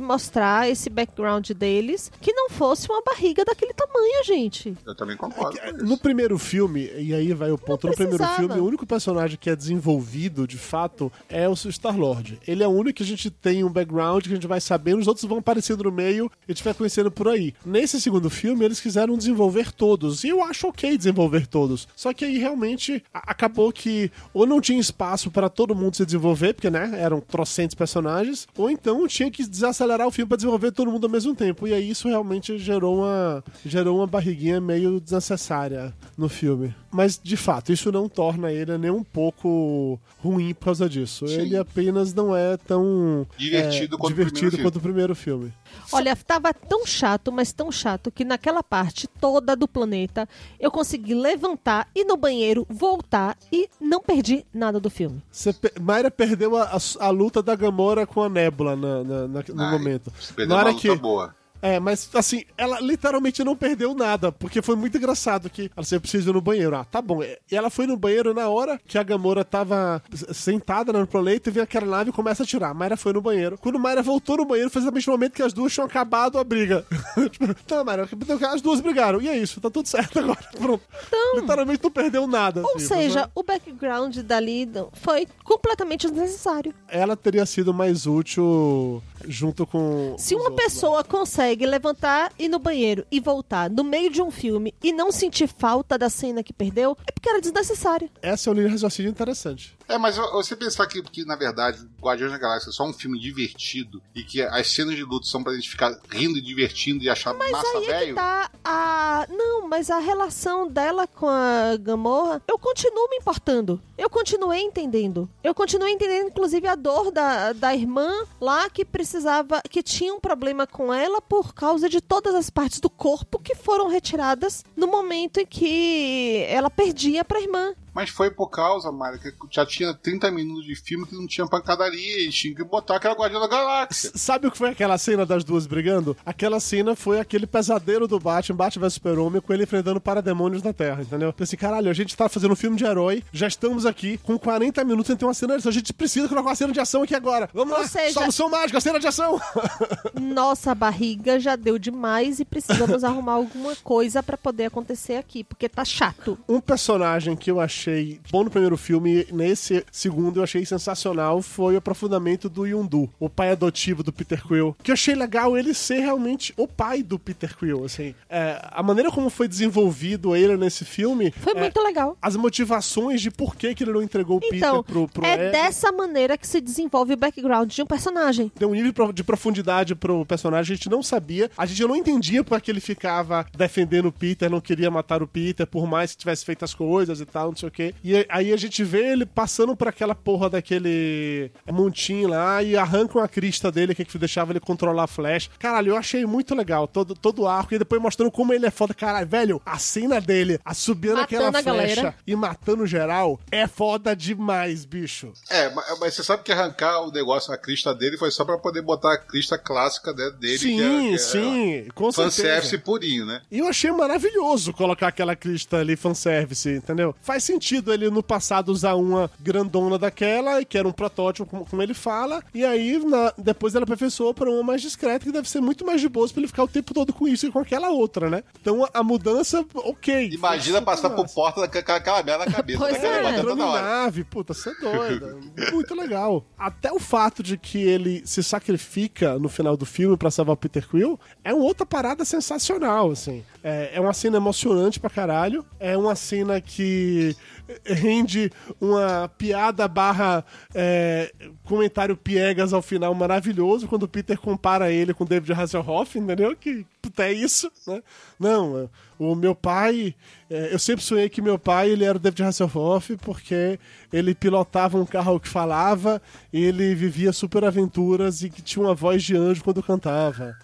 mostrar 0.00 0.70
esse 0.70 0.88
background 0.88 1.50
deles 1.50 2.10
que 2.18 2.32
não 2.32 2.48
fosse 2.48 2.88
uma 2.90 3.02
barriga 3.02 3.44
daquele 3.44 3.74
tamanho, 3.74 4.24
gente. 4.24 4.74
Eu 4.86 4.94
também 4.94 5.18
concordo. 5.18 5.60
com 5.60 5.66
isso. 5.66 5.84
No 5.84 5.98
primeiro 5.98 6.38
filme, 6.38 6.90
e 6.96 7.12
aí 7.12 7.34
vai 7.34 7.50
o 7.50 7.58
ponto, 7.58 7.86
no 7.86 7.94
primeiro 7.94 8.26
filme, 8.26 8.58
o 8.58 8.64
único 8.64 8.86
personagem 8.86 9.36
que 9.38 9.50
é 9.50 9.54
desenvolvido, 9.54 10.48
de 10.48 10.56
fato, 10.56 11.12
é 11.28 11.46
o 11.46 11.54
Star-Lord. 11.54 12.40
Ele 12.48 12.62
é 12.62 12.66
o 12.66 12.70
único 12.70 12.96
que 12.96 13.02
a 13.02 13.06
gente 13.06 13.30
tem 13.30 13.62
um 13.62 13.68
background, 13.68 14.22
que 14.22 14.30
a 14.30 14.34
gente 14.34 14.46
vai 14.46 14.60
sabendo, 14.60 15.00
os 15.00 15.06
outros 15.06 15.26
vão 15.26 15.38
aparecendo 15.38 15.84
no 15.84 15.92
meio 15.92 16.32
e 16.48 16.52
a 16.52 16.54
gente 16.54 16.64
vai 16.64 16.72
conhecendo 16.72 17.10
por 17.10 17.28
aí. 17.28 17.52
Nesse 17.66 18.00
segundo 18.00 18.30
filme, 18.30 18.64
eles 18.64 18.80
quiseram 18.80 19.14
desenvolver 19.14 19.72
todos, 19.72 20.24
e 20.24 20.28
eu 20.30 20.42
acho 20.42 20.68
ok 20.68 20.96
desenvolver 20.96 21.46
todos. 21.46 21.86
Só 21.94 22.14
que 22.14 22.24
aí, 22.24 22.38
realmente, 22.38 23.04
acabou 23.12 23.70
que 23.70 24.10
ou 24.32 24.46
não 24.46 24.58
tinha 24.58 24.80
espaço 24.80 25.30
para 25.30 25.50
todo 25.50 25.74
mundo 25.74 25.96
se 25.96 26.06
desenvolver, 26.06 26.54
porque, 26.54 26.70
né, 26.70 26.92
eram 26.94 27.20
trocentos 27.42 27.74
personagens, 27.74 28.46
ou 28.56 28.70
então 28.70 29.06
tinha 29.06 29.30
que 29.30 29.46
desacelerar 29.46 30.06
o 30.06 30.10
filme 30.10 30.28
para 30.28 30.36
desenvolver 30.36 30.70
todo 30.72 30.90
mundo 30.90 31.04
ao 31.06 31.10
mesmo 31.10 31.34
tempo. 31.34 31.66
E 31.66 31.74
aí 31.74 31.90
isso 31.90 32.08
realmente 32.08 32.56
gerou 32.58 32.98
uma, 32.98 33.44
gerou 33.66 33.98
uma 33.98 34.06
barriguinha 34.06 34.60
meio 34.60 35.00
desnecessária 35.00 35.92
no 36.16 36.28
filme. 36.28 36.74
Mas, 36.90 37.18
de 37.22 37.36
fato, 37.36 37.72
isso 37.72 37.90
não 37.90 38.08
torna 38.08 38.52
ele 38.52 38.76
nem 38.78 38.90
um 38.90 39.02
pouco 39.02 39.98
ruim 40.18 40.54
por 40.54 40.66
causa 40.66 40.88
disso. 40.88 41.26
Sim. 41.26 41.40
Ele 41.40 41.56
apenas 41.56 42.14
não 42.14 42.36
é 42.36 42.56
tão 42.56 43.26
Divertido 43.36 43.96
é, 43.96 43.98
quanto 43.98 44.12
o 44.12 44.14
divertido 44.14 44.50
filme. 44.50 44.64
quanto 44.64 44.76
o 44.76 44.80
primeiro 44.80 45.14
filme. 45.14 45.52
Olha, 45.92 46.16
tava 46.16 46.52
tão 46.54 46.86
chato, 46.86 47.30
mas 47.32 47.52
tão 47.52 47.70
chato, 47.70 48.10
que 48.10 48.24
naquela 48.24 48.62
parte 48.62 49.06
toda 49.06 49.54
do 49.54 49.68
planeta 49.68 50.28
eu 50.58 50.70
consegui 50.70 51.14
levantar, 51.14 51.88
ir 51.94 52.04
no 52.04 52.16
banheiro, 52.16 52.66
voltar 52.70 53.36
e 53.52 53.68
não 53.80 54.00
perdi 54.00 54.44
nada 54.52 54.80
do 54.80 54.88
filme. 54.90 55.22
Você 55.30 55.52
pe- 55.52 55.72
Mayra 55.80 56.10
perdeu 56.10 56.56
a, 56.56 56.64
a- 56.64 57.06
a 57.06 57.10
luta 57.10 57.42
da 57.42 57.54
Gamora 57.54 58.06
com 58.06 58.22
a 58.22 58.28
Nébula 58.28 58.74
na- 58.76 59.04
na- 59.04 59.28
na- 59.28 59.44
no 59.54 59.62
Ai, 59.62 59.70
momento. 59.72 60.12
você 60.18 60.32
perdeu 60.32 60.48
Na 60.54 60.60
hora 60.60 60.70
uma 60.70 60.72
luta 60.74 60.88
que 60.88 60.96
boa. 60.96 61.34
É, 61.62 61.78
mas 61.78 62.10
assim, 62.14 62.42
ela 62.58 62.80
literalmente 62.80 63.44
não 63.44 63.56
perdeu 63.56 63.94
nada, 63.94 64.32
porque 64.32 64.60
foi 64.60 64.74
muito 64.74 64.98
engraçado 64.98 65.48
que 65.48 65.70
ela 65.76 65.84
sempre 65.84 66.02
precisa 66.02 66.30
ir 66.30 66.32
no 66.32 66.40
banheiro. 66.40 66.74
Ah, 66.74 66.84
tá 66.84 67.00
bom. 67.00 67.22
E 67.22 67.38
ela 67.52 67.70
foi 67.70 67.86
no 67.86 67.96
banheiro 67.96 68.34
na 68.34 68.48
hora 68.48 68.80
que 68.84 68.98
a 68.98 69.02
Gamora 69.02 69.44
tava 69.44 70.02
sentada 70.32 70.92
no 70.92 71.06
planeta 71.06 71.48
e 71.48 71.52
vem 71.52 71.62
aquela 71.62 71.86
nave 71.86 72.10
e 72.10 72.12
começa 72.12 72.42
a 72.42 72.46
tirar. 72.46 72.70
A 72.70 72.74
Mayra 72.74 72.96
foi 72.96 73.12
no 73.12 73.20
banheiro. 73.20 73.56
Quando 73.58 73.78
Mayra 73.78 74.02
voltou 74.02 74.38
no 74.38 74.44
banheiro, 74.44 74.70
foi 74.70 74.82
exatamente 74.82 75.06
no 75.06 75.12
momento 75.12 75.34
que 75.34 75.42
as 75.42 75.52
duas 75.52 75.72
tinham 75.72 75.86
acabado 75.86 76.36
a 76.36 76.44
briga. 76.44 76.84
tipo, 77.30 77.54
tá, 77.64 77.84
Mayra, 77.84 78.08
as 78.50 78.60
duas 78.60 78.80
brigaram. 78.80 79.20
E 79.20 79.28
é 79.28 79.38
isso, 79.38 79.60
tá 79.60 79.70
tudo 79.70 79.86
certo 79.86 80.18
agora. 80.20 80.40
Pronto. 80.58 80.82
Então, 81.06 81.40
Literalmente 81.40 81.82
não 81.82 81.90
perdeu 81.90 82.26
nada. 82.26 82.62
Ou 82.62 82.76
assim, 82.76 82.86
seja, 82.86 83.20
mas, 83.20 83.30
o 83.36 83.42
background 83.44 84.16
dali 84.18 84.68
foi 84.94 85.28
completamente 85.44 86.08
desnecessário. 86.08 86.74
ela 86.88 87.16
teria 87.16 87.46
sido 87.46 87.72
mais 87.72 88.06
útil 88.06 89.02
junto 89.28 89.66
com. 89.66 90.14
Se 90.18 90.34
uma 90.34 90.50
outros 90.50 90.64
pessoa 90.64 91.04
consegue 91.04 91.66
levantar, 91.66 92.32
ir 92.38 92.48
no 92.48 92.58
banheiro 92.58 93.06
e 93.10 93.20
voltar 93.20 93.70
no 93.70 93.84
meio 93.84 94.10
de 94.10 94.22
um 94.22 94.30
filme 94.30 94.74
e 94.82 94.92
não 94.92 95.10
sentir 95.12 95.48
falta 95.48 95.98
da 95.98 96.08
cena 96.08 96.42
que 96.42 96.52
perdeu, 96.52 96.96
é 97.06 97.12
porque 97.12 97.28
era 97.28 97.40
desnecessário. 97.40 98.10
Essa 98.20 98.48
é 98.48 98.50
uma 98.50 98.56
linha 98.56 98.68
de 98.68 98.74
raciocínio 98.74 99.10
interessante. 99.10 99.76
É, 99.88 99.98
mas 99.98 100.16
você 100.16 100.56
pensar 100.56 100.86
que, 100.86 101.02
que, 101.02 101.24
na 101.24 101.36
verdade, 101.36 101.86
Guardiões 102.00 102.32
da 102.32 102.38
Galáxia 102.38 102.70
é 102.70 102.72
só 102.72 102.84
um 102.84 102.92
filme 102.92 103.18
divertido 103.18 104.02
e 104.14 104.22
que 104.22 104.40
as 104.40 104.68
cenas 104.68 104.96
de 104.96 105.04
luta 105.04 105.26
são 105.26 105.42
pra 105.42 105.52
gente 105.54 105.68
ficar 105.68 105.94
rindo 106.10 106.38
e 106.38 106.40
divertindo 106.40 107.04
e 107.04 107.10
achar 107.10 107.34
Mas 107.34 107.50
massa 107.50 107.78
aí 107.78 107.84
é 107.84 107.86
velho. 107.88 108.14
tá 108.14 108.50
a. 108.64 109.26
Não, 109.28 109.68
mas 109.68 109.90
a 109.90 109.98
relação 109.98 110.66
dela 110.66 111.06
com 111.06 111.28
a 111.28 111.76
Gamorra, 111.78 112.42
eu 112.48 112.58
continuo 112.58 113.08
me 113.10 113.16
importando. 113.16 113.80
Eu 113.98 114.08
continuei 114.08 114.60
entendendo. 114.60 115.28
Eu 115.44 115.54
continuei 115.54 115.92
entendendo, 115.92 116.28
inclusive, 116.28 116.66
a 116.66 116.74
dor 116.74 117.10
da, 117.10 117.52
da 117.52 117.74
irmã 117.74 118.10
lá 118.40 118.68
que 118.70 118.84
precisava. 119.12 119.60
que 119.68 119.82
tinha 119.82 120.14
um 120.14 120.20
problema 120.20 120.66
com 120.66 120.92
ela 120.92 121.20
por 121.20 121.54
causa 121.54 121.88
de 121.88 122.00
todas 122.00 122.34
as 122.34 122.48
partes 122.48 122.80
do 122.80 122.88
corpo 122.88 123.38
que 123.38 123.54
foram 123.54 123.88
retiradas 123.88 124.64
no 124.74 124.86
momento 124.86 125.38
em 125.38 125.46
que 125.46 126.44
ela 126.48 126.70
perdia 126.70 127.24
pra 127.24 127.40
irmã. 127.40 127.74
Mas 127.94 128.08
foi 128.10 128.30
por 128.30 128.48
causa, 128.48 128.90
Mário, 128.90 129.18
que 129.20 129.32
já 129.50 129.66
tinha 129.66 129.92
30 129.92 130.30
minutos 130.30 130.64
de 130.64 130.74
filme 130.74 131.06
que 131.06 131.14
não 131.14 131.26
tinha 131.26 131.46
pancadaria 131.46 132.26
e 132.26 132.30
tinha 132.30 132.54
que 132.54 132.64
botar 132.64 132.96
aquela 132.96 133.14
Guardiã 133.14 133.38
da 133.40 133.46
Galáxia. 133.46 134.08
S- 134.10 134.18
Sabe 134.18 134.46
o 134.46 134.50
que 134.50 134.56
foi 134.58 134.70
aquela 134.70 134.96
cena 134.96 135.26
das 135.26 135.44
duas 135.44 135.66
brigando? 135.66 136.16
Aquela 136.24 136.58
cena 136.60 136.96
foi 136.96 137.20
aquele 137.20 137.46
pesadelo 137.46 138.08
do 138.08 138.18
Batman, 138.18 138.56
Batman 138.56 138.82
vs 138.86 138.94
Super-Homem, 138.94 139.40
com 139.42 139.52
ele 139.52 139.64
enfrentando 139.64 140.00
parademônios 140.00 140.62
na 140.62 140.72
Terra, 140.72 141.02
entendeu? 141.02 141.32
Pensei, 141.32 141.58
caralho, 141.58 141.90
a 141.90 141.92
gente 141.92 142.16
tá 142.16 142.28
fazendo 142.28 142.52
um 142.52 142.56
filme 142.56 142.76
de 142.76 142.84
herói, 142.84 143.22
já 143.32 143.46
estamos 143.46 143.84
aqui, 143.84 144.16
com 144.18 144.38
40 144.38 144.82
minutos 144.84 145.08
sem 145.08 145.16
ter 145.16 145.24
uma 145.26 145.34
cena 145.34 145.52
de 145.54 145.58
ação. 145.58 145.70
A 145.70 145.74
gente 145.74 145.92
precisa 145.92 146.28
colocar 146.28 146.48
uma 146.48 146.56
cena 146.56 146.72
de 146.72 146.80
ação 146.80 147.02
aqui 147.02 147.14
agora. 147.14 147.50
Vamos 147.52 147.74
Ou 147.74 147.80
lá, 147.80 147.86
seja- 147.86 148.12
solução 148.20 148.48
mágica, 148.48 148.80
cena 148.80 148.98
de 148.98 149.06
ação. 149.06 149.38
Nossa 150.18 150.74
barriga 150.74 151.38
já 151.38 151.56
deu 151.56 151.78
demais 151.78 152.40
e 152.40 152.44
precisamos 152.44 153.02
arrumar 153.04 153.32
alguma 153.34 153.74
coisa 153.76 154.22
pra 154.22 154.36
poder 154.36 154.66
acontecer 154.66 155.16
aqui, 155.16 155.44
porque 155.44 155.68
tá 155.68 155.84
chato. 155.84 156.38
Um 156.48 156.60
personagem 156.60 157.36
que 157.36 157.50
eu 157.50 157.60
achei 157.60 157.81
bom 158.30 158.44
no 158.44 158.50
primeiro 158.50 158.76
filme, 158.76 159.26
nesse 159.32 159.84
segundo 159.90 160.40
eu 160.40 160.44
achei 160.44 160.64
sensacional, 160.64 161.42
foi 161.42 161.74
o 161.74 161.78
aprofundamento 161.78 162.48
do 162.48 162.66
Yondu, 162.66 163.10
o 163.18 163.28
pai 163.28 163.50
adotivo 163.50 164.02
do 164.02 164.12
Peter 164.12 164.46
Quill. 164.46 164.76
Que 164.82 164.90
eu 164.90 164.94
achei 164.94 165.14
legal 165.14 165.56
ele 165.56 165.74
ser 165.74 166.00
realmente 166.00 166.52
o 166.56 166.66
pai 166.66 167.02
do 167.02 167.18
Peter 167.18 167.56
Quill, 167.56 167.84
assim. 167.84 168.14
É, 168.28 168.60
a 168.70 168.82
maneira 168.82 169.10
como 169.10 169.30
foi 169.30 169.48
desenvolvido 169.48 170.34
ele 170.36 170.56
nesse 170.56 170.84
filme... 170.84 171.32
Foi 171.32 171.54
é, 171.54 171.60
muito 171.60 171.80
legal. 171.82 172.16
As 172.20 172.36
motivações 172.36 173.20
de 173.20 173.30
por 173.30 173.56
que, 173.56 173.74
que 173.74 173.84
ele 173.84 173.92
não 173.92 174.02
entregou 174.02 174.38
o 174.38 174.40
Então, 174.44 174.82
Peter 174.82 174.94
pro, 174.94 175.08
pro 175.08 175.24
é 175.24 175.34
Ed. 175.34 175.52
dessa 175.52 175.90
maneira 175.92 176.36
que 176.36 176.46
se 176.46 176.60
desenvolve 176.60 177.14
o 177.14 177.16
background 177.16 177.72
de 177.72 177.82
um 177.82 177.86
personagem. 177.86 178.50
Deu 178.58 178.70
um 178.70 178.74
nível 178.74 179.12
de 179.12 179.24
profundidade 179.24 179.94
pro 179.94 180.24
personagem, 180.26 180.74
a 180.74 180.76
gente 180.76 180.88
não 180.88 181.02
sabia. 181.02 181.50
A 181.56 181.66
gente 181.66 181.82
não 181.82 181.96
entendia 181.96 182.44
porque 182.44 182.70
ele 182.70 182.80
ficava 182.80 183.46
defendendo 183.56 184.06
o 184.06 184.12
Peter, 184.12 184.50
não 184.50 184.60
queria 184.60 184.90
matar 184.90 185.22
o 185.22 185.26
Peter, 185.26 185.66
por 185.66 185.86
mais 185.86 186.12
que 186.12 186.18
tivesse 186.18 186.44
feito 186.44 186.64
as 186.64 186.74
coisas 186.74 187.20
e 187.20 187.26
tal, 187.26 187.48
não 187.48 187.56
sei 187.56 187.68
o 187.68 187.71
quê. 187.72 187.94
E 188.04 188.24
aí 188.28 188.52
a 188.52 188.56
gente 188.56 188.82
vê 188.84 189.12
ele 189.12 189.26
passando 189.26 189.74
por 189.76 189.88
aquela 189.88 190.14
porra 190.14 190.48
daquele 190.50 191.50
montinho 191.70 192.28
lá 192.28 192.62
e 192.62 192.76
arrancam 192.76 193.22
a 193.22 193.28
crista 193.28 193.70
dele, 193.70 193.94
que, 193.94 194.02
é 194.02 194.04
que 194.04 194.18
deixava 194.18 194.52
ele 194.52 194.60
controlar 194.60 195.04
a 195.04 195.06
flash. 195.06 195.50
Caralho, 195.58 195.90
eu 195.90 195.96
achei 195.96 196.24
muito 196.26 196.54
legal 196.54 196.86
todo, 196.86 197.14
todo 197.14 197.42
o 197.42 197.48
arco. 197.48 197.74
E 197.74 197.78
depois 197.78 198.00
mostrando 198.00 198.30
como 198.30 198.52
ele 198.52 198.66
é 198.66 198.70
foda. 198.70 198.92
Caralho, 198.94 199.26
velho, 199.26 199.62
a 199.64 199.78
cena 199.78 200.20
dele, 200.20 200.58
a 200.64 200.74
subindo 200.74 201.16
Matando 201.16 201.24
aquela 201.46 201.48
a 201.48 201.52
flecha 201.62 201.94
galera. 202.02 202.14
e 202.26 202.36
matando 202.36 202.86
geral, 202.86 203.40
é 203.50 203.66
foda 203.66 204.14
demais, 204.14 204.84
bicho. 204.84 205.32
É, 205.48 205.68
ma- 205.70 205.84
mas 206.00 206.14
você 206.14 206.22
sabe 206.22 206.42
que 206.42 206.52
arrancar 206.52 207.00
o 207.02 207.10
negócio, 207.10 207.52
a 207.52 207.56
crista 207.56 207.94
dele, 207.94 208.18
foi 208.18 208.30
só 208.30 208.44
pra 208.44 208.58
poder 208.58 208.82
botar 208.82 209.14
a 209.14 209.18
crista 209.18 209.56
clássica 209.58 210.12
né, 210.12 210.30
dele. 210.38 210.58
sim, 210.58 210.76
que 210.76 210.82
é, 210.82 211.08
que 211.08 211.14
é 211.14 211.18
sim, 211.18 211.88
com 211.94 212.12
certeza. 212.12 212.42
Fanservice 212.42 212.78
purinho, 212.78 213.24
né? 213.26 213.40
E 213.50 213.58
eu 213.58 213.66
achei 213.68 213.90
maravilhoso 213.90 214.72
colocar 214.72 215.08
aquela 215.08 215.34
crista 215.34 215.78
ali, 215.78 215.96
fanservice, 215.96 216.68
entendeu? 216.70 217.14
Faz 217.22 217.44
sentido 217.44 217.61
ele 217.92 218.10
no 218.10 218.22
passado 218.22 218.70
usar 218.70 218.94
uma 218.94 219.30
grandona 219.40 219.98
daquela, 219.98 220.64
que 220.64 220.76
era 220.78 220.88
um 220.88 220.92
protótipo, 220.92 221.46
como, 221.48 221.64
como 221.66 221.82
ele 221.82 221.94
fala, 221.94 222.42
e 222.54 222.64
aí 222.64 222.98
na- 223.04 223.32
depois 223.38 223.74
ela 223.74 223.84
aperfeiçoou 223.84 224.32
pra 224.34 224.50
uma 224.50 224.62
mais 224.62 224.82
discreta, 224.82 225.24
que 225.24 225.32
deve 225.32 225.48
ser 225.48 225.60
muito 225.60 225.84
mais 225.84 226.00
de 226.00 226.08
boa 226.08 226.28
pra 226.28 226.38
ele 226.40 226.46
ficar 226.46 226.64
o 226.64 226.68
tempo 226.68 226.94
todo 226.94 227.12
com 227.12 227.26
isso 227.28 227.46
e 227.46 227.50
com 227.52 227.58
aquela 227.58 227.90
outra, 227.90 228.30
né? 228.30 228.42
Então 228.60 228.84
a, 228.84 228.90
a 228.94 229.02
mudança, 229.02 229.64
ok. 229.74 230.30
Imagina 230.32 230.80
passar 230.80 231.10
por 231.10 231.22
massa. 231.22 231.34
porta 231.34 231.60
daquela 231.62 231.98
aquela 231.98 232.22
merda 232.22 232.46
na 232.46 232.52
cabeça. 232.52 232.78
Pois 232.78 232.92
daquela 232.94 233.30
é. 233.30 233.38
Entrando 233.38 233.56
nave, 233.56 234.24
puta, 234.24 234.54
você 234.54 234.70
é 234.70 234.74
doida. 234.74 235.36
Muito 235.72 235.94
legal. 235.94 236.44
Até 236.58 236.92
o 236.92 236.98
fato 236.98 237.42
de 237.42 237.56
que 237.58 237.78
ele 237.82 238.22
se 238.24 238.42
sacrifica 238.42 239.38
no 239.38 239.48
final 239.48 239.76
do 239.76 239.84
filme 239.84 240.16
pra 240.16 240.30
salvar 240.30 240.54
o 240.54 240.56
Peter 240.56 240.88
Quill 240.88 241.18
é 241.44 241.52
uma 241.52 241.64
outra 241.64 241.84
parada 241.84 242.24
sensacional, 242.24 243.10
assim. 243.10 243.44
É, 243.62 243.90
é 243.94 244.00
uma 244.00 244.12
cena 244.12 244.36
emocionante 244.38 244.98
pra 245.00 245.10
caralho. 245.10 245.64
É 245.78 245.96
uma 245.96 246.14
cena 246.14 246.60
que 246.60 247.36
rende 247.84 248.50
uma 248.80 249.28
piada 249.38 249.86
barra 249.88 250.44
é, 250.74 251.32
comentário 251.64 252.16
piegas 252.16 252.72
ao 252.72 252.82
final 252.82 253.14
maravilhoso 253.14 253.86
quando 253.86 254.04
o 254.04 254.08
Peter 254.08 254.38
compara 254.38 254.90
ele 254.90 255.14
com 255.14 255.24
David 255.24 255.52
Hasselhoff, 255.52 256.18
entendeu? 256.18 256.56
Que 256.56 256.84
puta, 257.00 257.24
é 257.24 257.32
isso, 257.32 257.70
né? 257.86 258.02
Não, 258.38 258.88
o 259.18 259.34
meu 259.34 259.54
pai, 259.54 260.14
é, 260.50 260.72
eu 260.72 260.78
sempre 260.78 261.04
sonhei 261.04 261.28
que 261.28 261.42
meu 261.42 261.58
pai 261.58 261.90
ele 261.90 262.04
era 262.04 262.16
o 262.16 262.20
David 262.20 262.42
Hasselhoff 262.42 263.16
porque 263.18 263.78
ele 264.12 264.34
pilotava 264.34 264.98
um 264.98 265.06
carro 265.06 265.40
que 265.40 265.48
falava, 265.48 266.20
ele 266.52 266.94
vivia 266.94 267.32
super 267.32 267.64
aventuras 267.64 268.42
e 268.42 268.50
que 268.50 268.62
tinha 268.62 268.84
uma 268.84 268.94
voz 268.94 269.22
de 269.22 269.36
anjo 269.36 269.62
quando 269.62 269.82
cantava. 269.82 270.56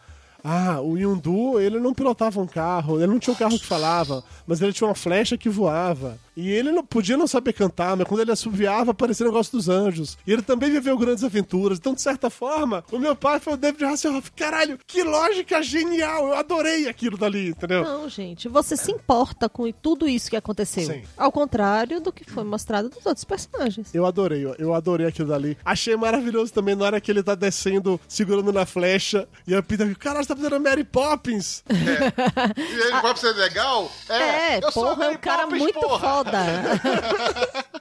Ah, 0.43 0.81
o 0.81 0.97
Yundu, 0.97 1.59
ele 1.61 1.81
não 1.81 1.93
pilotava 1.93 2.41
um 2.41 2.47
carro, 2.47 2.99
ele 2.99 3.09
não 3.09 3.19
tinha 3.19 3.35
um 3.35 3.39
carro 3.39 3.59
que 3.59 3.67
falava, 3.67 4.23
mas 4.47 4.63
ele 4.63 4.73
tinha 4.73 4.89
uma 4.89 4.95
flecha 4.95 5.37
que 5.37 5.49
voava. 5.49 6.19
E 6.39 6.53
ele 6.53 6.71
não 6.71 6.85
podia 6.85 7.17
não 7.17 7.27
saber 7.27 7.53
cantar, 7.53 7.97
mas 7.97 8.07
quando 8.07 8.21
ele 8.21 8.31
assoviava, 8.31 8.93
aparecia 8.93 9.27
o 9.27 9.29
negócio 9.29 9.51
dos 9.51 9.69
anjos. 9.69 10.17
E 10.25 10.33
ele 10.33 10.41
também 10.41 10.71
viveu 10.71 10.97
grandes 10.97 11.25
aventuras. 11.25 11.79
Então, 11.79 11.95
de 11.95 12.01
certa 12.01 12.31
forma, 12.31 12.85
o 12.93 12.99
meu 12.99 13.17
pai 13.17 13.41
foi 13.41 13.55
o 13.55 13.57
David 13.57 13.85
Hasselhoff. 13.85 14.31
Caralho, 14.37 14.79
que 14.87 15.03
lógica 15.03 15.61
genial! 15.61 16.29
Eu 16.29 16.35
adorei 16.37 16.89
aquilo 16.89 17.19
dali, 17.19 17.49
entendeu? 17.49 17.83
Não, 17.83 18.09
gente, 18.09 18.49
você 18.49 18.77
se 18.77 18.93
importa 18.93 19.49
com 19.49 19.69
tudo 19.73 20.09
isso 20.09 20.31
que 20.31 20.37
aconteceu. 20.37 20.85
Sim. 20.85 21.03
Ao 21.17 21.33
contrário 21.33 22.01
do 22.01 22.13
que 22.13 22.25
foi 22.31 22.45
mostrado 22.45 22.89
dos 22.89 23.05
outros 23.05 23.25
personagens. 23.25 23.93
Eu 23.93 24.07
adorei, 24.07 24.47
ó. 24.47 24.55
eu 24.61 24.73
adorei 24.73 25.09
aquilo 25.09 25.31
dali. 25.31 25.59
Achei 25.65 25.97
maravilhoso 25.97 26.53
também 26.53 26.77
na 26.77 26.85
hora 26.85 27.01
que 27.01 27.11
ele 27.11 27.23
tá 27.25 27.35
descendo, 27.35 28.01
segurando 28.07 28.53
na 28.53 28.65
flecha, 28.65 29.27
e 29.45 29.57
a 29.57 29.61
Peter, 29.63 29.93
caralho, 29.99 30.23
você 30.23 30.29
tá 30.29 30.37
fazendo 30.37 30.55
a 30.55 30.61
Mary 30.61 30.85
Poppins! 30.85 31.65
E 31.69 32.81
ele 32.81 33.01
vai 33.03 33.17
ser 33.17 33.33
legal? 33.33 33.91
É, 34.09 34.65
eu 34.65 34.71
sou 34.71 34.85
porra, 34.85 34.93
é 34.93 34.95
um 34.95 34.99
Mary 34.99 35.19
cara 35.19 35.43
Poppins, 35.43 35.59
muito 35.63 35.81
porra. 35.81 35.99
foda. 35.99 36.28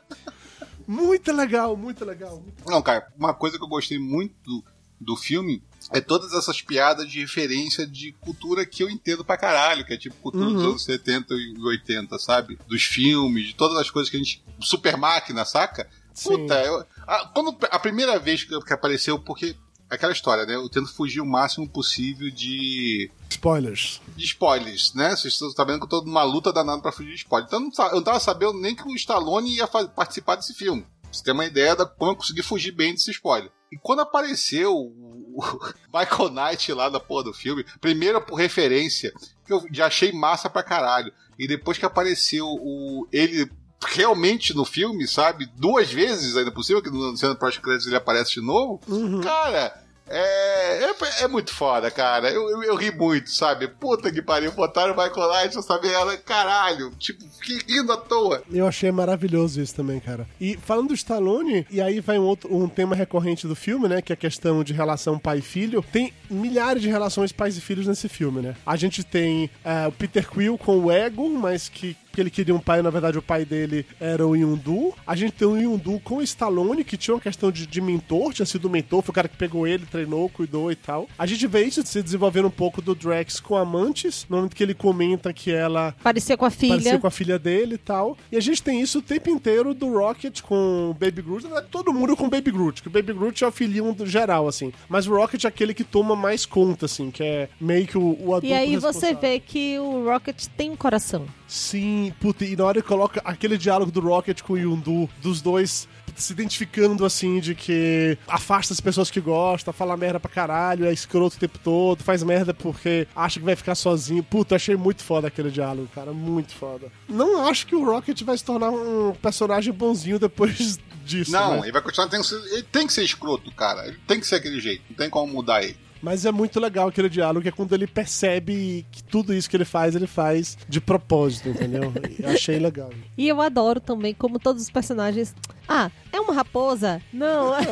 Muito 0.87 1.33
legal, 1.33 1.75
muito 1.75 2.05
legal. 2.05 2.41
Não, 2.65 2.81
cara, 2.81 3.07
uma 3.17 3.33
coisa 3.33 3.57
que 3.57 3.63
eu 3.63 3.67
gostei 3.67 3.99
muito 3.99 4.63
do, 4.99 5.17
filme 5.17 5.61
é 5.91 5.99
todas 5.99 6.33
essas 6.33 6.61
piadas 6.61 7.09
de 7.09 7.19
referência 7.19 7.85
de 7.85 8.13
cultura 8.13 8.65
que 8.65 8.81
eu 8.83 8.89
entendo 8.89 9.25
pra 9.25 9.35
caralho, 9.37 9.85
que 9.85 9.93
é 9.93 9.97
tipo 9.97 10.15
cultura 10.15 10.45
dos 10.45 10.63
Uhum. 10.63 10.69
anos 10.69 10.85
70 10.85 11.33
e 11.33 11.61
80, 11.61 12.17
sabe? 12.19 12.57
Dos 12.67 12.83
filmes, 12.83 13.47
de 13.47 13.55
todas 13.55 13.77
as 13.77 13.89
coisas 13.89 14.09
que 14.09 14.15
a 14.15 14.19
gente. 14.19 14.41
Super 14.61 14.95
máquina, 14.95 15.43
saca? 15.43 15.89
Sim. 16.13 16.29
Puta, 16.29 16.63
eu, 16.63 16.85
a, 17.05 17.27
quando, 17.27 17.55
a 17.69 17.79
primeira 17.79 18.17
vez 18.17 18.45
que, 18.45 18.59
que 18.61 18.73
apareceu, 18.73 19.19
porque. 19.19 19.55
Aquela 19.89 20.11
história, 20.11 20.45
né? 20.45 20.55
Eu 20.55 20.67
tento 20.69 20.93
fugir 20.93 21.21
o 21.21 21.25
máximo 21.25 21.67
possível 21.67 22.29
de, 22.29 23.09
Spoilers. 23.29 24.01
de 24.15 24.25
spoilers, 24.25 24.93
né? 24.93 25.15
Vocês 25.15 25.33
estão 25.33 25.53
tá 25.53 25.63
vendo 25.63 25.79
que 25.79 25.85
eu 25.85 25.89
tô 25.89 26.01
numa 26.01 26.23
luta 26.23 26.51
danada 26.51 26.81
pra 26.81 26.91
fugir 26.91 27.11
de 27.11 27.15
spoilers. 27.15 27.47
Então 27.47 27.87
eu 27.89 27.95
não, 27.95 28.03
tava 28.03 28.19
sabendo 28.19 28.59
nem 28.59 28.75
que 28.75 28.87
o 28.87 28.95
Stallone 28.95 29.55
ia 29.55 29.67
participar 29.67 30.35
desse 30.35 30.53
filme. 30.53 30.85
Você 31.11 31.23
tem 31.23 31.33
uma 31.33 31.45
ideia 31.45 31.75
de 31.75 31.85
como 31.97 32.11
eu 32.11 32.15
consegui 32.15 32.43
fugir 32.43 32.71
bem 32.71 32.93
desse 32.93 33.11
spoiler. 33.11 33.49
E 33.71 33.77
quando 33.77 34.01
apareceu 34.01 34.73
o 34.73 35.41
Michael 35.93 36.31
Knight 36.31 36.73
lá 36.73 36.89
da 36.89 36.99
porra 36.99 37.25
do 37.25 37.33
filme, 37.33 37.65
primeiro 37.79 38.21
por 38.21 38.35
referência, 38.35 39.13
que 39.45 39.53
eu 39.53 39.63
já 39.71 39.87
achei 39.87 40.11
massa 40.11 40.49
pra 40.49 40.63
caralho. 40.63 41.13
E 41.39 41.47
depois 41.47 41.77
que 41.77 41.85
apareceu 41.85 42.45
o 42.45 43.07
ele 43.11 43.49
realmente 43.85 44.55
no 44.55 44.65
filme, 44.65 45.07
sabe? 45.07 45.49
Duas 45.55 45.91
vezes 45.91 46.35
ainda 46.35 46.51
cima, 46.63 46.81
que 46.81 46.89
no 46.89 47.15
cena 47.15 47.35
pós 47.35 47.57
créditos 47.57 47.87
ele 47.87 47.95
aparece 47.95 48.33
de 48.33 48.41
novo. 48.41 48.81
Uhum. 48.87 49.21
Cara, 49.21 49.73
É, 50.09 50.85
é, 50.85 51.23
é 51.23 51.27
muito 51.27 51.53
foda, 51.53 51.91
cara. 51.91 52.29
Eu, 52.29 52.49
eu, 52.49 52.63
eu, 52.63 52.75
ri 52.75 52.91
muito, 52.91 53.29
sabe? 53.29 53.67
Puta 53.67 54.11
que 54.11 54.21
pariu, 54.21 54.51
botaram 54.53 54.93
o 54.93 54.97
Michael 54.97 55.29
Knight 55.29 55.57
essa 55.57 55.79
merda, 55.81 56.17
caralho. 56.17 56.91
Tipo, 56.97 57.25
que 57.41 57.59
rindo 57.67 57.91
à 57.91 57.97
toa. 57.97 58.41
Eu 58.51 58.65
achei 58.67 58.91
maravilhoso 58.91 59.61
isso 59.61 59.75
também, 59.75 59.99
cara. 59.99 60.27
E 60.39 60.57
falando 60.57 60.89
do 60.89 60.93
Stallone, 60.93 61.67
e 61.69 61.81
aí 61.81 61.99
vai 61.99 62.17
um, 62.17 62.23
outro, 62.23 62.55
um 62.55 62.69
tema 62.69 62.95
recorrente 62.95 63.47
do 63.47 63.55
filme, 63.55 63.87
né? 63.87 64.01
Que 64.01 64.13
é 64.13 64.15
a 64.15 64.17
questão 64.17 64.63
de 64.63 64.73
relação 64.73 65.19
pai-filho. 65.19 65.83
Tem 65.91 66.13
milhares 66.29 66.81
de 66.81 66.87
relações 66.87 67.31
pais 67.31 67.57
e 67.57 67.61
filhos 67.61 67.87
nesse 67.87 68.07
filme, 68.07 68.41
né? 68.41 68.55
A 68.65 68.75
gente 68.77 69.03
tem 69.03 69.45
uh, 69.65 69.89
o 69.89 69.91
Peter 69.91 70.27
Quill 70.29 70.57
com 70.57 70.79
o 70.79 70.91
Ego, 70.91 71.29
mas 71.29 71.67
que 71.67 71.97
porque 72.17 72.21
ele 72.21 72.29
queria 72.31 72.55
um 72.55 72.59
pai, 72.59 72.81
na 72.81 72.89
verdade 72.89 73.17
o 73.17 73.21
pai 73.21 73.45
dele 73.45 73.85
era 73.99 74.25
o 74.25 74.35
Yundu. 74.35 74.93
A 75.05 75.15
gente 75.15 75.33
tem 75.33 75.47
o 75.47 75.55
Yundu 75.55 75.99
com 76.03 76.17
o 76.17 76.21
Stallone, 76.23 76.83
que 76.83 76.97
tinha 76.97 77.13
uma 77.13 77.21
questão 77.21 77.51
de, 77.51 77.67
de 77.67 77.79
mentor, 77.79 78.33
tinha 78.33 78.45
sido 78.45 78.67
mentor, 78.69 79.03
foi 79.03 79.11
o 79.11 79.13
cara 79.13 79.27
que 79.27 79.37
pegou 79.37 79.67
ele, 79.67 79.85
treinou, 79.85 80.27
cuidou 80.27 80.71
e 80.71 80.75
tal. 80.75 81.07
A 81.17 81.27
gente 81.27 81.45
vê 81.45 81.63
isso 81.63 81.85
se 81.85 82.01
desenvolvendo 82.01 82.47
um 82.47 82.51
pouco 82.51 82.81
do 82.81 82.95
Drax 82.95 83.39
com 83.39 83.55
a 83.55 83.63
Mantis, 83.63 84.25
no 84.27 84.37
momento 84.37 84.55
que 84.55 84.63
ele 84.63 84.73
comenta 84.73 85.31
que 85.31 85.51
ela... 85.51 85.93
Parecia 86.01 86.35
com 86.35 86.45
a 86.45 86.49
filha. 86.49 86.73
Parecia 86.73 86.99
com 86.99 87.07
a 87.07 87.11
filha 87.11 87.37
dele 87.37 87.75
e 87.75 87.77
tal. 87.77 88.17
E 88.31 88.37
a 88.37 88.41
gente 88.41 88.63
tem 88.63 88.81
isso 88.81 88.97
o 88.97 89.01
tempo 89.03 89.29
inteiro 89.29 89.75
do 89.75 89.87
Rocket 89.93 90.41
com 90.41 90.89
o 90.89 90.93
Baby 90.95 91.21
Groot, 91.21 91.43
na 91.43 91.49
verdade, 91.49 91.67
todo 91.69 91.93
mundo 91.93 92.17
com 92.17 92.25
o 92.25 92.29
Baby 92.29 92.49
Groot, 92.49 92.81
que 92.81 92.87
o 92.87 92.91
Baby 92.91 93.13
Groot 93.13 93.43
é 93.43 93.47
o 93.47 93.51
filhinho 93.51 93.95
geral, 94.05 94.47
assim. 94.47 94.73
Mas 94.89 95.05
o 95.05 95.15
Rocket 95.15 95.43
é 95.43 95.47
aquele 95.47 95.73
que 95.73 95.83
toma 95.83 96.15
mais 96.15 96.47
conta, 96.47 96.87
assim, 96.87 97.11
que 97.11 97.21
é 97.21 97.49
meio 97.61 97.85
que 97.85 97.97
o, 97.97 98.17
o 98.19 98.33
adulto 98.33 98.47
E 98.47 98.53
aí 98.53 98.75
você 98.77 99.13
vê 99.13 99.39
que 99.39 99.77
o 99.77 100.05
Rocket 100.05 100.47
tem 100.57 100.71
um 100.71 100.75
coração. 100.75 101.27
Sim, 101.47 102.06
puta, 102.11 102.45
e 102.45 102.55
na 102.55 102.65
hora 102.65 102.81
que 102.81 102.87
coloca 102.87 103.21
aquele 103.23 103.57
diálogo 103.57 103.91
do 103.91 103.99
Rocket 103.99 104.41
com 104.41 104.53
o 104.53 104.57
Yundu, 104.57 105.09
dos 105.21 105.41
dois 105.41 105.87
se 106.17 106.33
identificando 106.33 107.05
assim, 107.05 107.39
de 107.39 107.53
que 107.53 108.17
afasta 108.27 108.73
as 108.73 108.81
pessoas 108.81 109.11
que 109.11 109.21
gostam, 109.21 109.73
fala 109.73 109.95
merda 109.95 110.19
pra 110.19 110.29
caralho, 110.29 110.85
é 110.85 110.91
escroto 110.91 111.37
o 111.37 111.39
tempo 111.39 111.59
todo, 111.59 112.03
faz 112.03 112.23
merda 112.23 112.53
porque 112.53 113.07
acha 113.15 113.39
que 113.39 113.45
vai 113.45 113.55
ficar 113.55 113.75
sozinho. 113.75 114.23
Puta, 114.23 114.55
achei 114.55 114.75
muito 114.75 115.03
foda 115.03 115.27
aquele 115.27 115.51
diálogo, 115.51 115.87
cara, 115.93 116.11
muito 116.11 116.53
foda. 116.53 116.91
Não 117.07 117.47
acho 117.47 117.67
que 117.67 117.75
o 117.75 117.85
Rocket 117.85 118.21
vai 118.23 118.37
se 118.37 118.43
tornar 118.43 118.71
um 118.71 119.13
personagem 119.21 119.71
bonzinho 119.71 120.19
depois 120.19 120.79
disso. 121.05 121.31
Não, 121.31 121.57
né? 121.57 121.59
ele 121.63 121.71
vai 121.71 121.81
continuar 121.81 122.09
tendo. 122.09 122.25
Ele 122.51 122.63
tem 122.63 122.87
que 122.87 122.93
ser 122.93 123.03
escroto, 123.03 123.51
cara. 123.51 123.87
Ele 123.87 123.99
tem 124.07 124.19
que 124.19 124.27
ser 124.27 124.35
aquele 124.35 124.59
jeito, 124.59 124.83
não 124.89 124.97
tem 124.97 125.09
como 125.09 125.31
mudar 125.31 125.63
ele. 125.63 125.77
Mas 126.01 126.25
é 126.25 126.31
muito 126.31 126.59
legal 126.59 126.87
aquele 126.87 127.09
diálogo, 127.09 127.41
que 127.41 127.49
é 127.49 127.51
quando 127.51 127.73
ele 127.73 127.87
percebe 127.87 128.85
que 128.91 129.03
tudo 129.03 129.33
isso 129.33 129.49
que 129.49 129.57
ele 129.57 129.65
faz, 129.65 129.95
ele 129.95 130.07
faz 130.07 130.57
de 130.67 130.79
propósito, 130.79 131.49
entendeu? 131.49 131.91
Eu 132.19 132.29
achei 132.29 132.59
legal. 132.59 132.89
E 133.17 133.27
eu 133.27 133.41
adoro 133.41 133.79
também 133.79 134.13
como 134.13 134.39
todos 134.39 134.63
os 134.63 134.69
personagens. 134.69 135.35
Ah, 135.67 135.91
é 136.11 136.19
uma 136.19 136.33
raposa? 136.33 137.01
Não. 137.11 137.53
É... 137.55 137.63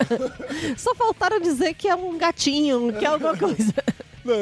Só 0.76 0.94
faltaram 0.94 1.40
dizer 1.40 1.74
que 1.74 1.88
é 1.88 1.94
um 1.94 2.18
gatinho, 2.18 2.92
que 2.92 3.04
é 3.04 3.08
alguma 3.08 3.36
coisa. 3.38 3.74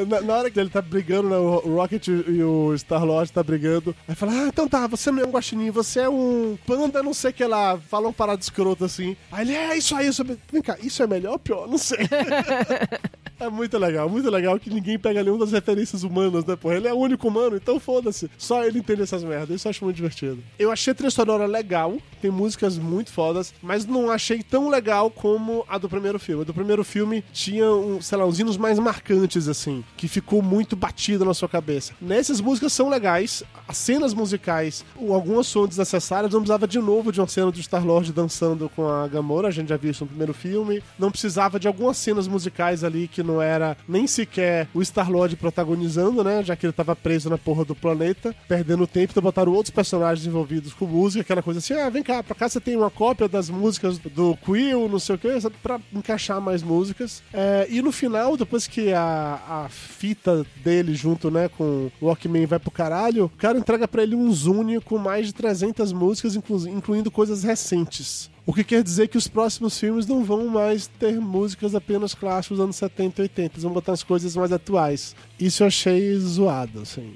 Na, 0.07 0.21
na, 0.21 0.33
hora 0.35 0.49
que 0.49 0.59
ele 0.59 0.69
tá 0.69 0.81
brigando, 0.81 1.29
né, 1.29 1.35
o 1.35 1.75
Rocket 1.75 2.07
e 2.07 2.43
o 2.43 2.73
Star-Lord 2.77 3.31
tá 3.31 3.43
brigando, 3.43 3.95
aí 4.07 4.15
fala, 4.15 4.31
ah, 4.31 4.47
então 4.47 4.67
tá, 4.67 4.87
você 4.87 5.11
não 5.11 5.21
é 5.21 5.25
um 5.25 5.31
guaxinim, 5.31 5.71
você 5.71 6.01
é 6.01 6.09
um 6.09 6.57
panda, 6.65 7.03
não 7.03 7.13
sei 7.13 7.31
o 7.31 7.33
que 7.33 7.45
lá. 7.45 7.77
Fala 7.77 8.07
um 8.07 8.13
parado 8.13 8.41
escroto 8.41 8.85
assim. 8.85 9.15
Aí 9.31 9.45
ele, 9.45 9.55
é 9.55 9.77
isso 9.77 9.95
aí, 9.95 10.07
isso... 10.07 10.23
vem 10.23 10.61
cá, 10.61 10.77
isso 10.81 11.03
é 11.03 11.07
melhor 11.07 11.33
ou 11.33 11.39
pior? 11.39 11.67
Não 11.67 11.77
sei. 11.77 11.99
É 13.39 13.49
muito 13.49 13.77
legal, 13.77 14.07
muito 14.07 14.29
legal 14.29 14.59
que 14.59 14.69
ninguém 14.69 14.97
pega 14.97 15.23
nenhuma 15.23 15.39
das 15.43 15.51
referências 15.51 16.03
humanas, 16.03 16.45
né, 16.45 16.55
porra? 16.55 16.75
Ele 16.75 16.87
é 16.87 16.93
o 16.93 16.97
único 16.97 17.27
humano, 17.27 17.55
então 17.55 17.79
foda-se. 17.79 18.29
Só 18.37 18.63
ele 18.63 18.79
entende 18.79 19.01
essas 19.01 19.23
merdas. 19.23 19.55
Isso 19.55 19.67
eu 19.67 19.69
acho 19.69 19.83
muito 19.83 19.95
divertido. 19.95 20.43
Eu 20.57 20.71
achei 20.71 20.91
a 20.91 20.95
trilha 20.95 21.11
sonora 21.11 21.45
legal, 21.45 21.97
tem 22.21 22.31
músicas 22.31 22.77
muito 22.77 23.11
fodas, 23.11 23.53
mas 23.61 23.85
não 23.85 24.09
achei 24.11 24.41
tão 24.43 24.69
legal 24.69 25.09
como 25.09 25.65
a 25.67 25.77
do 25.77 25.89
primeiro 25.89 26.19
filme. 26.19 26.43
A 26.43 26.45
do 26.45 26.53
primeiro 26.53 26.83
filme 26.83 27.23
tinha, 27.33 27.69
um, 27.69 28.01
sei 28.01 28.17
lá, 28.17 28.25
uns 28.25 28.39
hinos 28.39 28.55
mais 28.57 28.77
marcantes, 28.79 29.47
assim, 29.47 29.83
que 29.97 30.07
ficou 30.07 30.41
muito 30.41 30.75
batido 30.75 31.25
na 31.25 31.33
sua 31.33 31.49
cabeça. 31.49 31.93
Nessas 31.99 32.39
músicas 32.39 32.71
são 32.71 32.89
legais, 32.89 33.43
as 33.67 33.77
cenas 33.77 34.13
musicais, 34.13 34.85
algumas 34.97 35.47
são 35.47 35.67
desnecessárias, 35.67 36.31
não 36.31 36.41
precisava 36.41 36.67
de 36.67 36.79
novo 36.79 37.11
de 37.11 37.19
uma 37.19 37.27
cena 37.27 37.51
do 37.51 37.59
Star-Lord 37.59 38.13
dançando 38.13 38.69
com 38.69 38.87
a 38.87 39.07
Gamora, 39.07 39.47
a 39.47 39.51
gente 39.51 39.69
já 39.69 39.77
viu 39.77 39.91
isso 39.91 40.03
no 40.03 40.09
primeiro 40.09 40.33
filme. 40.33 40.83
Não 40.99 41.11
precisava 41.11 41.59
de 41.59 41.67
algumas 41.67 41.97
cenas 41.97 42.27
musicais 42.27 42.83
ali 42.83 43.07
que 43.07 43.22
não 43.23 43.41
era 43.41 43.77
nem 43.87 44.05
sequer 44.07 44.67
o 44.73 44.83
Star-Lord 44.83 45.35
protagonizando, 45.35 46.23
né? 46.23 46.43
Já 46.43 46.55
que 46.55 46.65
ele 46.65 46.73
tava 46.73 46.95
preso 46.95 47.29
na 47.29 47.37
porra 47.37 47.65
do 47.65 47.75
planeta, 47.75 48.35
perdendo 48.47 48.87
tempo, 48.87 49.11
então 49.11 49.23
botaram 49.23 49.51
outros 49.51 49.73
personagens 49.73 50.25
envolvidos 50.25 50.73
com 50.73 50.85
música, 50.85 51.21
aquela 51.21 51.41
coisa 51.41 51.59
assim, 51.59 51.73
ah, 51.73 51.89
vem 51.89 52.03
cá, 52.03 52.21
pra 52.21 52.35
cá 52.35 52.49
você 52.49 52.59
tem 52.59 52.75
uma 52.75 52.89
cópia 52.89 53.27
das 53.27 53.49
músicas 53.49 53.97
do 53.97 54.37
Quill, 54.37 54.89
não 54.89 54.99
sei 54.99 55.15
o 55.15 55.17
que, 55.17 55.29
pra 55.61 55.79
encaixar 55.93 56.41
mais 56.41 56.61
músicas. 56.61 57.23
É, 57.33 57.67
e 57.69 57.81
no 57.81 57.91
final, 57.91 58.37
depois 58.37 58.67
que 58.67 58.93
a, 58.93 59.39
a 59.47 59.69
fita 59.69 60.45
dele 60.63 60.93
junto, 60.95 61.31
né, 61.31 61.49
com 61.49 61.89
o 61.99 62.07
Walkman 62.07 62.45
vai 62.45 62.59
pro 62.59 62.71
caralho, 62.71 63.25
o 63.25 63.29
cara 63.29 63.57
entrega 63.57 63.87
pra 63.87 64.03
ele 64.03 64.15
um 64.15 64.31
Zune 64.31 64.79
com 64.81 64.97
mais 64.97 65.27
de 65.27 65.33
300 65.33 65.93
músicas, 65.93 66.35
inclu 66.35 66.67
incluindo 66.67 67.11
coisas 67.11 67.43
recentes. 67.43 68.32
O 68.45 68.53
que 68.53 68.63
quer 68.63 68.83
dizer 68.83 69.07
que 69.07 69.17
os 69.17 69.27
próximos 69.27 69.79
filmes 69.79 70.05
não 70.05 70.23
vão 70.23 70.47
mais 70.47 70.87
ter 70.87 71.13
músicas 71.13 71.73
apenas 71.73 72.13
clássicos 72.13 72.57
dos 72.57 72.63
anos 72.63 72.75
70 72.75 73.21
e 73.21 73.23
80, 73.23 73.53
eles 73.53 73.63
vão 73.63 73.71
botar 73.71 73.93
as 73.93 74.03
coisas 74.03 74.35
mais 74.35 74.51
atuais. 74.51 75.15
Isso 75.39 75.63
eu 75.63 75.67
achei 75.67 76.13
zoado, 76.17 76.81
assim. 76.81 77.15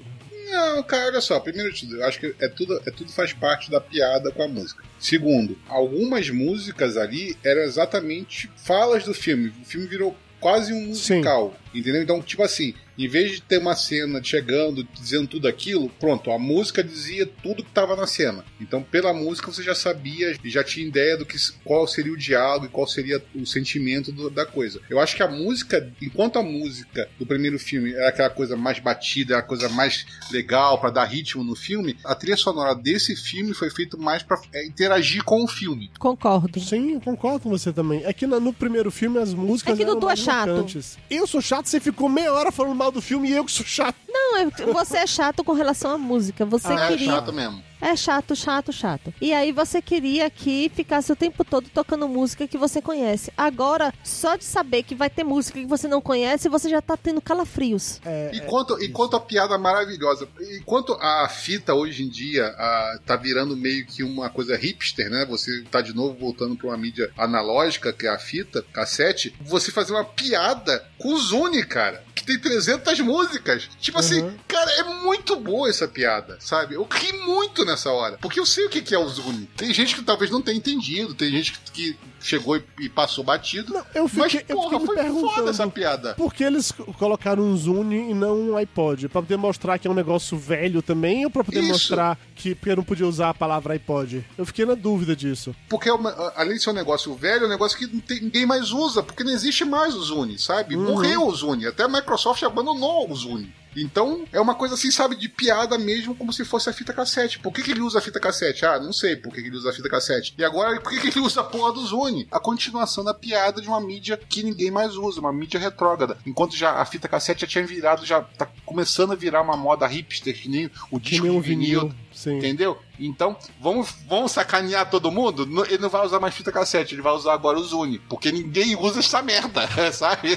Não, 0.50 0.82
cara, 0.82 1.08
olha 1.08 1.20
só. 1.20 1.38
Primeiro 1.38 1.70
de 1.72 1.80
tudo, 1.80 1.96
eu 1.96 2.06
acho 2.06 2.18
que 2.18 2.34
é 2.40 2.48
tudo, 2.48 2.80
é 2.86 2.90
tudo 2.90 3.12
faz 3.12 3.34
parte 3.34 3.70
da 3.70 3.80
piada 3.80 4.30
com 4.30 4.42
a 4.42 4.48
música. 4.48 4.82
Segundo, 4.98 5.58
algumas 5.68 6.30
músicas 6.30 6.96
ali 6.96 7.36
eram 7.44 7.60
exatamente 7.62 8.50
falas 8.56 9.04
do 9.04 9.12
filme. 9.12 9.52
O 9.60 9.64
filme 9.66 9.86
virou 9.86 10.16
quase 10.40 10.72
um 10.72 10.86
musical, 10.86 11.54
Sim. 11.72 11.80
entendeu? 11.80 12.02
Então, 12.02 12.22
tipo 12.22 12.42
assim, 12.42 12.74
em 12.98 13.06
vez 13.06 13.32
de 13.32 13.42
ter 13.42 13.58
uma 13.58 13.76
cena 13.76 14.22
chegando, 14.22 14.82
dizendo 14.92 15.28
tudo 15.28 15.46
aquilo, 15.46 15.88
pronto, 16.00 16.32
a 16.32 16.38
música 16.38 16.82
dizia 16.82 17.26
tudo 17.42 17.62
que 17.62 17.68
estava 17.68 17.94
na 17.94 18.06
cena. 18.06 18.44
Então, 18.60 18.82
pela 18.82 19.14
música 19.14 19.52
você 19.52 19.62
já 19.62 19.74
sabia 19.74 20.36
e 20.42 20.50
já 20.50 20.64
tinha 20.64 20.86
ideia 20.86 21.16
do 21.16 21.24
que 21.24 21.36
qual 21.64 21.86
seria 21.86 22.12
o 22.12 22.16
diálogo 22.16 22.66
e 22.66 22.68
qual 22.68 22.86
seria 22.86 23.22
o 23.34 23.46
sentimento 23.46 24.10
do, 24.10 24.28
da 24.28 24.44
coisa. 24.44 24.80
Eu 24.90 24.98
acho 24.98 25.14
que 25.14 25.22
a 25.22 25.28
música, 25.28 25.92
enquanto 26.02 26.38
a 26.38 26.42
música 26.42 27.08
do 27.18 27.24
primeiro 27.24 27.58
filme 27.58 27.92
era 27.92 28.08
aquela 28.08 28.30
coisa 28.30 28.56
mais 28.56 28.80
batida, 28.80 29.38
a 29.38 29.42
coisa 29.42 29.68
mais 29.68 30.04
legal 30.32 30.80
para 30.80 30.90
dar 30.90 31.04
ritmo 31.04 31.44
no 31.44 31.54
filme, 31.54 31.96
a 32.04 32.16
trilha 32.16 32.36
sonora 32.36 32.74
desse 32.74 33.14
filme 33.14 33.54
foi 33.54 33.70
feita 33.70 33.96
mais 33.96 34.24
para 34.24 34.40
é, 34.52 34.66
interagir 34.66 35.22
com 35.22 35.44
o 35.44 35.46
filme. 35.46 35.90
Concordo. 35.98 36.60
Sim, 36.60 36.98
concordo 36.98 37.40
com 37.40 37.50
você 37.50 37.72
também. 37.72 38.02
É 38.04 38.12
que 38.12 38.26
no 38.26 38.52
primeiro 38.52 38.90
filme 38.90 39.18
as 39.18 39.32
músicas 39.32 39.78
é 39.78 39.84
que 39.84 39.96
tu 39.96 40.10
é 40.10 40.16
chato. 40.16 40.48
Marcantes. 40.48 40.98
Eu 41.08 41.26
sou 41.26 41.40
chato, 41.40 41.66
você 41.66 41.78
ficou 41.78 42.08
meia 42.08 42.32
hora 42.32 42.50
falando 42.50 42.74
mal 42.74 42.87
do 42.90 43.02
filme 43.02 43.28
e 43.28 43.32
eu 43.32 43.44
que 43.44 43.52
sou 43.52 43.66
chato. 43.66 43.96
Não, 44.08 44.36
é, 44.36 44.46
você 44.72 44.98
é 44.98 45.06
chato 45.06 45.44
com 45.44 45.52
relação 45.52 45.90
à 45.90 45.98
música. 45.98 46.44
Você 46.44 46.72
ah, 46.72 46.88
queria. 46.88 47.10
É 47.10 47.14
chato 47.14 47.32
mesmo. 47.32 47.62
É 47.80 47.94
chato, 47.96 48.34
chato, 48.34 48.72
chato. 48.72 49.12
E 49.20 49.32
aí 49.32 49.52
você 49.52 49.80
queria 49.80 50.28
que 50.30 50.70
ficasse 50.74 51.12
o 51.12 51.16
tempo 51.16 51.44
todo 51.44 51.68
tocando 51.68 52.08
música 52.08 52.46
que 52.46 52.58
você 52.58 52.82
conhece. 52.82 53.32
Agora, 53.36 53.92
só 54.02 54.36
de 54.36 54.44
saber 54.44 54.82
que 54.82 54.94
vai 54.94 55.08
ter 55.08 55.24
música 55.24 55.60
que 55.60 55.66
você 55.66 55.86
não 55.86 56.00
conhece, 56.00 56.48
você 56.48 56.68
já 56.68 56.82
tá 56.82 56.96
tendo 56.96 57.20
calafrios. 57.20 58.00
É, 58.04 58.30
enquanto, 58.34 58.78
é 58.78 58.84
enquanto 58.84 59.16
a 59.16 59.20
piada 59.20 59.56
maravilhosa, 59.58 60.28
enquanto 60.60 60.92
a 60.94 61.28
fita 61.28 61.74
hoje 61.74 62.02
em 62.02 62.08
dia 62.08 62.46
a, 62.46 62.98
tá 63.06 63.16
virando 63.16 63.56
meio 63.56 63.86
que 63.86 64.02
uma 64.02 64.28
coisa 64.28 64.56
hipster, 64.56 65.10
né? 65.10 65.24
Você 65.26 65.62
tá 65.70 65.80
de 65.80 65.94
novo 65.94 66.18
voltando 66.18 66.56
pra 66.56 66.68
uma 66.68 66.76
mídia 66.76 67.10
analógica, 67.16 67.92
que 67.92 68.06
é 68.06 68.10
a 68.10 68.18
fita, 68.18 68.64
cassete, 68.72 69.34
você 69.40 69.70
fazer 69.70 69.92
uma 69.92 70.04
piada 70.04 70.84
com 70.98 71.14
o 71.14 71.18
Zune, 71.18 71.64
cara 71.64 72.02
que 72.18 72.24
tem 72.24 72.38
300 72.38 73.00
músicas. 73.00 73.68
Tipo 73.80 73.98
assim, 73.98 74.22
uhum. 74.22 74.28
assim, 74.28 74.38
cara, 74.46 74.70
é 74.72 74.82
muito 74.82 75.36
boa 75.36 75.68
essa 75.68 75.86
piada, 75.86 76.36
sabe? 76.40 76.74
Eu 76.74 76.86
ri 76.90 77.12
muito 77.24 77.64
nessa 77.68 77.92
hora. 77.92 78.18
Porque 78.20 78.40
eu 78.40 78.46
sei 78.46 78.66
o 78.66 78.70
que 78.70 78.94
é 78.94 78.98
o 78.98 79.08
Zune. 79.08 79.48
Tem 79.56 79.72
gente 79.72 79.94
que 79.94 80.02
talvez 80.02 80.30
não 80.30 80.42
tenha 80.42 80.56
entendido, 80.56 81.14
tem 81.14 81.30
gente 81.30 81.58
que 81.72 81.96
chegou 82.20 82.60
e, 82.78 82.88
passou 82.88 83.22
batido. 83.22 83.72
Não, 83.72 83.84
eu 83.94 84.08
fiquei, 84.08 84.44
mas, 84.48 84.56
porra, 84.56 84.76
eu 84.76 84.86
foi 84.86 85.30
foda 85.34 85.50
essa 85.50 85.68
piada. 85.68 86.14
Por 86.14 86.34
que 86.34 86.42
eles 86.42 86.72
colocaram 86.98 87.42
um 87.42 87.56
Zune 87.56 88.10
e 88.10 88.14
não 88.14 88.50
um 88.50 88.56
iPod? 88.56 89.08
Pra 89.08 89.22
poder 89.22 89.36
mostrar 89.36 89.78
que 89.78 89.86
é 89.86 89.90
um 89.90 89.94
negócio 89.94 90.36
velho 90.36 90.82
também 90.82 91.24
ou 91.24 91.30
pra 91.30 91.44
poder 91.44 91.60
Isso. 91.60 91.68
mostrar 91.68 92.18
que 92.34 92.54
porque 92.54 92.74
não 92.74 92.82
podia 92.82 93.06
usar 93.06 93.30
a 93.30 93.34
palavra 93.34 93.74
iPod? 93.74 94.24
Eu 94.36 94.46
fiquei 94.46 94.64
na 94.64 94.74
dúvida 94.74 95.14
disso. 95.14 95.54
Porque, 95.68 95.88
é 95.88 95.92
além 96.36 96.56
de 96.56 96.62
ser 96.62 96.70
um 96.70 96.74
negócio 96.74 97.14
velho, 97.14 97.44
é 97.44 97.46
um 97.46 97.50
negócio 97.50 97.78
que 97.78 98.20
ninguém 98.20 98.46
mais 98.46 98.70
usa, 98.70 99.02
porque 99.02 99.24
não 99.24 99.32
existe 99.32 99.64
mais 99.64 99.94
o 99.94 100.02
Zune, 100.02 100.38
sabe? 100.38 100.76
Uhum. 100.76 100.84
Morreu 100.84 101.26
o 101.26 101.34
Zune. 101.34 101.66
Até 101.66 101.84
a 101.84 101.88
Microsoft 101.88 102.42
abandonou 102.42 103.10
o 103.10 103.14
Zune. 103.14 103.52
Então, 103.82 104.24
é 104.32 104.40
uma 104.40 104.54
coisa 104.54 104.74
assim, 104.74 104.90
sabe, 104.90 105.16
de 105.16 105.28
piada 105.28 105.78
mesmo, 105.78 106.14
como 106.14 106.32
se 106.32 106.44
fosse 106.44 106.68
a 106.68 106.72
fita 106.72 106.92
cassete. 106.92 107.38
Por 107.38 107.52
que, 107.52 107.62
que 107.62 107.70
ele 107.70 107.80
usa 107.80 107.98
a 107.98 108.02
fita 108.02 108.20
cassete? 108.20 108.64
Ah, 108.64 108.78
não 108.78 108.92
sei 108.92 109.16
por 109.16 109.32
que, 109.32 109.42
que 109.42 109.48
ele 109.48 109.56
usa 109.56 109.70
a 109.70 109.72
fita 109.72 109.88
cassete. 109.88 110.34
E 110.36 110.44
agora, 110.44 110.80
por 110.80 110.90
que, 110.90 111.00
que 111.00 111.08
ele 111.08 111.20
usa 111.20 111.40
a 111.40 111.44
porra 111.44 111.72
do 111.72 111.84
Zune? 111.84 112.26
A 112.30 112.40
continuação 112.40 113.04
da 113.04 113.14
piada 113.14 113.60
de 113.60 113.68
uma 113.68 113.80
mídia 113.80 114.16
que 114.16 114.42
ninguém 114.42 114.70
mais 114.70 114.96
usa, 114.96 115.20
uma 115.20 115.32
mídia 115.32 115.60
retrógrada. 115.60 116.18
Enquanto 116.26 116.56
já 116.56 116.72
a 116.72 116.84
fita 116.84 117.08
cassete 117.08 117.42
já 117.42 117.46
tinha 117.46 117.66
virado, 117.66 118.04
já 118.04 118.22
tá 118.22 118.46
começando 118.64 119.12
a 119.12 119.16
virar 119.16 119.42
uma 119.42 119.56
moda 119.56 119.86
hipster, 119.86 120.34
que 120.34 120.48
nem 120.48 120.70
o 120.90 120.98
disco 120.98 121.26
nem 121.26 121.40
vinil. 121.40 121.80
vinil 121.80 121.94
Sim. 122.18 122.38
Entendeu? 122.38 122.76
Então, 122.98 123.36
vamos, 123.60 123.94
vamos 124.08 124.32
sacanear 124.32 124.90
todo 124.90 125.08
mundo? 125.08 125.48
Ele 125.68 125.78
não 125.78 125.88
vai 125.88 126.04
usar 126.04 126.18
mais 126.18 126.34
fita 126.34 126.50
cassete, 126.50 126.96
ele 126.96 127.02
vai 127.02 127.12
usar 127.12 127.32
agora 127.32 127.56
o 127.56 127.62
Zune. 127.62 128.00
Porque 128.08 128.32
ninguém 128.32 128.74
usa 128.74 128.98
essa 128.98 129.22
merda, 129.22 129.68
sabe? 129.92 130.36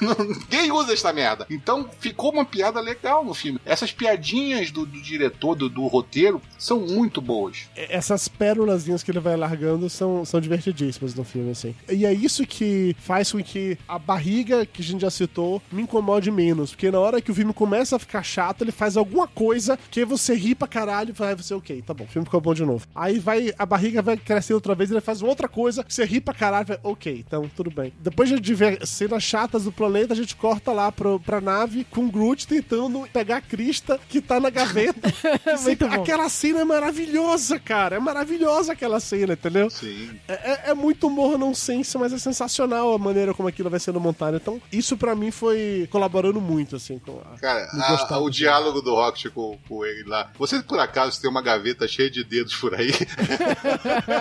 Ninguém 0.00 0.72
usa 0.72 0.92
essa 0.92 1.12
merda. 1.12 1.46
Então, 1.48 1.88
ficou 2.00 2.32
uma 2.32 2.44
piada 2.44 2.80
legal 2.80 3.24
no 3.24 3.34
filme. 3.34 3.60
Essas 3.64 3.92
piadinhas 3.92 4.72
do, 4.72 4.84
do 4.84 5.00
diretor, 5.00 5.54
do, 5.54 5.68
do 5.68 5.86
roteiro, 5.86 6.42
são 6.58 6.80
muito 6.80 7.20
boas. 7.20 7.68
essas 7.76 8.26
pérolazinhas 8.26 9.04
que 9.04 9.12
ele 9.12 9.20
vai 9.20 9.36
largando 9.36 9.88
são, 9.88 10.24
são 10.24 10.40
divertidíssimas 10.40 11.14
no 11.14 11.22
filme, 11.22 11.52
assim. 11.52 11.72
E 11.88 12.04
é 12.04 12.12
isso 12.12 12.44
que 12.44 12.96
faz 12.98 13.30
com 13.30 13.40
que 13.40 13.78
a 13.86 13.96
barriga, 13.96 14.66
que 14.66 14.82
a 14.82 14.84
gente 14.84 15.02
já 15.02 15.10
citou, 15.10 15.62
me 15.70 15.82
incomode 15.82 16.32
menos. 16.32 16.70
Porque 16.70 16.90
na 16.90 16.98
hora 16.98 17.22
que 17.22 17.30
o 17.30 17.34
filme 17.34 17.52
começa 17.52 17.94
a 17.94 17.98
ficar 18.00 18.24
chato, 18.24 18.62
ele 18.62 18.72
faz 18.72 18.96
alguma 18.96 19.28
coisa 19.28 19.78
que 19.88 20.04
você 20.04 20.34
ri 20.34 20.52
pra 20.56 20.66
caralho 20.66 21.11
e 21.12 21.18
vai 21.18 21.34
você, 21.34 21.54
ok, 21.54 21.82
tá 21.82 21.94
bom, 21.94 22.04
o 22.04 22.06
filme 22.08 22.24
ficou 22.26 22.40
bom 22.40 22.54
de 22.54 22.64
novo. 22.64 22.86
Aí 22.94 23.18
vai, 23.18 23.52
a 23.58 23.66
barriga 23.66 24.02
vai 24.02 24.16
crescer 24.16 24.54
outra 24.54 24.74
vez, 24.74 24.90
ele 24.90 25.00
faz 25.00 25.22
outra 25.22 25.48
coisa, 25.48 25.84
você 25.88 26.04
ri 26.04 26.20
pra 26.20 26.34
caralho 26.34 26.66
vai, 26.66 26.78
ok, 26.82 27.24
então 27.26 27.48
tudo 27.56 27.70
bem. 27.70 27.92
Depois 28.00 28.28
de 28.28 28.54
ver 28.54 28.86
cenas 28.86 29.22
chatas 29.22 29.64
do 29.64 29.72
planeta, 29.72 30.12
a 30.12 30.16
gente 30.16 30.34
corta 30.36 30.72
lá 30.72 30.90
pro, 30.90 31.20
pra 31.20 31.40
nave 31.40 31.84
com 31.84 32.04
o 32.06 32.10
Groot 32.10 32.46
tentando 32.46 33.06
pegar 33.12 33.36
a 33.38 33.40
crista 33.40 34.00
que 34.08 34.20
tá 34.20 34.40
na 34.40 34.50
gaveta. 34.50 35.00
Muito 35.62 35.88
bom. 35.88 36.02
Aquela 36.02 36.28
cena 36.28 36.60
é 36.60 36.64
maravilhosa, 36.64 37.58
cara. 37.58 37.96
É 37.96 37.98
maravilhosa 38.00 38.72
aquela 38.72 39.00
cena, 39.00 39.32
entendeu? 39.34 39.68
Sim. 39.70 40.10
É, 40.28 40.32
é- 40.32 40.62
é 40.70 40.74
muito 40.74 41.06
humor 41.08 41.36
não 41.38 41.54
sense, 41.54 41.96
mas 41.98 42.12
é 42.12 42.18
sensacional 42.18 42.94
a 42.94 42.98
maneira 42.98 43.34
como 43.34 43.48
aquilo 43.48 43.68
vai 43.68 43.80
sendo 43.80 43.98
montado. 44.00 44.36
Então, 44.36 44.60
isso 44.72 44.96
pra 44.96 45.14
mim 45.14 45.30
foi 45.30 45.88
colaborando 45.90 46.40
muito, 46.40 46.76
assim, 46.76 46.98
com 46.98 47.20
a... 47.32 47.38
Cara, 47.38 47.68
a- 47.72 48.18
o 48.20 48.30
diálogo 48.30 48.80
do 48.80 48.94
Rocket 48.94 49.32
com, 49.32 49.58
com 49.68 49.84
ele 49.84 50.04
lá. 50.08 50.30
Você, 50.38 50.62
por 50.62 50.78
acaso, 50.78 51.01
tem 51.10 51.30
uma 51.30 51.42
gaveta 51.42 51.86
cheia 51.88 52.10
de 52.10 52.22
dedos 52.24 52.54
por 52.54 52.74
aí? 52.74 52.92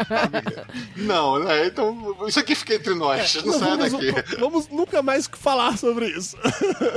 não, 0.96 1.40
né? 1.40 1.68
Então, 1.68 2.16
isso 2.28 2.40
aqui 2.40 2.56
fica 2.56 2.76
entre 2.76 2.94
nós. 2.94 3.36
não 3.44 3.54
Não, 3.54 3.60
sai 3.60 3.78
daqui. 3.78 4.38
vamos 4.40 4.68
nunca 4.70 5.02
mais 5.02 5.28
falar 5.32 5.78
sobre 5.78 6.08
isso. 6.08 6.38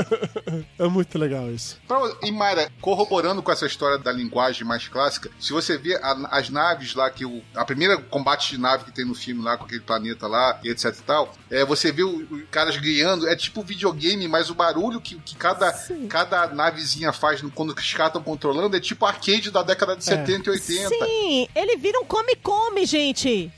é 0.79 0.87
muito 0.89 1.19
legal 1.19 1.51
isso. 1.51 1.79
E 2.23 2.31
Mayra, 2.31 2.71
corroborando 2.81 3.43
com 3.43 3.53
essa 3.53 3.67
história 3.67 3.99
da 3.99 4.13
linguagem 4.13 4.65
mais 4.67 4.89
clássica, 4.89 5.31
se 5.39 5.53
você 5.53 5.77
vê 5.79 5.95
a- 5.97 6.29
as 6.31 6.49
naves 6.51 6.95
lá, 6.95 7.11
que 7.11 7.25
o, 7.25 7.43
a 7.55 7.65
primeira 7.65 7.97
combate 7.99 8.51
de 8.51 8.59
nave 8.59 8.85
que 8.85 8.93
tem 8.93 9.05
no 9.05 9.15
filme 9.15 9.43
lá, 9.43 9.57
com 9.57 9.65
aquele 9.65 9.81
planeta 9.81 10.27
lá, 10.27 10.59
e 10.63 10.69
etc 10.71 10.95
e 10.99 11.03
tal, 11.03 11.35
é, 11.51 11.65
você 11.65 11.93
vê 11.93 12.03
os 12.03 12.25
caras 12.51 12.77
guiando, 12.77 13.29
é 13.29 13.37
tipo 13.37 13.63
videogame, 13.63 14.27
mas 14.29 14.51
o 14.51 14.55
barulho 14.55 15.01
que, 15.01 15.17
que 15.21 15.37
cada, 15.37 15.73
cada 16.09 16.47
navezinha 16.49 17.13
faz 17.13 17.43
no- 17.43 17.51
quando 17.51 17.71
os 17.71 17.93
caras 17.93 18.09
estão 18.11 18.23
controlando 18.23 18.77
é 18.77 18.81
tipo 18.81 19.05
arcade 19.07 19.51
da 19.51 19.63
década 19.75 19.97
de 19.97 20.05
70 20.05 20.49
e 20.49 20.53
80. 20.53 20.89
Sim, 20.89 21.49
ele 21.55 21.77
vira 21.77 21.99
um 22.01 22.05
come-come, 22.05 22.87
gente. 22.87 23.51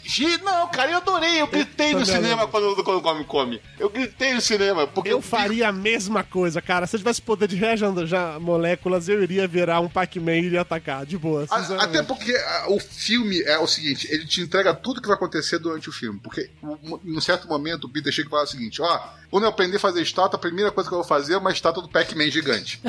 Não, 0.43 0.69
cara, 0.69 0.91
eu 0.91 0.97
adorei. 0.97 1.41
Eu 1.41 1.47
gritei 1.47 1.93
no 1.93 2.01
também 2.05 2.15
cinema 2.23 2.47
quando, 2.49 2.83
quando 2.83 3.03
come 3.03 3.25
come. 3.25 3.61
Eu 3.79 3.91
gritei 3.91 4.35
no 4.35 4.41
cinema. 4.41 4.87
Porque 4.87 5.11
Eu 5.11 5.21
faria 5.21 5.69
a 5.69 5.73
mesma 5.73 6.25
coisa, 6.25 6.61
cara. 6.63 6.87
Se 6.87 6.97
eu 6.97 7.01
tivesse 7.01 7.21
poder 7.23 7.49
de 7.49 7.57
reagendar 7.57 8.41
moléculas, 8.41 9.09
eu 9.09 9.23
iria 9.23 9.47
virar 9.47 9.81
um 9.81 9.89
Pac-Man 9.89 10.37
e 10.37 10.45
iria 10.47 10.61
atacar, 10.63 11.05
de 11.05 11.19
boa. 11.19 11.47
A-. 11.51 11.85
Até 11.85 12.03
porque 12.03 12.35
ah, 12.35 12.67
o 12.69 12.81
filme 12.81 13.43
é 13.43 13.59
o 13.59 13.67
seguinte, 13.67 14.09
ele 14.11 14.27
te 14.27 14.41
entrega 14.41 14.75
tudo 14.75 15.01
que 15.01 15.09
vai 15.09 15.17
acontecer 15.17 15.59
durante 15.59 15.89
o 15.89 15.93
filme. 15.93 16.19
Porque 16.21 16.51
um- 16.63 16.99
em 17.05 17.17
um 17.17 17.21
certo 17.21 17.47
momento 17.49 17.85
o 17.85 17.89
Peter 17.89 18.13
chega 18.13 18.29
e 18.29 18.31
fala 18.31 18.45
o 18.45 18.47
seguinte: 18.47 18.81
ó, 18.81 19.01
quando 19.37 19.45
eu 19.45 19.51
aprender 19.51 19.77
a 19.77 19.81
fazer 19.81 20.01
estátua, 20.01 20.39
a 20.39 20.41
primeira 20.41 20.73
coisa 20.73 20.89
que 20.89 20.95
eu 20.95 21.01
vou 21.01 21.07
fazer 21.07 21.35
é 21.35 21.37
uma 21.37 21.53
estátua 21.53 21.83
do 21.83 21.91
Pac-Man 21.91 22.31
gigante. 22.31 22.81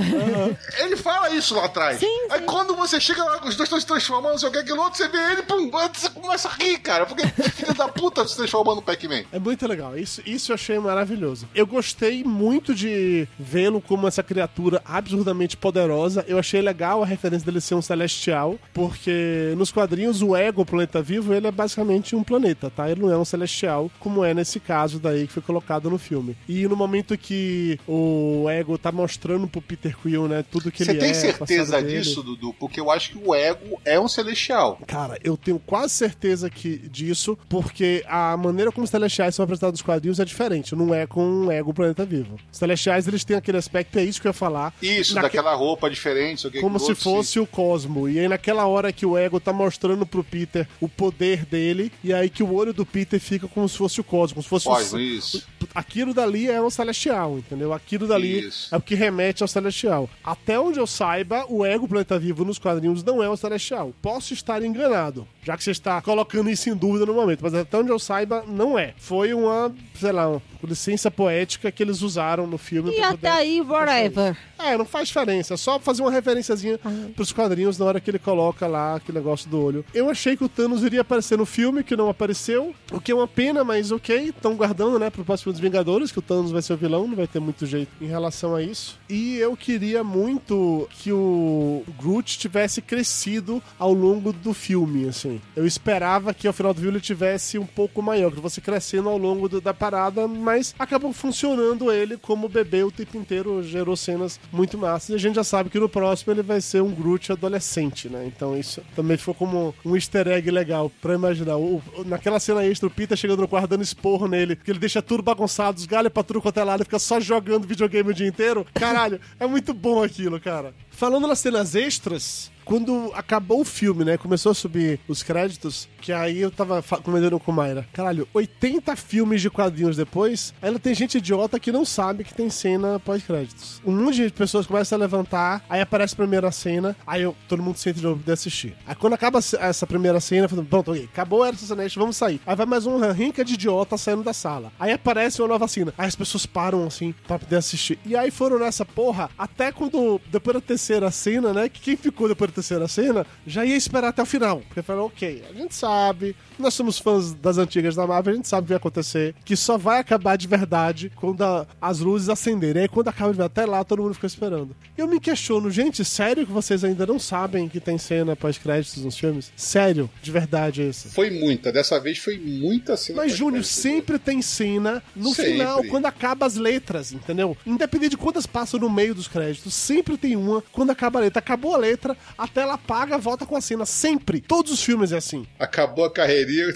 ele 0.80 0.96
fala 0.96 1.30
isso 1.32 1.54
lá 1.54 1.66
atrás. 1.66 2.00
Sim, 2.00 2.28
Aí 2.30 2.40
quando 2.44 2.74
você 2.74 3.02
chega 3.02 3.22
lá, 3.22 3.34
os 3.44 3.58
dois 3.58 3.68
estão 3.68 3.78
se 3.78 3.86
transformando, 3.86 4.32
não 4.32 4.38
sei 4.38 4.48
o 4.48 4.52
que, 4.54 4.60
aquilo 4.60 4.82
outro, 4.82 4.98
você 4.98 5.10
vê 5.10 5.18
ele, 5.34 5.42
pum, 5.42 5.70
você 5.70 6.10
começa 6.10 6.48
a 6.48 6.54
rir, 6.54 6.78
cara. 6.78 7.06
Porque 7.06 7.28
filho 7.52 7.74
da 7.74 7.90
puta 7.90 8.26
se 8.26 8.38
transformando 8.38 8.78
no 8.78 8.82
Pac-Man. 8.82 9.24
É 9.30 9.38
muito 9.38 9.68
legal. 9.68 9.98
Isso, 9.98 10.22
isso 10.26 10.54
eu 10.54 10.56
achei 10.56 10.80
maravilhoso. 10.80 11.50
Eu 11.54 11.68
gostei 11.68 12.24
muito 12.24 12.74
de 12.74 13.28
vê-lo 13.38 13.82
como 13.82 14.08
essa 14.08 14.24
criatura 14.24 14.82
absurdamente 14.86 15.58
poderosa. 15.58 16.24
Eu 16.30 16.40
achei 16.40 16.62
legal 16.62 17.04
a 17.04 17.06
referência 17.06 17.46
dele 17.46 17.60
ser 17.60 17.76
um 17.76 17.82
celestial, 17.82 18.58
porque 18.74 19.54
nos 19.58 19.70
quadrinhos 19.70 20.22
o 20.22 20.34
Ego, 20.34 20.62
o 20.62 20.66
planeta 20.66 21.02
vivo, 21.02 21.34
ele 21.34 21.48
é 21.48 21.52
basicamente 21.52 22.16
um 22.16 22.24
planeta, 22.24 22.70
tá? 22.70 22.90
Ele 22.90 23.02
não 23.02 23.12
é 23.12 23.18
um 23.18 23.26
celestial, 23.26 23.92
como 24.00 24.24
é 24.24 24.34
nesse 24.34 24.62
caso 24.62 24.98
daí 24.98 25.28
que 25.28 25.34
foi 25.34 25.44
colocado 25.44 25.90
no 25.90 25.98
filme. 25.98 26.37
E 26.48 26.68
no 26.68 26.76
momento 26.76 27.18
que 27.18 27.80
o 27.88 28.46
Ego 28.50 28.78
tá 28.78 28.92
mostrando 28.92 29.48
pro 29.48 29.62
Peter 29.62 29.96
Quill, 29.98 30.28
né, 30.28 30.44
tudo 30.50 30.72
que 30.72 30.84
Você 30.84 30.92
ele 30.92 31.00
tem 31.00 31.10
é, 31.10 31.12
o 31.12 31.16
certeza 31.16 31.66
passado 31.74 31.86
dele. 31.86 32.00
disso, 32.02 32.24
Dudu? 32.24 32.54
Porque 32.54 32.80
eu 32.80 32.90
acho 32.90 33.12
que 33.12 33.18
o 33.18 33.36
ego 33.36 33.80
é 33.84 34.00
um 34.00 34.08
celestial. 34.08 34.80
Cara, 34.88 35.18
eu 35.24 35.36
tenho 35.36 35.60
quase 35.60 35.94
certeza 35.94 36.50
que 36.50 36.78
disso, 36.78 37.38
porque 37.50 38.04
a 38.08 38.36
maneira 38.38 38.72
como 38.72 38.84
os 38.86 38.90
Celestiais 38.90 39.36
são 39.36 39.44
apresentados 39.44 39.80
nos 39.80 39.86
quadrinhos 39.86 40.20
é 40.20 40.26
diferente. 40.26 40.74
Não 40.76 40.94
é 40.94 41.06
com 41.06 41.24
um 41.26 41.52
ego 41.52 41.74
planeta 41.74 42.06
vivo. 42.06 42.36
Os 42.52 42.58
Celestiais, 42.58 43.08
eles 43.08 43.24
têm 43.24 43.36
aquele 43.38 43.58
aspecto, 43.58 43.98
é 44.00 44.04
isso 44.04 44.22
que 44.22 44.28
eu 44.28 44.30
ia 44.30 44.34
falar. 44.34 44.74
Isso, 44.82 45.16
Naque- 45.16 45.28
daquela 45.28 45.54
roupa 45.54 45.90
diferente, 45.90 46.50
que 46.50 46.62
Como 46.62 46.76
que 46.80 46.86
se 46.86 46.92
outro, 46.92 47.04
fosse 47.04 47.40
o 47.40 47.46
Cosmo. 47.46 48.08
E 48.08 48.20
aí, 48.20 48.28
naquela 48.28 48.66
hora 48.68 48.92
que 48.94 49.06
o 49.06 49.18
ego 49.18 49.40
tá 49.40 49.52
mostrando 49.52 50.06
pro 50.06 50.24
Peter 50.24 50.68
o 50.80 50.88
poder 50.88 51.46
dele, 51.46 51.92
e 52.04 52.14
aí 52.14 52.30
que 52.30 52.42
o 52.44 52.54
olho 52.54 52.74
do 52.74 52.86
Peter 52.86 53.20
fica 53.20 53.48
como 53.48 53.68
se 53.68 53.78
fosse 53.78 54.00
o 54.00 54.04
Cosmo, 54.04 54.36
como 54.36 54.44
se 54.44 54.50
fosse 54.50 54.96
o. 54.96 55.00
isso. 55.00 55.46
Aquilo 55.74 56.14
dali 56.14 56.50
é 56.50 56.62
um 56.62 56.70
celestial, 56.70 57.38
entendeu? 57.38 57.74
Aquilo 57.74 58.08
dali 58.08 58.48
Isso. 58.48 58.74
é 58.74 58.78
o 58.78 58.82
que 58.82 58.96
remete 58.96 59.44
ao 59.44 59.48
celestial. 59.48 60.10
Até 60.24 60.60
onde 60.60 60.80
eu 60.80 60.88
saiba, 60.88 61.46
o 61.50 61.66
ego 61.66 61.88
planeta 61.88 62.18
vivo 62.18 62.44
nos 62.44 62.60
quadrinhos 62.60 63.04
não 63.04 63.22
é 63.22 63.30
um 63.30 63.36
celestial. 63.36 63.94
Posso 64.02 64.34
estar 64.34 64.64
enganado, 64.64 65.28
já 65.44 65.56
que 65.56 65.64
você 65.64 65.72
está 65.72 66.02
colocando 66.02 66.50
isso 66.50 66.70
em 66.70 66.76
dúvida 66.76 67.06
no 67.06 67.14
momento, 67.14 67.40
mas 67.42 67.54
até 67.54 67.78
onde 67.78 67.90
eu 67.90 68.00
saiba, 68.00 68.44
não 68.48 68.78
é. 68.78 68.94
Foi 68.98 69.34
uma, 69.34 69.74
sei 70.00 70.12
lá, 70.12 70.30
uma 70.30 70.42
licença 70.64 71.10
poética 71.10 71.72
que 71.72 71.84
eles 71.84 72.02
usaram 72.02 72.48
no 72.48 72.58
filme. 72.58 72.92
E 72.92 73.02
até 73.02 73.30
aí, 73.30 73.62
whatever. 73.62 74.38
É, 74.60 74.78
não 74.78 74.86
faz 74.86 75.08
diferença. 75.08 75.54
É 75.54 75.58
só 75.58 75.80
fazer 75.80 76.02
uma 76.02 76.12
referenciazinha 76.12 76.80
pros 77.16 77.32
quadrinhos 77.32 77.78
na 77.78 77.86
hora 77.86 78.00
que 78.00 78.10
ele 78.10 78.20
coloca 78.20 78.66
lá 78.68 78.96
aquele 78.96 79.20
negócio 79.20 79.50
do 79.50 79.62
olho. 79.62 79.86
Eu 79.94 80.10
achei 80.10 80.36
que 80.36 80.44
o 80.44 80.50
Thanos 80.50 80.84
iria 80.84 81.02
aparecer 81.02 81.38
no 81.38 81.46
filme, 81.46 81.84
que 81.84 81.96
não 81.96 82.10
apareceu. 82.10 82.74
O 82.92 83.00
que 83.00 83.12
é 83.12 83.16
uma 83.16 83.28
pena, 83.28 83.64
mas 83.64 83.92
ok. 83.92 84.30
Estão 84.30 84.56
guardando, 84.56 84.98
né, 84.98 85.10
pro 85.10 85.24
próximo 85.24 85.54
dos 85.58 85.62
Vingadores, 85.62 86.12
que 86.12 86.20
o 86.20 86.22
Thanos 86.22 86.52
vai 86.52 86.62
ser 86.62 86.74
o 86.74 86.78
vilão, 86.78 87.08
não 87.08 87.16
vai 87.16 87.28
ter 87.28 87.40
muito 87.40 87.66
jeito 87.66 87.90
em 88.02 88.06
relação 88.08 88.56
a 88.56 88.62
isso. 88.62 88.98
E 89.10 89.36
eu 89.38 89.56
queria 89.58 90.04
muito 90.04 90.88
que 90.92 91.12
o 91.12 91.84
Groot 92.00 92.38
tivesse 92.38 92.82
crescido 92.82 93.62
ao 93.80 93.92
longo 93.94 94.32
do 94.32 94.54
filme, 94.54 95.08
assim. 95.08 95.42
Eu 95.56 95.66
esperava 95.66 96.34
que 96.34 96.48
ao 96.48 96.54
final 96.54 96.74
do 96.74 96.80
filme 96.82 96.96
ele 96.98 97.02
tivesse 97.04 97.58
um 97.58 97.66
pouco 97.66 98.02
maior, 98.02 98.32
que 98.32 98.42
fosse 98.42 98.62
crescendo 98.62 99.10
ao 99.10 99.18
longo 99.18 99.50
do- 99.50 99.60
da 99.62 99.74
parada, 99.74 100.28
mas 100.28 100.76
acabou 100.78 101.12
funcionando 101.14 101.92
ele 101.92 102.18
como 102.18 102.48
bebê 102.50 102.84
o 102.84 102.92
tempo 102.92 103.18
inteiro, 103.18 103.64
gerou 103.64 103.96
cenas 103.96 104.40
muito 104.52 104.78
massas. 104.78 105.10
E 105.10 105.14
a 105.16 105.18
gente 105.18 105.36
já 105.36 105.44
sabe 105.44 105.70
que 105.70 105.80
no 105.80 105.90
próximo 105.90 106.34
ele 106.34 106.42
vai 106.44 106.62
ser 106.62 106.82
um 106.82 106.92
Groot 106.92 107.32
adolescente, 107.32 108.10
né? 108.10 108.26
Então 108.28 108.58
isso 108.58 108.82
também 108.96 109.18
ficou 109.18 109.34
como 109.34 109.74
um 109.86 109.96
easter 109.96 110.28
egg 110.28 110.50
legal 110.52 110.92
pra 111.02 111.14
imaginar. 111.16 111.58
O- 111.58 111.82
naquela 112.06 112.40
cena 112.40 112.66
extra, 112.66 112.88
o 112.88 112.92
Peter 112.92 113.18
chegando 113.18 113.42
no 113.42 113.48
quarto 113.48 113.68
dando 113.70 113.84
esporro 113.84 114.28
nele, 114.28 114.56
que 114.56 114.70
ele 114.72 114.80
deixa 114.80 115.02
tudo 115.02 115.24
os 115.46 115.86
galhos 115.86 116.12
pra 116.12 116.24
tudo 116.24 116.42
quanto 116.42 116.60
é 116.60 116.64
lado, 116.64 116.84
fica 116.84 117.00
só 117.00 117.20
jogando 117.20 117.68
videogame 117.68 118.12
o 118.12 118.14
dia 118.14 118.28
inteiro. 118.28 118.66
Caralho, 118.74 119.20
é 119.40 119.48
muito 119.48 119.74
bom 119.74 120.04
aquilo, 120.04 120.40
cara. 120.40 120.74
Falando 120.90 121.28
nas 121.28 121.40
cenas 121.40 121.76
extras, 121.76 122.52
quando 122.68 123.12
acabou 123.16 123.62
o 123.62 123.66
filme, 123.66 124.04
né? 124.04 124.18
Começou 124.18 124.52
a 124.52 124.56
subir 124.56 125.00
os 125.08 125.24
créditos, 125.24 125.88
que 126.02 126.12
aí 126.12 126.40
eu 126.40 126.52
tava 126.52 126.84
comentando 127.02 127.40
com 127.40 127.52
Mayra. 127.52 127.88
Caralho, 127.94 128.28
80 128.34 128.96
filmes 128.98 129.42
de 129.42 129.50
quadrinhos 129.50 129.96
depois, 129.96 130.54
ainda 130.62 130.78
tem 130.78 130.94
gente 130.94 131.18
idiota 131.18 131.60
que 131.60 131.72
não 131.72 131.86
sabe 131.86 132.24
que 132.26 132.34
tem 132.34 132.50
cena 132.50 133.00
pós-créditos. 133.00 133.82
Um 133.86 133.94
monte 133.94 134.18
de 134.28 134.34
pessoas 134.34 134.68
começam 134.68 134.98
a 134.98 135.00
levantar, 135.00 135.64
aí 135.70 135.80
aparece 135.80 136.14
a 136.14 136.18
primeira 136.18 136.52
cena, 136.52 136.96
aí 137.08 137.22
eu- 137.22 137.36
todo 137.48 137.64
mundo 137.64 137.78
senta 137.78 138.00
de 138.00 138.04
novo 138.04 138.20
poder 138.20 138.34
assistir. 138.34 138.76
Aí 138.86 138.96
quando 138.96 139.14
acaba 139.14 139.40
essa 139.40 139.88
primeira 139.88 140.20
cena, 140.20 140.48
falo, 140.50 140.66
pronto, 140.66 140.92
ok, 140.92 141.06
acabou 141.12 141.44
a 141.44 141.48
Era 141.48 141.58
Celeste, 141.58 141.98
vamos 141.98 142.18
sair. 142.18 142.42
Aí 142.46 142.56
vai 142.56 142.66
mais 142.66 142.86
um 142.86 142.98
rinca 143.12 143.46
de 143.46 143.54
idiota 143.54 143.98
saindo 143.98 144.24
da 144.24 144.34
sala. 144.34 144.72
Aí 144.78 144.92
aparece 144.92 145.42
uma 145.42 145.48
nova 145.48 145.68
cena. 145.68 145.94
Aí 145.98 146.08
as 146.08 146.16
pessoas 146.16 146.46
param 146.46 146.86
assim 146.86 147.16
pra 147.26 147.40
poder 147.40 147.56
assistir. 147.56 147.98
E 148.06 148.16
aí 148.16 148.30
foram 148.30 148.60
nessa 148.60 148.84
porra 148.84 149.30
até 149.38 149.72
quando, 149.72 150.20
depois 150.30 150.56
da 150.56 150.62
terceira 150.62 151.10
cena, 151.12 151.54
né? 151.54 151.70
Que 151.70 151.80
quem 151.80 151.96
ficou 151.96 152.28
depois 152.28 152.50
da 152.52 152.56
terceira 152.58 152.88
cena 152.88 153.26
já 153.46 153.64
ia 153.66 153.76
esperar 153.76 154.10
até 154.10 154.22
o 154.22 154.26
final. 154.26 154.62
Porque 154.68 154.82
falou, 154.82 155.08
ok, 155.08 155.44
a 155.50 155.54
gente 155.54 155.76
sabe, 155.76 156.36
nós 156.58 156.74
somos 156.74 156.98
fãs 157.00 157.34
das 157.34 157.58
antigas 157.58 157.96
da 157.96 158.06
Marvel, 158.08 158.34
a 158.34 158.36
gente 158.36 158.48
sabe 158.48 158.64
o 158.64 158.66
que 158.66 158.70
vai 158.70 158.78
acontecer, 158.78 159.36
que 159.46 159.56
só 159.56 159.78
vai 159.78 160.00
acabar 160.00 160.36
de 160.38 160.48
verdade 160.48 161.12
quando 161.16 161.44
a- 161.44 161.68
as 161.82 162.00
luzes 162.00 162.30
acenderem. 162.30 162.84
Aí 162.84 162.88
quando 162.88 163.08
acaba 163.10 163.32
de 163.32 163.38
ver 163.38 163.44
até 163.46 163.66
lá, 163.66 163.84
todo 163.84 164.02
mundo 164.02 164.14
fica 164.16 164.28
esperando. 164.28 164.76
Eu 164.98 165.08
me 165.08 165.20
questiono, 165.20 165.70
gente, 165.70 166.04
sério 166.04 166.46
que 166.46 166.52
vocês 166.52 166.84
ainda 166.84 167.06
não 167.06 167.20
sabem 167.20 167.70
que 167.70 167.80
tem 167.80 167.98
cena 167.98 168.36
pós-créditos 168.36 169.04
nos 169.04 169.18
filmes? 169.18 169.52
Sério, 169.56 170.10
de 170.22 170.32
verdade 170.32 170.88
isso. 170.88 171.10
Foi 171.10 171.30
muita, 171.30 171.72
dessa 171.72 172.00
vez 172.00 172.18
foi 172.18 172.38
muita 172.40 172.98
cena. 172.98 173.22
Mas, 173.22 173.34
Júnior, 173.34 173.64
sempre 173.64 174.18
tem 174.18 174.42
cena 174.42 175.04
no 175.16 175.34
Sempre. 175.34 175.52
final, 175.54 175.84
quando 175.86 176.06
acaba 176.08 176.46
as 176.46 176.56
letras, 176.56 177.12
entendeu? 177.12 177.56
Independente 177.66 178.12
de 178.12 178.18
quantas 178.18 178.46
passam 178.46 178.80
no 178.80 178.90
meio 178.90 179.14
dos 179.14 179.28
créditos, 179.28 179.74
sempre 179.74 180.18
tem 180.18 180.36
uma 180.36 180.64
quando 180.72 180.90
acaba 180.92 181.20
a 181.20 181.22
letra. 181.22 181.40
Acabou 181.40 181.76
a 181.76 181.78
letra, 181.78 182.18
a 182.38 182.47
a 182.48 182.54
tela 182.54 182.74
apaga, 182.74 183.18
volta 183.18 183.46
com 183.46 183.56
a 183.56 183.62
cena. 183.62 183.86
Sempre. 183.86 184.42
Todos 184.42 184.72
os 184.72 184.82
filmes 184.84 185.12
é 185.12 185.18
assim. 185.18 185.46
Acabou 185.60 186.06
a 186.06 186.12
carreirinha. 186.12 186.74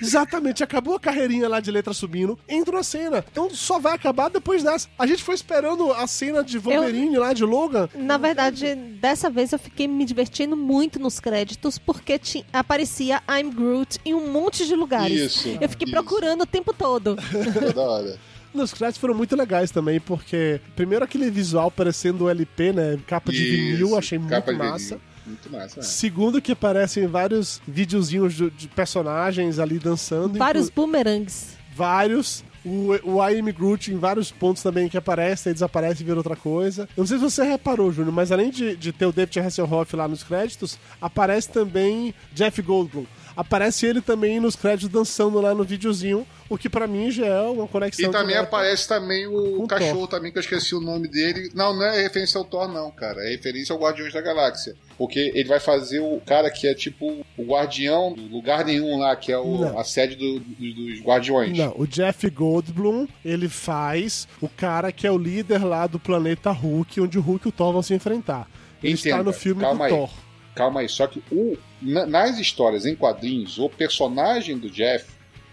Exatamente, 0.00 0.62
acabou 0.62 0.94
a 0.94 1.00
carreirinha 1.00 1.48
lá 1.48 1.60
de 1.60 1.70
letra 1.70 1.94
subindo, 1.94 2.38
entra 2.48 2.76
na 2.76 2.82
cena. 2.82 3.24
Então 3.30 3.48
só 3.50 3.78
vai 3.78 3.94
acabar 3.94 4.28
depois 4.28 4.62
dessa. 4.62 4.88
A 4.98 5.06
gente 5.06 5.22
foi 5.22 5.34
esperando 5.34 5.90
a 5.92 6.06
cena 6.06 6.44
de 6.44 6.58
Wolverine 6.58 7.16
lá, 7.16 7.32
de 7.32 7.44
Logan. 7.44 7.88
Na 7.94 8.18
verdade, 8.18 8.74
dessa 8.74 9.30
vez 9.30 9.52
eu 9.52 9.58
fiquei 9.58 9.88
me 9.88 10.04
divertindo 10.04 10.56
muito 10.56 10.98
nos 10.98 11.18
créditos, 11.20 11.78
porque 11.78 12.18
ti- 12.18 12.44
aparecia 12.52 13.22
I'm 13.28 13.50
Groot 13.50 13.98
em 14.04 14.14
um 14.14 14.30
monte 14.30 14.66
de 14.66 14.74
lugares. 14.74 15.18
Isso, 15.36 15.48
Eu 15.60 15.68
fiquei 15.68 15.86
isso. 15.86 15.92
procurando 15.94 16.42
o 16.42 16.46
tempo 16.46 16.74
todo. 16.74 17.16
Toda 17.60 17.80
hora. 17.82 18.18
Os 18.62 18.72
créditos 18.72 19.00
foram 19.00 19.14
muito 19.14 19.34
legais 19.36 19.70
também, 19.70 20.00
porque 20.00 20.60
primeiro 20.74 21.04
aquele 21.04 21.30
visual 21.30 21.70
parecendo 21.70 22.24
o 22.24 22.28
LP, 22.28 22.72
né? 22.72 22.98
Capa 23.06 23.30
de 23.32 23.44
vinil, 23.44 23.86
Isso, 23.88 23.96
achei 23.96 24.18
muito 24.18 24.52
massa. 24.52 24.84
vinil. 24.96 25.00
Muito 25.26 25.50
massa, 25.50 25.76
né? 25.78 25.82
Segundo 25.82 26.40
que 26.40 26.52
aparecem 26.52 27.06
vários 27.06 27.60
videozinhos 27.66 28.34
de, 28.34 28.48
de 28.50 28.68
personagens 28.68 29.58
ali 29.58 29.78
dançando. 29.78 30.38
Vários 30.38 30.68
inclu- 30.68 30.86
boomerangs. 30.86 31.56
Vários. 31.76 32.42
O, 32.64 32.88
o 33.04 33.28
I 33.28 33.38
Am 33.38 33.52
Groot 33.52 33.92
em 33.92 33.96
vários 33.96 34.32
pontos 34.32 34.60
também 34.60 34.88
que 34.88 34.96
aparece, 34.96 35.48
aí 35.48 35.52
desaparece 35.54 36.02
e 36.02 36.04
vira 36.04 36.16
outra 36.16 36.34
coisa. 36.34 36.88
Eu 36.96 37.02
não 37.02 37.06
sei 37.06 37.16
se 37.16 37.22
você 37.22 37.44
reparou, 37.44 37.92
Júnior, 37.92 38.12
mas 38.12 38.32
além 38.32 38.50
de, 38.50 38.74
de 38.74 38.90
ter 38.92 39.06
o 39.06 39.12
David 39.12 39.38
Hasselhoff 39.38 39.94
lá 39.94 40.08
nos 40.08 40.24
créditos, 40.24 40.76
aparece 41.00 41.48
também 41.48 42.12
Jeff 42.32 42.60
Goldblum. 42.62 43.06
Aparece 43.36 43.86
ele 43.86 44.00
também 44.00 44.40
nos 44.40 44.56
créditos 44.56 44.88
dançando 44.88 45.40
lá 45.40 45.54
no 45.54 45.62
videozinho, 45.62 46.26
o 46.48 46.58
que 46.58 46.68
pra 46.68 46.88
mim 46.88 47.08
já 47.10 47.26
é 47.26 47.42
uma 47.42 47.68
conexão 47.68 48.08
E 48.08 48.10
também 48.10 48.36
aparece 48.36 48.88
também 48.88 49.26
o 49.28 49.62
o 49.62 49.68
cachorro 49.68 50.00
Thor. 50.00 50.08
também, 50.08 50.32
que 50.32 50.38
eu 50.38 50.40
esqueci 50.40 50.74
o 50.74 50.80
nome 50.80 51.06
dele. 51.06 51.50
Não, 51.54 51.72
não 51.76 51.84
é 51.84 52.02
referência 52.02 52.38
ao 52.38 52.44
Thor, 52.44 52.66
não, 52.66 52.90
cara. 52.90 53.24
É 53.26 53.30
referência 53.30 53.72
ao 53.74 53.78
Guardiões 53.80 54.12
da 54.12 54.20
Galáxia. 54.22 54.74
Porque 54.98 55.30
ele 55.34 55.48
vai 55.48 55.60
fazer 55.60 56.00
o 56.00 56.20
cara 56.24 56.50
que 56.50 56.66
é 56.66 56.74
tipo 56.74 57.24
o 57.36 57.42
guardião 57.44 58.14
do 58.14 58.22
lugar 58.28 58.64
nenhum 58.64 58.98
lá, 58.98 59.14
que 59.14 59.30
é 59.30 59.38
o- 59.38 59.58
Não. 59.58 59.78
a 59.78 59.84
sede 59.84 60.16
do- 60.16 60.40
do- 60.40 60.74
dos 60.74 61.00
Guardiões. 61.00 61.56
Não, 61.56 61.74
o 61.76 61.86
Jeff 61.86 62.28
Goldblum, 62.30 63.06
ele 63.24 63.48
faz 63.48 64.26
o 64.40 64.48
cara 64.48 64.90
que 64.90 65.06
é 65.06 65.10
o 65.10 65.18
líder 65.18 65.62
lá 65.64 65.86
do 65.86 65.98
planeta 65.98 66.50
Hulk, 66.50 67.00
onde 67.00 67.18
o 67.18 67.20
Hulk 67.20 67.46
e 67.46 67.48
o 67.50 67.52
Thor 67.52 67.72
vão 67.74 67.82
se 67.82 67.92
enfrentar. 67.92 68.48
Ele 68.82 68.94
está 68.94 69.10
Entenda, 69.10 69.24
no 69.24 69.32
filme 69.32 69.60
calma 69.60 69.78
do 69.78 69.84
aí. 69.84 69.90
Thor. 70.00 70.10
Calma 70.54 70.80
aí, 70.80 70.88
só 70.88 71.06
que 71.06 71.22
o, 71.30 71.58
na- 71.82 72.06
nas 72.06 72.38
histórias 72.38 72.86
em 72.86 72.94
quadrinhos, 72.96 73.58
o 73.58 73.68
personagem 73.68 74.56
do 74.56 74.70
Jeff, 74.70 75.04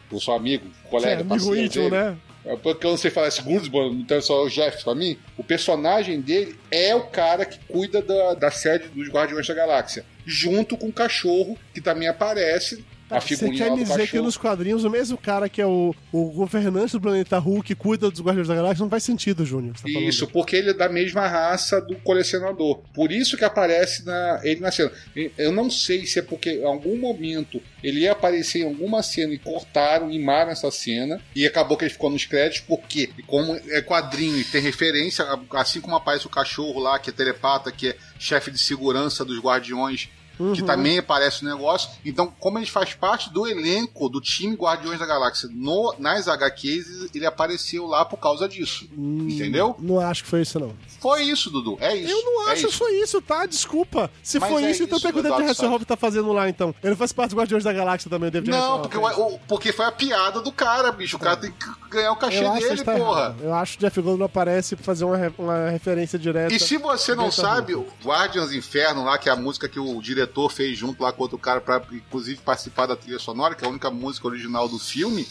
o 0.10 0.22
seu 0.22 0.34
amigo, 0.36 0.66
colega, 0.89 1.22
É, 1.22 1.34
amigo 1.34 1.54
íntimo, 1.56 1.89
dele, 1.89 2.04
né? 2.04 2.18
É 2.46 2.56
porque 2.58 2.86
eu 2.86 2.91
não 2.91 2.98
sei 2.98 3.10
falar 3.10 3.30
esse 3.30 3.41
Goodsboro, 3.41 3.94
então 3.94 4.18
é 4.18 4.22
só 4.22 4.44
o 4.44 4.50
Jeff 4.50 4.84
pra 4.84 4.94
mim. 4.94 5.18
O 5.38 5.44
personagem 5.44 6.20
dele 6.20 6.58
é 6.70 6.94
o 6.94 7.04
cara 7.04 7.46
que 7.46 7.58
cuida 7.68 8.02
da, 8.02 8.34
da 8.34 8.52
sede 8.52 8.89
dos 8.89 9.10
Guardiões 9.10 9.48
da 9.48 9.54
Galáxia. 9.54 10.06
Junto 10.26 10.78
com 10.78 10.88
o 10.88 10.94
cachorro, 10.94 11.58
que 11.74 11.80
também 11.80 12.08
aparece. 12.08 12.84
A 13.18 13.22
Você 13.22 13.36
figurinha 13.36 13.64
quer 13.64 13.70
lá 13.70 13.76
me 13.76 13.84
dizer 13.84 14.09
que 14.09 14.20
nos 14.20 14.38
quadrinhos 14.38 14.84
o 14.84 14.89
mesmo 14.89 15.18
cara 15.18 15.49
que 15.49 15.61
é 15.61 15.66
o, 15.66 15.95
o 16.11 16.26
governante 16.32 16.93
do 16.93 17.01
planeta 17.01 17.38
Hulk 17.38 17.64
que 17.64 17.76
cuida 17.76 18.11
dos 18.11 18.22
Guardiões 18.22 18.47
da 18.47 18.55
Galáxia 18.55 18.84
não 18.84 18.89
faz 18.89 19.03
sentido, 19.03 19.45
Júnior. 19.45 19.76
você 19.78 19.91
tá. 19.91 19.99
Isso, 19.99 20.28
porque 20.28 20.55
ele 20.55 20.72
é 20.72 20.74
da 20.74 20.89
mesma 20.89 21.28
raça 21.28 21.82
do 21.82 21.95
colecionador. 21.97 22.82
Por 22.93 23.11
isso 23.11 23.38
que 23.38 23.45
aparece 23.45 24.05
na, 24.05 24.41
ele 24.43 24.59
na 24.59 24.72
cena. 24.72 24.91
Eu 25.38 25.51
não 25.51 25.70
sei 25.70 26.05
se 26.05 26.20
é 26.20 26.22
porque 26.22 26.51
em 26.51 26.66
algum 26.66 26.97
momento 26.97 27.61
ele 27.82 28.01
ia 28.01 28.11
aparecer 28.11 28.59
em 28.59 28.66
alguma 28.66 29.01
cena 29.01 29.34
e 29.34 29.39
cortaram, 29.39 30.09
limaram 30.09 30.51
essa 30.51 30.70
cena, 30.72 31.22
e 31.36 31.45
acabou 31.45 31.78
que 31.78 31.86
ele 31.86 31.91
ficou 31.91 32.09
nos 32.09 32.26
créditos, 32.26 32.61
porque 32.68 33.09
como 33.28 33.55
é 33.70 33.82
quadrinho 33.82 34.39
e 34.39 34.43
tem 34.43 34.61
referência, 34.61 35.26
assim 35.51 35.82
como 35.82 35.95
aparece 35.95 36.26
o 36.26 36.30
cachorro 36.30 36.80
lá, 36.80 36.99
que 36.99 37.09
é 37.09 37.14
telepata, 37.14 37.72
que 37.72 37.89
é 37.89 37.95
chefe 38.20 38.51
de 38.51 38.57
segurança 38.57 39.26
dos 39.26 39.39
guardiões. 39.39 40.09
Que 40.55 40.63
também 40.63 40.97
aparece 40.97 41.43
no 41.43 41.49
negócio. 41.51 41.89
Então, 42.05 42.34
como 42.39 42.57
ele 42.57 42.65
faz 42.65 42.93
parte 42.93 43.29
do 43.31 43.47
elenco 43.47 44.09
do 44.09 44.19
time 44.19 44.55
Guardiões 44.55 44.99
da 44.99 45.05
Galáxia 45.05 45.49
no, 45.51 45.93
nas 45.99 46.27
HQs, 46.27 47.09
ele 47.13 47.25
apareceu 47.25 47.86
lá 47.86 48.03
por 48.03 48.17
causa 48.17 48.47
disso. 48.47 48.88
Entendeu? 48.97 49.75
Não 49.79 49.99
acho 49.99 50.23
que 50.23 50.29
foi 50.29 50.41
isso, 50.41 50.59
não. 50.59 50.73
Foi 50.99 51.21
isso, 51.23 51.49
Dudu. 51.49 51.77
É 51.79 51.95
isso. 51.95 52.11
Eu 52.11 52.23
não 52.23 52.47
é 52.49 52.53
acho 52.53 52.67
que 52.67 52.73
foi 52.73 52.93
isso, 53.01 53.21
tá? 53.21 53.45
Desculpa. 53.45 54.09
Se 54.23 54.39
Mas 54.39 54.49
foi 54.51 54.63
é 54.63 54.71
isso, 54.71 54.84
então 54.84 54.97
isso, 54.97 55.07
o 55.07 55.13
que 55.13 55.19
o 55.19 55.23
David 55.23 55.49
Hasselhoff 55.51 55.86
tá 55.86 55.95
fazendo 55.97 56.31
lá, 56.31 56.47
então? 56.49 56.73
Ele 56.84 56.95
faz 56.95 57.11
parte 57.11 57.29
dos 57.31 57.38
Guardiões 57.39 57.63
da 57.63 57.73
Galáxia 57.73 58.09
também, 58.09 58.29
o 58.29 58.31
David 58.31 58.49
Não, 58.51 58.81
porque, 58.81 58.97
o- 58.97 59.05
o- 59.36 59.39
porque 59.47 59.71
foi 59.73 59.86
a 59.86 59.91
piada 59.91 60.41
do 60.41 60.51
cara, 60.51 60.91
bicho. 60.91 61.17
O 61.17 61.19
cara 61.19 61.38
tem 61.38 61.51
que 61.51 61.89
ganhar 61.89 62.11
o 62.11 62.15
cachê 62.15 62.39
dele, 62.59 62.84
tá 62.84 62.93
porra. 62.95 63.19
errado. 63.21 63.36
Eu 63.43 63.53
acho 63.53 63.77
que 63.77 63.84
o 63.84 63.88
Jeff 63.88 64.01
Goldblum 64.01 64.25
aparece 64.25 64.75
pra 64.75 64.86
fazer 64.86 65.03
uma, 65.05 65.34
uma 65.38 65.69
referência 65.69 66.17
direta. 66.17 66.53
E 66.53 66.59
se 66.59 66.77
você 66.77 67.13
não 67.13 67.29
sabe, 67.31 67.73
Guardians 68.03 68.51
Inferno 68.53 69.03
lá, 69.03 69.17
que 69.17 69.29
é 69.29 69.31
a 69.31 69.36
música 69.36 69.67
que 69.67 69.79
o 69.79 70.01
diretor 70.01 70.23
fez 70.49 70.77
junto 70.77 71.01
lá 71.03 71.11
com 71.11 71.23
outro 71.23 71.38
cara 71.38 71.61
pra, 71.61 71.81
inclusive, 71.91 72.39
participar 72.41 72.86
da 72.86 72.95
trilha 72.95 73.19
sonora, 73.19 73.55
que 73.55 73.63
é 73.63 73.67
a 73.67 73.71
única 73.71 73.89
música 73.91 74.27
original 74.27 74.67
do 74.67 74.77
filme, 74.79 75.27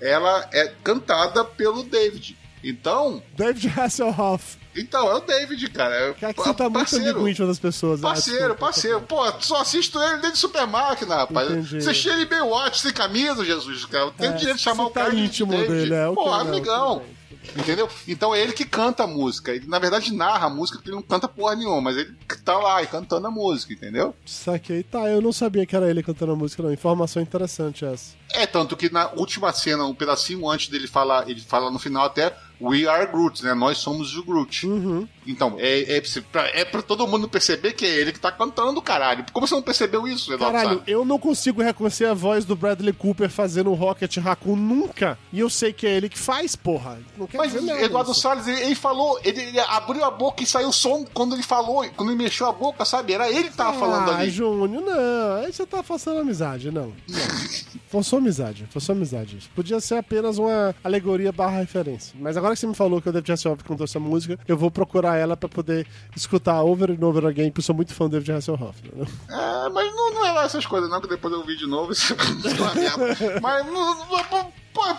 ela 0.00 0.48
é 0.52 0.72
cantada 0.82 1.44
pelo 1.44 1.82
David. 1.82 2.36
Então, 2.64 3.20
David 3.36 3.68
Hasselhoff. 3.76 4.56
então 4.76 5.10
é 5.10 5.14
o 5.16 5.20
David, 5.20 5.68
cara. 5.70 5.94
É 5.96 6.12
Cara, 6.12 6.32
que 6.32 6.40
você 6.40 6.54
tá 6.54 6.64
muito 6.64 6.74
parceiro. 6.78 7.04
amigo 7.10 7.28
íntimo 7.28 7.46
das 7.48 7.58
pessoas. 7.58 7.98
ah, 8.00 8.08
Parceiro, 8.08 8.54
parceiro. 8.54 9.00
Pô, 9.02 9.20
só 9.40 9.60
assisto 9.62 10.00
ele 10.00 10.18
desde 10.18 10.38
Super 10.38 10.64
Máquina, 10.68 11.16
rapaz. 11.16 11.50
Entendi. 11.50 11.82
Você 11.82 11.92
cheira 11.92 12.18
ele 12.18 12.26
bem 12.26 12.40
watch 12.40 12.80
sem 12.80 12.92
camisa, 12.92 13.44
Jesus, 13.44 13.84
cara. 13.86 14.12
Tem 14.12 14.28
É, 14.28 14.32
direito 14.34 14.58
de 14.58 14.62
chamar 14.62 14.84
o 14.86 14.90
cara 14.90 15.10
tá 15.10 15.14
de 15.16 15.22
íntimo 15.22 15.50
David. 15.50 15.68
dele, 15.72 15.94
é, 15.94 16.06
Pô, 16.12 16.24
não, 16.24 16.34
amigão. 16.34 16.98
bem. 17.00 17.16
Entendeu? 17.56 17.88
Então 18.06 18.34
é 18.34 18.40
ele 18.40 18.52
que 18.52 18.64
canta 18.64 19.04
a 19.04 19.06
música. 19.06 19.52
Ele, 19.52 19.66
na 19.66 19.78
verdade, 19.78 20.14
narra 20.14 20.46
a 20.46 20.50
música, 20.50 20.78
porque 20.78 20.90
ele 20.90 20.96
não 20.96 21.02
canta 21.02 21.28
porra 21.28 21.54
nenhuma, 21.54 21.80
mas 21.80 21.96
ele 21.96 22.14
tá 22.44 22.56
lá 22.58 22.82
e 22.82 22.86
cantando 22.86 23.26
a 23.26 23.30
música, 23.30 23.72
entendeu? 23.72 24.14
Saquei. 24.24 24.82
Tá, 24.82 25.08
eu 25.08 25.20
não 25.20 25.32
sabia 25.32 25.66
que 25.66 25.76
era 25.76 25.88
ele 25.88 26.02
cantando 26.02 26.32
a 26.32 26.36
música, 26.36 26.62
não. 26.62 26.72
Informação 26.72 27.22
interessante 27.22 27.84
essa. 27.84 28.14
É, 28.32 28.46
tanto 28.46 28.76
que 28.76 28.90
na 28.90 29.10
última 29.12 29.52
cena, 29.52 29.84
um 29.84 29.94
pedacinho 29.94 30.48
antes 30.48 30.68
dele 30.68 30.86
falar, 30.86 31.28
ele 31.28 31.40
fala 31.40 31.70
no 31.70 31.78
final 31.78 32.06
até 32.06 32.34
We 32.60 32.86
are 32.86 33.06
Groot, 33.06 33.44
né? 33.44 33.54
Nós 33.54 33.78
somos 33.78 34.16
o 34.16 34.22
Groot. 34.22 34.66
Uhum. 34.66 35.08
Então, 35.26 35.56
é, 35.58 35.96
é, 35.96 36.02
pra, 36.30 36.48
é 36.48 36.64
pra 36.64 36.82
todo 36.82 37.06
mundo 37.06 37.28
perceber 37.28 37.72
que 37.72 37.84
é 37.84 37.88
ele 37.88 38.12
que 38.12 38.20
tá 38.20 38.32
cantando, 38.32 38.80
caralho. 38.82 39.24
Como 39.32 39.46
você 39.46 39.54
não 39.54 39.62
percebeu 39.62 40.06
isso, 40.06 40.32
Eduardo 40.32 40.56
Caralho, 40.56 40.78
Salles? 40.78 40.88
eu 40.88 41.04
não 41.04 41.18
consigo 41.18 41.62
reconhecer 41.62 42.06
a 42.06 42.14
voz 42.14 42.44
do 42.44 42.56
Bradley 42.56 42.92
Cooper 42.92 43.30
fazendo 43.30 43.70
o 43.70 43.74
Rocket 43.74 44.16
Raccoon 44.16 44.56
nunca. 44.56 45.18
E 45.32 45.40
eu 45.40 45.48
sei 45.48 45.72
que 45.72 45.86
é 45.86 45.90
ele 45.90 46.08
que 46.08 46.18
faz, 46.18 46.56
porra. 46.56 46.98
Não 47.16 47.26
quer 47.26 47.38
Mas 47.38 47.52
dizer 47.52 47.64
nada 47.64 47.82
Eduardo 47.82 48.10
isso. 48.12 48.20
Salles, 48.20 48.46
ele, 48.46 48.60
ele 48.60 48.74
falou, 48.74 49.18
ele, 49.24 49.40
ele 49.40 49.60
abriu 49.60 50.04
a 50.04 50.10
boca 50.10 50.42
e 50.42 50.46
saiu 50.46 50.72
som 50.72 51.04
quando 51.12 51.34
ele 51.34 51.42
falou, 51.42 51.88
quando 51.96 52.10
ele 52.10 52.22
mexeu 52.22 52.46
a 52.46 52.52
boca, 52.52 52.84
sabe? 52.84 53.12
Era 53.12 53.30
ele 53.30 53.48
que 53.50 53.56
tava 53.56 53.78
falando 53.78 54.10
ah, 54.10 54.18
ali. 54.18 54.30
Júnior, 54.30 54.82
não. 54.82 55.36
Aí 55.44 55.52
você 55.52 55.66
tá 55.66 55.80
afastando 55.80 56.18
a 56.18 56.20
amizade, 56.22 56.70
não. 56.70 56.92
Não. 57.08 57.72
Forçou 57.88 58.18
amizade, 58.18 58.66
forçou 58.70 58.94
amizade. 58.94 59.36
Isso 59.36 59.50
Podia 59.54 59.78
ser 59.78 59.96
apenas 59.96 60.38
uma 60.38 60.74
alegoria 60.82 61.30
barra 61.30 61.58
referência. 61.58 62.14
Mas 62.18 62.38
agora 62.38 62.54
que 62.54 62.60
você 62.60 62.66
me 62.66 62.74
falou 62.74 63.02
que 63.02 63.08
o 63.10 63.12
David 63.12 63.32
Hasselhoff 63.32 63.62
cantou 63.62 63.84
essa 63.84 64.00
música, 64.00 64.38
eu 64.48 64.56
vou 64.56 64.70
procurar 64.70 65.11
ela 65.16 65.36
pra 65.36 65.48
poder 65.48 65.86
escutar 66.16 66.62
over 66.62 66.90
and 66.90 67.04
over 67.06 67.26
again, 67.26 67.50
porque 67.50 67.60
eu 67.60 67.64
sou 67.64 67.74
muito 67.74 67.94
fã 67.94 68.04
do 68.06 68.10
David 68.12 68.32
Hasselhoff. 68.32 68.78
entendeu? 68.84 69.06
É, 69.28 69.68
mas 69.70 69.94
não, 69.94 70.14
não 70.14 70.26
é 70.26 70.32
lá 70.32 70.44
essas 70.44 70.66
coisas, 70.66 70.88
não, 70.90 71.00
que 71.00 71.08
depois 71.08 71.32
eu 71.32 71.44
vi 71.44 71.56
de 71.56 71.66
novo 71.66 71.92
isso. 71.92 72.14
Mas, 73.40 73.66
não- 73.66 74.52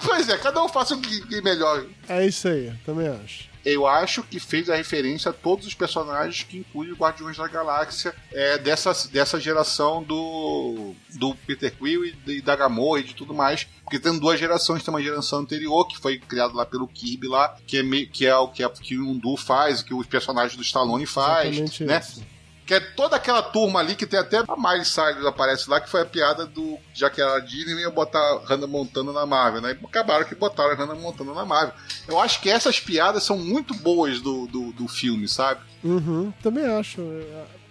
pois 0.06 0.30
é, 0.30 0.38
cada 0.38 0.62
um 0.64 0.70
faça 0.70 0.96
o 0.96 1.02
que, 1.02 1.22
que 1.28 1.42
melhor. 1.42 1.86
É 2.08 2.26
isso 2.26 2.48
aí, 2.48 2.74
também 2.86 3.08
acho. 3.08 3.53
Eu 3.66 3.88
acho 3.88 4.24
que 4.24 4.40
fez 4.40 4.70
a 4.70 4.76
referência 4.76 5.32
a 5.32 5.34
todos 5.34 5.66
os 5.66 5.74
personagens 5.74 6.44
que 6.44 6.58
inclui 6.58 6.92
os 6.92 6.98
Guardiões 6.98 7.38
da 7.38 7.48
Galáxia 7.48 8.14
é, 8.32 8.58
dessa, 8.58 8.94
dessa 9.10 9.40
geração 9.40 10.04
do, 10.04 10.94
do 11.16 11.34
Peter 11.48 11.74
Quill 11.78 12.06
e, 12.06 12.12
de- 12.12 12.42
da 12.42 12.56
Gamora 12.56 13.00
e 13.00 13.04
de 13.06 13.14
tudo 13.16 13.34
mais. 13.34 13.66
Porque 13.84 14.00
tem 14.00 14.18
duas 14.20 14.40
gerações, 14.40 14.84
tem 14.84 14.94
uma 14.94 15.02
geração 15.02 15.40
anterior 15.40 15.88
que 15.88 15.98
foi 15.98 16.18
criada 16.20 16.54
lá 16.54 16.66
pelo 16.66 16.88
Kirby 16.88 17.28
lá, 17.28 17.56
que 17.66 17.78
é, 17.78 17.84
meio, 17.84 18.10
que 18.10 18.26
é 18.26 18.36
o 18.36 18.48
que, 18.50 18.64
é, 18.64 18.70
que 18.70 18.98
o 18.98 19.08
Undu 19.10 19.38
faz, 19.38 19.82
que 19.82 19.94
os 19.94 20.08
personagens 20.08 20.56
do 20.58 20.64
Stallone 20.64 21.06
faz, 21.06 21.50
Exatamente 21.56 21.84
né? 21.86 22.00
isso. 22.00 22.33
Que 22.66 22.76
é 22.76 22.80
toda 22.80 23.16
aquela 23.18 23.42
turma 23.42 23.80
ali 23.80 23.96
que 23.96 24.06
tem 24.06 24.20
até 24.20 24.38
a 24.38 24.56
Miley 24.58 24.86
Cyrus 24.86 25.26
aparece 25.26 25.70
lá, 25.70 25.82
que 25.82 25.90
foi 25.90 26.02
a 26.02 26.06
piada 26.06 26.46
do. 26.46 26.78
Já 26.94 27.10
que 27.10 27.22
era 27.22 27.40
Disney, 27.40 27.82
ia 27.82 27.90
botar 27.90 28.42
Hannah 28.46 28.68
Montana 28.68 29.12
na 29.12 29.26
Marvel, 29.26 29.62
né? 29.62 29.78
E 29.80 29.86
acabaram 29.86 30.26
que 30.26 30.36
botaram 30.36 30.76
Hannah 30.76 30.96
Montana 30.96 31.34
na 31.34 31.46
Marvel. 31.46 31.74
Eu 32.08 32.20
acho 32.20 32.40
que 32.42 32.50
essas 32.50 32.80
piadas 32.80 33.24
são 33.24 33.38
muito 33.38 33.74
boas 33.74 34.22
do, 34.22 34.48
do, 34.48 34.72
do 34.72 34.88
filme, 34.88 35.28
sabe? 35.28 35.62
Uhum, 35.84 36.32
também 36.42 36.66
acho. 36.66 37.02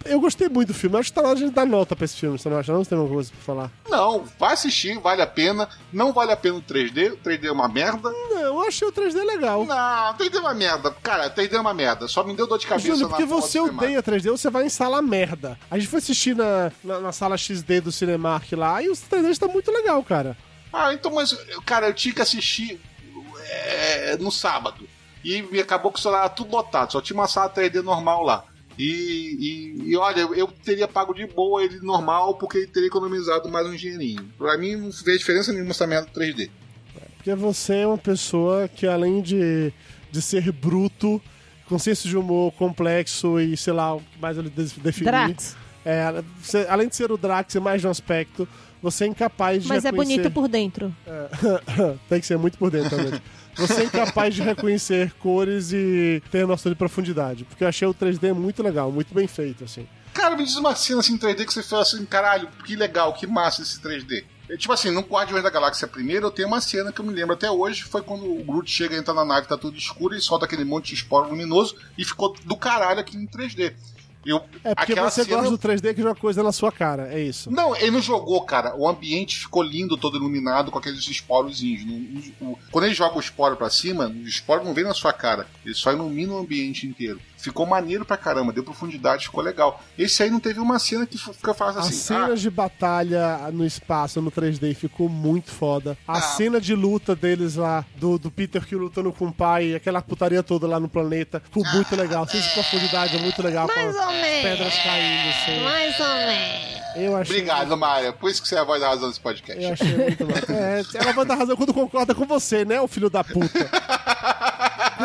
Eu 0.05 0.19
gostei 0.19 0.49
muito 0.49 0.69
do 0.69 0.73
filme. 0.73 0.97
Acho 0.97 1.09
que 1.09 1.15
tá 1.15 1.21
na 1.21 1.29
hora 1.29 1.39
de 1.39 1.49
dar 1.49 1.65
nota 1.65 1.95
pra 1.95 2.05
esse 2.05 2.15
filme, 2.15 2.37
você 2.37 2.49
não 2.49 2.57
acha? 2.57 2.71
Não 2.71 2.83
Você 2.83 2.89
tem 2.89 2.97
alguma 2.97 3.15
coisa 3.15 3.31
pra 3.31 3.41
falar? 3.41 3.71
Não, 3.89 4.25
vai 4.39 4.53
assistir, 4.53 4.99
vale 4.99 5.21
a 5.21 5.27
pena. 5.27 5.69
Não 5.91 6.11
vale 6.11 6.31
a 6.31 6.37
pena 6.37 6.55
o 6.55 6.61
3D, 6.61 7.13
o 7.13 7.17
3D 7.17 7.45
é 7.45 7.51
uma 7.51 7.67
merda. 7.67 8.09
Não, 8.11 8.39
eu 8.39 8.61
achei 8.61 8.87
o 8.87 8.91
3D 8.91 9.23
legal. 9.23 9.65
Não, 9.65 10.13
3D 10.15 10.35
é 10.35 10.39
uma 10.39 10.53
merda. 10.53 10.91
Cara, 11.01 11.29
3D 11.29 11.53
é 11.53 11.59
uma 11.59 11.73
merda. 11.73 12.07
Só 12.07 12.23
me 12.23 12.35
deu 12.35 12.47
dor 12.47 12.57
de 12.57 12.67
cabeça 12.67 12.87
Júnior, 12.87 13.09
porque 13.09 13.25
você 13.25 13.59
odeia 13.59 14.03
3D, 14.03 14.29
você 14.29 14.49
vai 14.49 14.65
em 14.65 14.69
sala 14.69 15.01
merda. 15.01 15.57
A 15.69 15.77
gente 15.77 15.87
foi 15.89 15.99
assistir 15.99 16.35
na, 16.35 16.71
na, 16.83 16.99
na 16.99 17.11
sala 17.11 17.37
XD 17.37 17.81
do 17.81 17.91
Cinemark 17.91 18.51
lá 18.53 18.81
e 18.81 18.89
o 18.89 18.93
3D 18.93 19.37
tá 19.37 19.47
muito 19.47 19.71
legal, 19.71 20.03
cara. 20.03 20.37
Ah, 20.71 20.93
então, 20.93 21.13
mas, 21.13 21.37
cara, 21.65 21.87
eu 21.87 21.93
tinha 21.93 22.13
que 22.13 22.21
assistir 22.21 22.81
é, 23.47 24.17
no 24.17 24.31
sábado. 24.31 24.87
E 25.23 25.59
acabou 25.59 25.91
que 25.91 25.99
o 25.99 26.01
celular 26.01 26.21
era 26.21 26.29
tudo 26.29 26.51
lotado, 26.51 26.91
só 26.91 26.99
tinha 26.99 27.17
uma 27.17 27.27
sala 27.27 27.49
3D 27.49 27.81
normal 27.81 28.23
lá. 28.23 28.43
E, 28.77 29.75
e, 29.85 29.91
e 29.91 29.97
olha, 29.97 30.21
eu 30.21 30.47
teria 30.47 30.87
pago 30.87 31.13
de 31.13 31.25
boa 31.27 31.63
ele 31.63 31.79
normal 31.81 32.35
porque 32.35 32.57
ele 32.59 32.67
teria 32.67 32.87
economizado 32.87 33.49
mais 33.49 33.67
um 33.67 33.75
dinheirinho. 33.75 34.23
Pra 34.37 34.57
mim 34.57 34.75
não 34.75 34.91
fez 34.91 35.19
diferença 35.19 35.51
nenhuma 35.53 35.71
essa 35.71 35.85
merda 35.85 36.07
3D. 36.15 36.49
Porque 37.17 37.35
você 37.35 37.75
é 37.77 37.87
uma 37.87 37.97
pessoa 37.97 38.67
que, 38.67 38.85
além 38.87 39.21
de, 39.21 39.71
de 40.11 40.21
ser 40.21 40.51
bruto, 40.51 41.21
com 41.67 41.79
senso 41.79 42.07
de 42.07 42.17
humor 42.17 42.51
complexo 42.53 43.39
e, 43.39 43.55
sei 43.55 43.73
lá, 43.73 43.95
o 43.95 43.99
que 43.99 44.19
mais 44.19 44.37
ele 44.37 44.49
de- 44.49 44.79
definir. 44.79 45.05
Drax. 45.05 45.55
É, 45.85 46.23
você- 46.41 46.65
além 46.69 46.87
de 46.89 46.95
ser 46.95 47.11
o 47.11 47.17
Drax 47.17 47.55
e 47.55 47.59
mais 47.59 47.79
de 47.81 47.87
um 47.87 47.91
aspecto, 47.91 48.47
você 48.81 49.05
é 49.05 49.07
incapaz 49.07 49.63
de 49.63 49.69
Mas 49.69 49.85
é 49.85 49.91
bonito 49.91 50.29
por 50.31 50.47
dentro. 50.49 50.93
Tem 52.09 52.19
que 52.19 52.25
ser 52.25 52.37
muito 52.37 52.57
por 52.57 52.69
dentro 52.71 52.89
também. 52.89 53.21
Você 53.55 53.81
é 53.81 53.85
incapaz 53.85 54.33
de 54.33 54.41
reconhecer 54.41 55.11
cores 55.19 55.71
e 55.71 56.21
ter 56.31 56.47
noção 56.47 56.71
de 56.71 56.77
profundidade. 56.77 57.43
Porque 57.45 57.63
eu 57.63 57.67
achei 57.67 57.87
o 57.87 57.93
3D 57.93 58.33
muito 58.33 58.63
legal, 58.63 58.91
muito 58.91 59.13
bem 59.13 59.27
feito, 59.27 59.63
assim. 59.63 59.87
Cara, 60.13 60.35
me 60.35 60.43
diz 60.43 60.55
uma 60.55 60.75
cena 60.75 60.99
assim 60.99 61.17
3D 61.17 61.45
que 61.45 61.53
você 61.53 61.63
fala 61.63 61.81
assim, 61.81 62.05
caralho, 62.05 62.47
que 62.65 62.75
legal, 62.75 63.13
que 63.13 63.25
massa 63.25 63.61
esse 63.61 63.81
3D. 63.81 64.23
É, 64.49 64.57
tipo 64.57 64.73
assim, 64.73 64.91
no 64.91 65.01
Guardiões 65.01 65.41
da 65.43 65.49
Galáxia 65.49 65.87
primeiro, 65.87 66.27
eu 66.27 66.31
tenho 66.31 66.47
uma 66.47 66.61
cena 66.61 66.91
que 66.91 66.99
eu 66.99 67.05
me 67.05 67.13
lembro 67.13 67.33
até 67.33 67.49
hoje, 67.49 67.83
foi 67.83 68.01
quando 68.01 68.25
o 68.25 68.43
Groot 68.43 68.69
chega, 68.69 68.95
entra 68.95 69.13
na 69.13 69.25
nave, 69.25 69.47
tá 69.47 69.57
tudo 69.57 69.77
escuro, 69.77 70.15
e 70.15 70.21
solta 70.21 70.45
aquele 70.45 70.65
monte 70.65 70.89
de 70.89 70.95
esporo 70.95 71.29
luminoso, 71.29 71.75
e 71.97 72.03
ficou 72.03 72.35
do 72.45 72.55
caralho 72.55 72.99
aqui 72.99 73.17
em 73.17 73.25
3D. 73.25 73.73
Eu, 74.25 74.41
É 74.63 74.73
porque 74.73 74.95
você 74.95 75.23
cena- 75.25 75.37
gosta 75.37 75.51
do 75.51 75.57
3D 75.57 75.93
que 75.93 76.01
joga 76.01 76.19
coisa 76.19 76.41
na 76.41 76.51
sua 76.51 76.71
cara, 76.71 77.13
é 77.13 77.21
isso. 77.21 77.51
Não, 77.51 77.75
ele 77.75 77.91
não 77.91 78.01
jogou, 78.01 78.41
cara. 78.41 78.73
O 78.75 78.87
ambiente 78.87 79.37
ficou 79.37 79.61
lindo, 79.61 79.97
todo 79.97 80.17
iluminado 80.17 80.71
com 80.71 80.79
aqueles 80.79 81.05
esporozinhos. 81.07 82.31
Quando 82.71 82.85
ele 82.85 82.93
joga 82.93 83.17
o 83.17 83.19
esporo 83.19 83.55
pra 83.57 83.69
cima, 83.69 84.07
o 84.07 84.27
esporo 84.27 84.63
não 84.63 84.73
vem 84.73 84.83
na 84.85 84.93
sua 84.93 85.11
cara. 85.11 85.45
Ele 85.65 85.75
só 85.75 85.91
ilumina 85.91 86.33
o 86.33 86.37
ambiente 86.39 86.87
inteiro. 86.87 87.19
Ficou 87.43 87.65
maneiro 87.65 88.05
pra 88.05 88.15
caramba, 88.15 88.53
deu 88.53 88.63
profundidade, 88.63 89.25
ficou 89.25 89.43
legal. 89.43 89.83
Esse 89.97 90.23
aí 90.23 90.29
não 90.29 90.39
teve 90.39 90.61
uma 90.61 90.79
cena 90.79 91.05
que 91.05 91.17
fica 91.17 91.53
fácil 91.53 91.81
As 91.81 91.87
assim. 91.87 91.95
cenas 91.97 92.39
de 92.39 92.49
batalha 92.49 93.49
no 93.51 93.65
espaço, 93.65 94.21
no 94.21 94.31
3D, 94.31 94.73
ficou 94.73 95.09
muito 95.09 95.51
foda. 95.51 95.97
A 96.07 96.19
Ah. 96.19 96.21
cena 96.21 96.61
de 96.61 96.73
luta 96.73 97.13
deles 97.15 97.55
lá, 97.55 97.83
do, 97.97 98.17
do 98.17 98.31
Peter 98.31 98.65
Quill 98.65 98.79
lutando 98.79 99.11
com 99.11 99.25
o 99.27 99.33
pai, 99.33 99.75
aquela 99.75 100.01
putaria 100.01 100.41
toda 100.41 100.65
lá 100.67 100.79
no 100.79 100.87
planeta, 100.87 101.41
ficou 101.43 101.65
muito 101.73 101.93
legal. 101.97 102.25
Sem 102.27 102.41
profundidade, 102.53 103.17
é 103.17 103.19
muito 103.19 103.41
legal. 103.43 103.67
Mais 103.67 103.93
ou 103.95 104.11
menos. 104.13 104.41
pedras 104.41 104.73
caindo, 104.75 105.29
assim. 105.29 105.63
Mais 105.63 105.99
ou 105.99 106.07
menos. 106.07 106.83
Eu 106.95 107.15
achei... 107.17 107.35
Obrigado, 107.37 107.75
Maria. 107.75 108.13
Por 108.13 108.29
isso 108.29 108.41
que 108.41 108.47
você 108.47 108.55
é 108.55 108.59
a 108.59 108.63
voz 108.63 108.79
da 108.79 108.87
razão 108.87 109.09
desse 109.09 109.19
podcast. 109.19 109.61
Eu 109.61 109.73
achei 109.73 109.97
muito 109.97 110.25
massa. 110.27 110.43
É, 110.53 110.81
ela 110.95 111.11
vai 111.11 111.25
dar 111.25 111.35
razão 111.35 111.55
quando 111.57 111.73
concorda 111.73 112.13
com 112.15 112.25
você, 112.25 112.63
né, 112.63 112.79
o 112.79 112.87
filho 112.87 113.09
da 113.09 113.23
puta? 113.23 113.69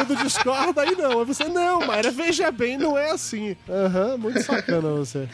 quando 0.07 0.23
discorda, 0.23 0.83
aí 0.83 0.95
não. 0.97 1.21
Aí 1.21 1.25
você, 1.27 1.45
não, 1.45 1.87
Mayra, 1.87 2.11
veja 2.11 2.51
bem, 2.51 2.77
não 2.79 2.97
é 2.97 3.11
assim. 3.11 3.57
Aham, 3.69 4.17
muito 4.19 4.43
sacana 4.43 4.89
você. 4.91 5.29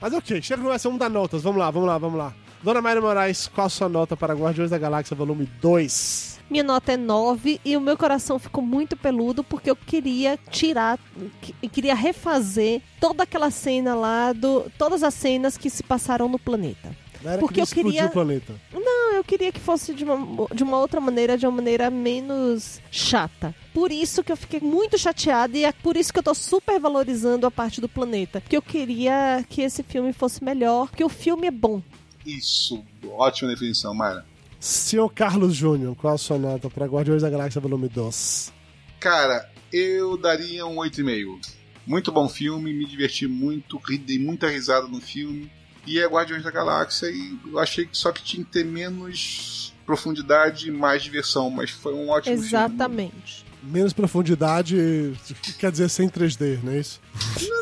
Mas 0.00 0.12
ok, 0.12 0.40
chega 0.42 0.62
no 0.62 0.70
S1 0.70 0.96
da 0.98 1.08
notas. 1.08 1.42
Vamos 1.42 1.58
lá, 1.58 1.70
vamos 1.70 1.88
lá, 1.88 1.98
vamos 1.98 2.18
lá. 2.18 2.34
Dona 2.62 2.80
Mayra 2.82 3.00
Moraes, 3.00 3.46
qual 3.48 3.66
a 3.66 3.70
sua 3.70 3.88
nota 3.88 4.16
para 4.16 4.34
Guardiões 4.34 4.70
da 4.70 4.78
Galáxia 4.78 5.14
volume 5.16 5.48
2? 5.60 6.38
Minha 6.50 6.64
nota 6.64 6.92
é 6.92 6.96
9 6.96 7.60
e 7.64 7.76
o 7.76 7.80
meu 7.80 7.96
coração 7.96 8.38
ficou 8.38 8.64
muito 8.64 8.96
peludo 8.96 9.44
porque 9.44 9.70
eu 9.70 9.76
queria 9.76 10.38
tirar, 10.50 10.98
que- 11.42 11.52
queria 11.68 11.94
refazer 11.94 12.80
toda 12.98 13.22
aquela 13.22 13.50
cena 13.50 13.94
lá, 13.94 14.32
do, 14.32 14.64
todas 14.78 15.02
as 15.02 15.12
cenas 15.14 15.56
que 15.58 15.68
se 15.68 15.82
passaram 15.82 16.26
no 16.28 16.38
planeta. 16.38 16.90
Era 17.24 17.38
Porque 17.38 17.54
que 17.54 17.60
eu 17.60 17.66
queria- 17.84 18.06
o 18.06 18.10
planeta. 18.10 18.54
Não, 18.72 18.80
eu 19.18 19.24
queria 19.24 19.52
que 19.52 19.60
fosse 19.60 19.92
de 19.94 20.04
uma, 20.04 20.46
de 20.54 20.62
uma 20.62 20.78
outra 20.78 21.00
maneira, 21.00 21.36
de 21.36 21.46
uma 21.46 21.56
maneira 21.56 21.90
menos 21.90 22.80
chata. 22.90 23.54
Por 23.74 23.90
isso 23.92 24.22
que 24.24 24.32
eu 24.32 24.36
fiquei 24.36 24.60
muito 24.60 24.96
chateada 24.98 25.56
e 25.56 25.64
é 25.64 25.72
por 25.72 25.96
isso 25.96 26.12
que 26.12 26.18
eu 26.18 26.22
tô 26.22 26.34
super 26.34 26.78
valorizando 26.80 27.46
a 27.46 27.50
parte 27.50 27.80
do 27.80 27.88
planeta. 27.88 28.40
Porque 28.40 28.56
eu 28.56 28.62
queria 28.62 29.44
que 29.48 29.62
esse 29.62 29.82
filme 29.82 30.12
fosse 30.12 30.42
melhor, 30.42 30.88
porque 30.88 31.04
o 31.04 31.08
filme 31.08 31.46
é 31.46 31.50
bom. 31.50 31.82
Isso, 32.26 32.84
ótima 33.12 33.50
definição, 33.50 33.94
Mayra. 33.94 34.24
Senhor 34.60 35.08
Carlos 35.10 35.54
Júnior, 35.54 35.94
qual 35.94 36.14
a 36.14 36.18
sua 36.18 36.36
nota 36.38 36.68
para 36.68 36.86
Guardiões 36.86 37.22
da 37.22 37.30
Galáxia 37.30 37.60
volume 37.60 37.88
2? 37.88 38.52
Cara, 38.98 39.48
eu 39.72 40.16
daria 40.16 40.66
um 40.66 40.76
8,5. 40.76 41.38
Muito 41.86 42.10
bom 42.12 42.28
filme, 42.28 42.72
me 42.74 42.84
diverti 42.84 43.26
muito, 43.26 43.78
ri- 43.78 43.96
dei 43.98 44.18
muita 44.18 44.48
risada 44.48 44.86
no 44.88 45.00
filme. 45.00 45.50
E 45.88 45.98
é 45.98 46.06
Guardiões 46.06 46.42
da 46.44 46.50
Galáxia 46.50 47.06
e 47.06 47.38
eu 47.50 47.58
achei 47.58 47.86
que 47.86 47.96
só 47.96 48.12
que 48.12 48.22
tinha 48.22 48.44
que 48.44 48.50
ter 48.50 48.64
menos 48.64 49.72
profundidade 49.86 50.68
e 50.68 50.70
mais 50.70 51.02
diversão, 51.02 51.48
mas 51.48 51.70
foi 51.70 51.94
um 51.94 52.10
ótimo 52.10 52.34
filme. 52.34 52.46
Exatamente. 52.46 53.46
Menos 53.62 53.92
profundidade, 53.92 55.16
quer 55.58 55.72
dizer 55.72 55.88
sem 55.88 56.08
3D, 56.08 56.62
não 56.62 56.72
é 56.72 56.78
isso? 56.78 57.00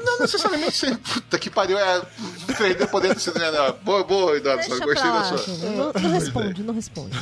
Não 0.05 0.19
necessariamente 0.19 0.77
ser. 0.77 0.99
Puta 0.99 1.39
que 1.39 1.49
pariu, 1.49 1.79
é 1.79 2.01
3D 2.49 2.89
podendo 2.91 3.19
ser. 3.19 3.33
Né? 3.35 3.51
Boa, 3.83 4.03
boa, 4.03 4.37
Eduardo, 4.37 4.61
Deixa 4.69 4.85
gostei 4.85 5.03
pra 5.03 5.13
da 5.13 5.31
lá, 5.31 5.39
sua. 5.39 5.71
Não, 5.71 5.93
não 5.93 6.11
responde, 6.11 6.63
não 6.63 6.75
responde. 6.75 7.17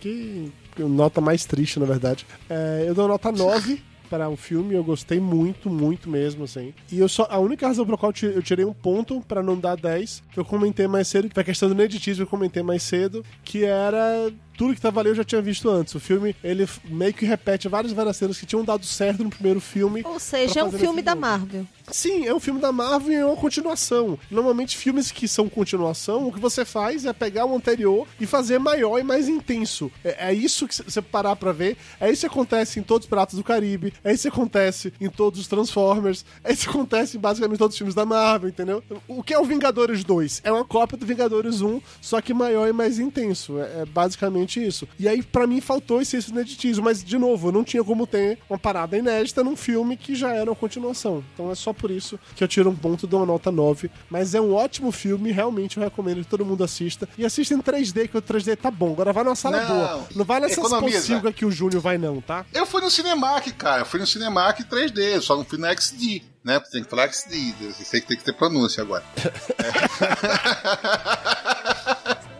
Que 0.00 0.52
que 0.74 0.82
nota 0.82 1.20
mais 1.20 1.44
triste, 1.44 1.78
na 1.78 1.86
verdade. 1.86 2.26
É, 2.48 2.84
eu 2.86 2.94
dou 2.94 3.08
nota 3.08 3.30
9 3.30 3.82
para 4.10 4.28
o 4.28 4.36
filme, 4.36 4.74
eu 4.74 4.82
gostei 4.84 5.20
muito, 5.20 5.70
muito 5.70 6.10
mesmo, 6.10 6.44
assim. 6.44 6.74
E 6.90 6.98
eu 6.98 7.08
só, 7.08 7.26
a 7.30 7.38
única 7.38 7.66
razão 7.68 7.86
pela 7.86 7.96
qual 7.96 8.10
eu 8.10 8.14
ti- 8.14 8.26
eu 8.26 8.42
tirei 8.42 8.64
um 8.64 8.72
ponto 8.72 9.20
para 9.26 9.42
não 9.42 9.56
dar 9.56 9.76
10, 9.76 10.22
que 10.32 10.38
eu 10.40 10.44
comentei 10.44 10.88
mais 10.88 11.06
cedo, 11.08 11.28
que 11.28 11.34
foi 11.34 11.42
a 11.42 11.46
questão 11.46 11.68
do 11.68 11.74
neditismo, 11.76 12.24
eu 12.24 12.26
comentei 12.26 12.62
mais 12.62 12.82
cedo, 12.82 13.24
que 13.44 13.64
era 13.64 14.30
tudo 14.60 14.74
que 14.74 14.80
tava 14.82 15.00
ali 15.00 15.08
eu 15.08 15.14
já 15.14 15.24
tinha 15.24 15.40
visto 15.40 15.70
antes. 15.70 15.94
O 15.94 15.98
filme, 15.98 16.36
ele 16.44 16.68
meio 16.84 17.14
que 17.14 17.24
repete 17.24 17.66
várias 17.66 17.94
várias 17.94 18.18
cenas 18.18 18.38
que 18.38 18.44
tinham 18.44 18.62
dado 18.62 18.84
certo 18.84 19.24
no 19.24 19.30
primeiro 19.30 19.58
filme. 19.58 20.02
Ou 20.04 20.20
seja, 20.20 20.60
é 20.60 20.64
um 20.64 20.70
filme 20.70 21.00
da. 21.00 21.14
Marvel. 21.14 21.66
Sim, 21.90 22.26
é 22.26 22.34
um 22.34 22.38
filme 22.38 22.60
da 22.60 22.70
Marvel 22.70 23.10
e 23.10 23.14
é 23.14 23.24
uma 23.24 23.36
continuação. 23.36 24.18
Normalmente, 24.30 24.76
filmes 24.76 25.10
que 25.10 25.26
são 25.26 25.48
continuação, 25.48 26.28
o 26.28 26.32
que 26.32 26.38
você 26.38 26.64
faz 26.64 27.06
é 27.06 27.12
pegar 27.12 27.46
o 27.46 27.56
anterior 27.56 28.06
e 28.20 28.26
fazer 28.26 28.58
maior 28.58 28.98
e 28.98 29.02
mais 29.02 29.28
intenso. 29.28 29.90
É, 30.04 30.28
é 30.28 30.34
isso 30.34 30.68
que 30.68 30.74
você 30.74 31.00
parar 31.00 31.36
pra 31.36 31.52
ver. 31.52 31.78
É 31.98 32.10
isso 32.10 32.20
que 32.20 32.26
acontece 32.26 32.78
em 32.78 32.82
todos 32.82 33.06
os 33.06 33.10
Pratos 33.10 33.36
do 33.36 33.42
Caribe. 33.42 33.94
É 34.04 34.12
isso 34.12 34.22
que 34.22 34.28
acontece 34.28 34.92
em 35.00 35.08
todos 35.08 35.40
os 35.40 35.48
Transformers. 35.48 36.22
É 36.44 36.52
isso 36.52 36.64
que 36.64 36.70
acontece 36.70 37.16
em 37.16 37.20
basicamente 37.20 37.58
todos 37.58 37.74
os 37.74 37.78
filmes 37.78 37.94
da 37.94 38.04
Marvel, 38.04 38.50
entendeu? 38.50 38.84
O 39.08 39.22
que 39.22 39.32
é 39.32 39.38
o 39.38 39.44
Vingadores 39.44 40.04
2? 40.04 40.42
É 40.44 40.52
uma 40.52 40.66
cópia 40.66 40.98
do 40.98 41.06
Vingadores 41.06 41.62
1, 41.62 41.80
só 42.00 42.20
que 42.20 42.34
maior 42.34 42.68
e 42.68 42.72
mais 42.74 42.98
intenso. 42.98 43.58
É, 43.58 43.80
é 43.80 43.84
basicamente 43.86 44.49
isso. 44.58 44.88
E 44.98 45.06
aí, 45.06 45.22
pra 45.22 45.46
mim, 45.46 45.60
faltou 45.60 46.00
esse 46.00 46.16
esse 46.16 46.30
ineditismo. 46.30 46.84
Mas, 46.84 47.04
de 47.04 47.18
novo, 47.18 47.52
não 47.52 47.62
tinha 47.62 47.84
como 47.84 48.06
ter 48.06 48.38
uma 48.48 48.58
parada 48.58 48.96
inédita 48.96 49.44
num 49.44 49.54
filme 49.54 49.96
que 49.96 50.14
já 50.14 50.32
era 50.32 50.50
uma 50.50 50.56
continuação. 50.56 51.22
Então 51.34 51.50
é 51.50 51.54
só 51.54 51.72
por 51.72 51.90
isso 51.90 52.18
que 52.34 52.42
eu 52.42 52.48
tiro 52.48 52.70
um 52.70 52.74
ponto 52.74 53.06
e 53.06 53.08
dou 53.08 53.20
uma 53.20 53.26
nota 53.26 53.52
9. 53.52 53.90
Mas 54.08 54.34
é 54.34 54.40
um 54.40 54.54
ótimo 54.54 54.90
filme, 54.90 55.30
realmente 55.30 55.76
eu 55.76 55.82
recomendo 55.82 56.22
que 56.22 56.30
todo 56.30 56.44
mundo 56.44 56.64
assista. 56.64 57.08
E 57.18 57.24
assista 57.24 57.54
em 57.54 57.60
3D, 57.60 58.08
que 58.08 58.16
o 58.16 58.22
3D 58.22 58.56
tá 58.56 58.70
bom. 58.70 58.92
Agora 58.92 59.12
vai 59.12 59.24
numa 59.24 59.36
sala 59.36 59.60
Não, 59.60 59.68
boa. 59.68 60.08
Não 60.16 60.24
vai 60.24 60.40
nessas 60.40 60.68
pocilgas 60.68 61.34
que 61.34 61.44
o 61.44 61.50
Júnior 61.50 61.82
vai, 61.82 61.98
não, 61.98 62.20
tá? 62.20 62.46
Eu 62.52 62.66
fui 62.66 62.80
no 62.80 62.90
Cinemark, 62.90 63.46
cara. 63.52 63.82
Eu 63.82 63.86
fui 63.86 64.00
no 64.00 64.06
Cinemark 64.06 64.60
3D, 64.60 65.20
só 65.20 65.36
não 65.36 65.44
fui 65.44 65.58
no 65.58 65.66
XD, 65.66 66.22
né? 66.42 66.60
Tem 66.70 66.82
que 66.82 66.90
falar 66.90 67.12
XD. 67.12 67.54
Eu 67.60 67.72
sei 67.72 68.00
que 68.00 68.08
tem 68.08 68.16
que 68.16 68.24
ter 68.24 68.32
pronúncia 68.32 68.82
agora. 68.82 69.04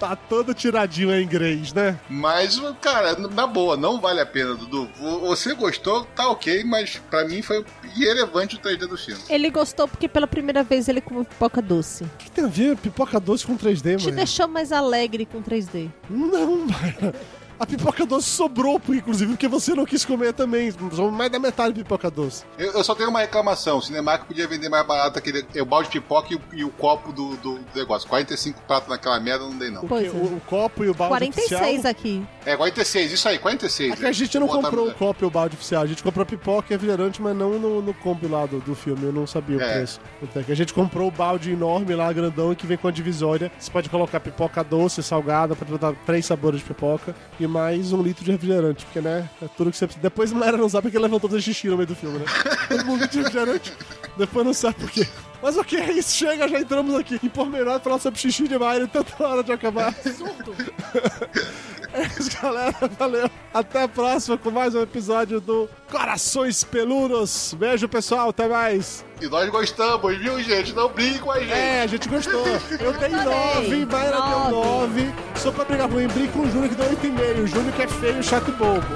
Tá 0.01 0.17
todo 0.17 0.55
tiradinho 0.55 1.13
em 1.15 1.23
inglês, 1.23 1.73
né? 1.75 2.01
Mas, 2.09 2.59
cara, 2.81 3.15
na 3.19 3.47
boa, 3.47 3.77
não 3.77 4.01
vale 4.01 4.19
a 4.21 4.25
pena, 4.27 4.55
Dudu. 4.55 4.89
Vo- 4.99 5.21
Você 5.29 5.55
gostou, 5.55 6.05
tá 6.17 6.29
ok, 6.31 6.65
mas 6.65 7.01
pra 7.11 7.25
mim 7.29 7.43
foi 7.43 7.63
irrelevante 7.97 8.57
o 8.57 8.59
3D 8.59 8.87
do 8.89 8.97
filme. 8.97 9.21
Ele 9.29 9.51
gostou 9.51 9.87
porque 9.87 10.09
pela 10.09 10.27
primeira 10.27 10.65
vez 10.65 10.89
ele 10.89 11.03
comeu 11.03 11.23
pipoca 11.25 11.61
doce. 11.61 12.05
O 12.05 12.11
que 12.19 12.31
tem 12.31 12.45
a 12.45 12.49
ver 12.49 12.77
pipoca 12.79 13.21
doce 13.21 13.47
com 13.47 13.57
3D, 13.59 13.99
Te 13.99 14.05
mano? 14.07 14.17
deixou 14.17 14.49
mais 14.49 14.73
alegre 14.73 15.27
com 15.27 15.43
3D. 15.43 15.91
Não, 16.09 16.57
mano. 16.67 17.15
A 17.61 17.67
pipoca 17.67 18.07
doce 18.07 18.27
sobrou, 18.27 18.81
inclusive, 18.89 19.33
porque 19.33 19.47
você 19.47 19.75
não 19.75 19.85
quis 19.85 20.03
comer 20.03 20.33
também. 20.33 20.71
Somos 20.71 21.13
mais 21.13 21.31
da 21.31 21.39
metade 21.39 21.75
de 21.75 21.83
pipoca 21.83 22.11
doce. 22.11 22.43
Eu, 22.57 22.73
eu 22.73 22.83
só 22.83 22.95
tenho 22.95 23.11
uma 23.11 23.21
reclamação: 23.21 23.77
o 23.77 23.83
Cinemark 23.83 24.25
podia 24.25 24.49
vender 24.49 24.71
mais 24.71 24.87
barato 24.87 25.19
aquele 25.19 25.45
é 25.55 25.61
o 25.61 25.67
balde 25.67 25.91
de 25.91 26.01
pipoca 26.01 26.33
e 26.33 26.37
o, 26.37 26.41
e 26.55 26.65
o 26.65 26.71
copo 26.71 27.13
do, 27.13 27.37
do 27.37 27.61
negócio. 27.75 28.09
45 28.09 28.63
pratos 28.63 28.89
naquela 28.89 29.21
merda 29.21 29.45
não 29.45 29.59
dei, 29.59 29.71
não. 29.71 29.87
Pois 29.87 30.11
Porque 30.11 30.17
é. 30.17 30.21
o, 30.21 30.37
o 30.37 30.41
copo 30.47 30.85
e 30.85 30.89
o 30.89 30.95
balde 30.95 31.11
46 31.17 31.61
oficial... 31.61 31.91
aqui. 31.91 32.27
É, 32.47 32.57
46, 32.57 33.13
isso 33.13 33.29
aí, 33.29 33.39
46. 33.39 33.93
É 33.93 33.97
que 33.97 34.07
a 34.07 34.13
gente 34.13 34.39
não 34.39 34.47
Vou 34.47 34.63
comprou 34.63 34.89
o 34.89 34.95
copo 34.95 35.23
e 35.23 35.27
o 35.27 35.31
balde 35.31 35.55
oficial. 35.55 35.83
A 35.83 35.87
gente 35.87 36.03
comprou 36.03 36.25
pipoca 36.25 36.69
e 36.71 36.73
refrigerante, 36.73 37.21
mas 37.21 37.37
não 37.37 37.59
no, 37.59 37.83
no 37.83 37.93
combo 37.93 38.27
lá 38.27 38.47
do, 38.47 38.59
do 38.61 38.75
filme. 38.75 39.05
Eu 39.05 39.13
não 39.13 39.27
sabia 39.27 39.59
o 39.59 39.61
É. 39.61 39.75
preço. 39.75 40.01
Então, 40.23 40.41
é 40.41 40.45
que 40.47 40.53
a 40.53 40.57
gente 40.57 40.73
comprou 40.73 41.09
o 41.09 41.11
balde 41.11 41.53
enorme 41.53 41.95
lá, 41.95 42.11
grandão, 42.11 42.55
que 42.55 42.67
vem 42.67 42.79
com 42.79 42.89
a 42.89 42.91
divisória. 42.91 43.53
Você 43.59 43.71
pode 43.71 43.91
colocar 43.91 44.19
pipoca 44.19 44.65
doce, 44.65 45.03
salgada, 45.03 45.55
pode 45.55 45.71
botar 45.71 45.93
três 46.07 46.25
sabores 46.25 46.61
de 46.61 46.65
pipoca 46.65 47.15
e 47.39 47.50
mais 47.51 47.93
um 47.93 48.03
litro 48.03 48.25
de 48.25 48.31
refrigerante. 48.33 48.85
Porque, 48.85 49.01
né, 49.01 49.29
é 49.43 49.47
tudo 49.57 49.71
que 49.71 49.77
você 49.77 49.87
precisa. 49.87 50.03
Depois 50.03 50.33
não 50.33 50.43
era 50.43 50.57
não 50.57 50.69
sabe 50.69 50.85
porque 50.85 50.97
ele 50.97 51.05
levantou 51.05 51.29
fazer 51.29 51.43
xixi 51.43 51.69
no 51.69 51.77
meio 51.77 51.89
do 51.89 51.95
filme, 51.95 52.19
né? 52.19 52.25
Todo 52.69 52.85
mundo 52.87 53.09
de 53.09 53.19
refrigerante. 53.19 53.73
Depois 54.17 54.47
não 54.47 54.55
sabe 54.55 54.77
por 54.77 54.91
quê. 54.91 55.07
Mas 55.43 55.57
ok, 55.57 55.79
é 55.79 55.93
isso. 55.93 56.17
Chega, 56.17 56.49
já 56.49 56.61
entramos 56.61 56.95
aqui 56.95 57.19
em 57.23 57.29
pormenor 57.29 57.81
falar 57.81 57.99
sobre 57.99 58.19
xixi 58.21 58.47
de 58.47 58.59
Mayra, 58.59 58.85
então 58.85 59.03
tá 59.03 59.27
hora 59.27 59.43
de 59.43 59.53
acabar. 59.53 59.93
Surdo. 59.95 60.55
É 61.93 62.03
isso, 62.03 62.31
galera. 62.41 62.77
Valeu. 62.97 63.29
Até 63.53 63.83
a 63.83 63.89
próxima 63.89 64.39
com 64.39 64.49
mais 64.51 64.77
um 64.77 64.81
episódio 64.81 65.41
do 65.41 65.69
Corações 65.91 66.63
Peludos. 66.63 67.53
Beijo, 67.59 67.89
pessoal. 67.89 68.29
Até 68.29 68.47
mais. 68.47 69.05
E 69.21 69.29
nós 69.29 69.49
gostamos, 69.51 70.17
viu, 70.17 70.43
gente? 70.43 70.73
Não 70.73 70.89
brinque 70.89 71.19
com 71.19 71.31
a 71.31 71.39
gente. 71.41 71.53
É, 71.53 71.83
a 71.83 71.87
gente 71.87 72.09
gostou. 72.09 72.47
Eu 72.81 72.93
dei. 72.95 73.11
9, 73.11 73.87
Mayra 73.87 74.11
deu 74.13 74.51
Nove. 74.51 75.03
9. 75.05 75.15
Só 75.37 75.53
pra 75.53 75.65
brigar 75.65 75.91
ruim, 75.91 76.09
brinque 76.09 76.33
com 76.33 76.41
o 76.41 76.51
Júnior 76.51 76.69
que 76.71 76.75
deu 76.75 76.87
8,5. 76.87 77.45
O 77.45 77.47
Júnior 77.47 77.75
que 77.75 77.83
é 77.83 77.87
feio, 77.87 78.23
chato 78.23 78.49
e 78.49 78.53
bobo. 78.53 78.87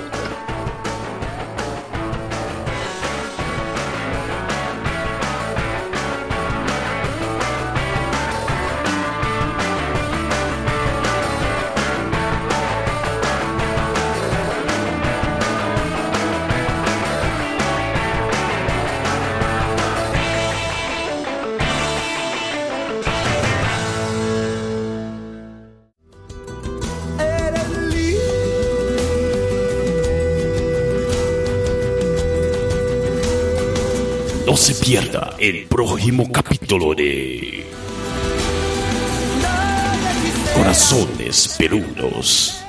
No 34.50 34.56
se 34.56 34.74
pierda 34.74 35.36
el 35.38 35.66
próximo 35.68 36.28
capítulo 36.32 36.92
de 36.92 37.64
Corazones 40.56 41.54
Peludos. 41.56 42.59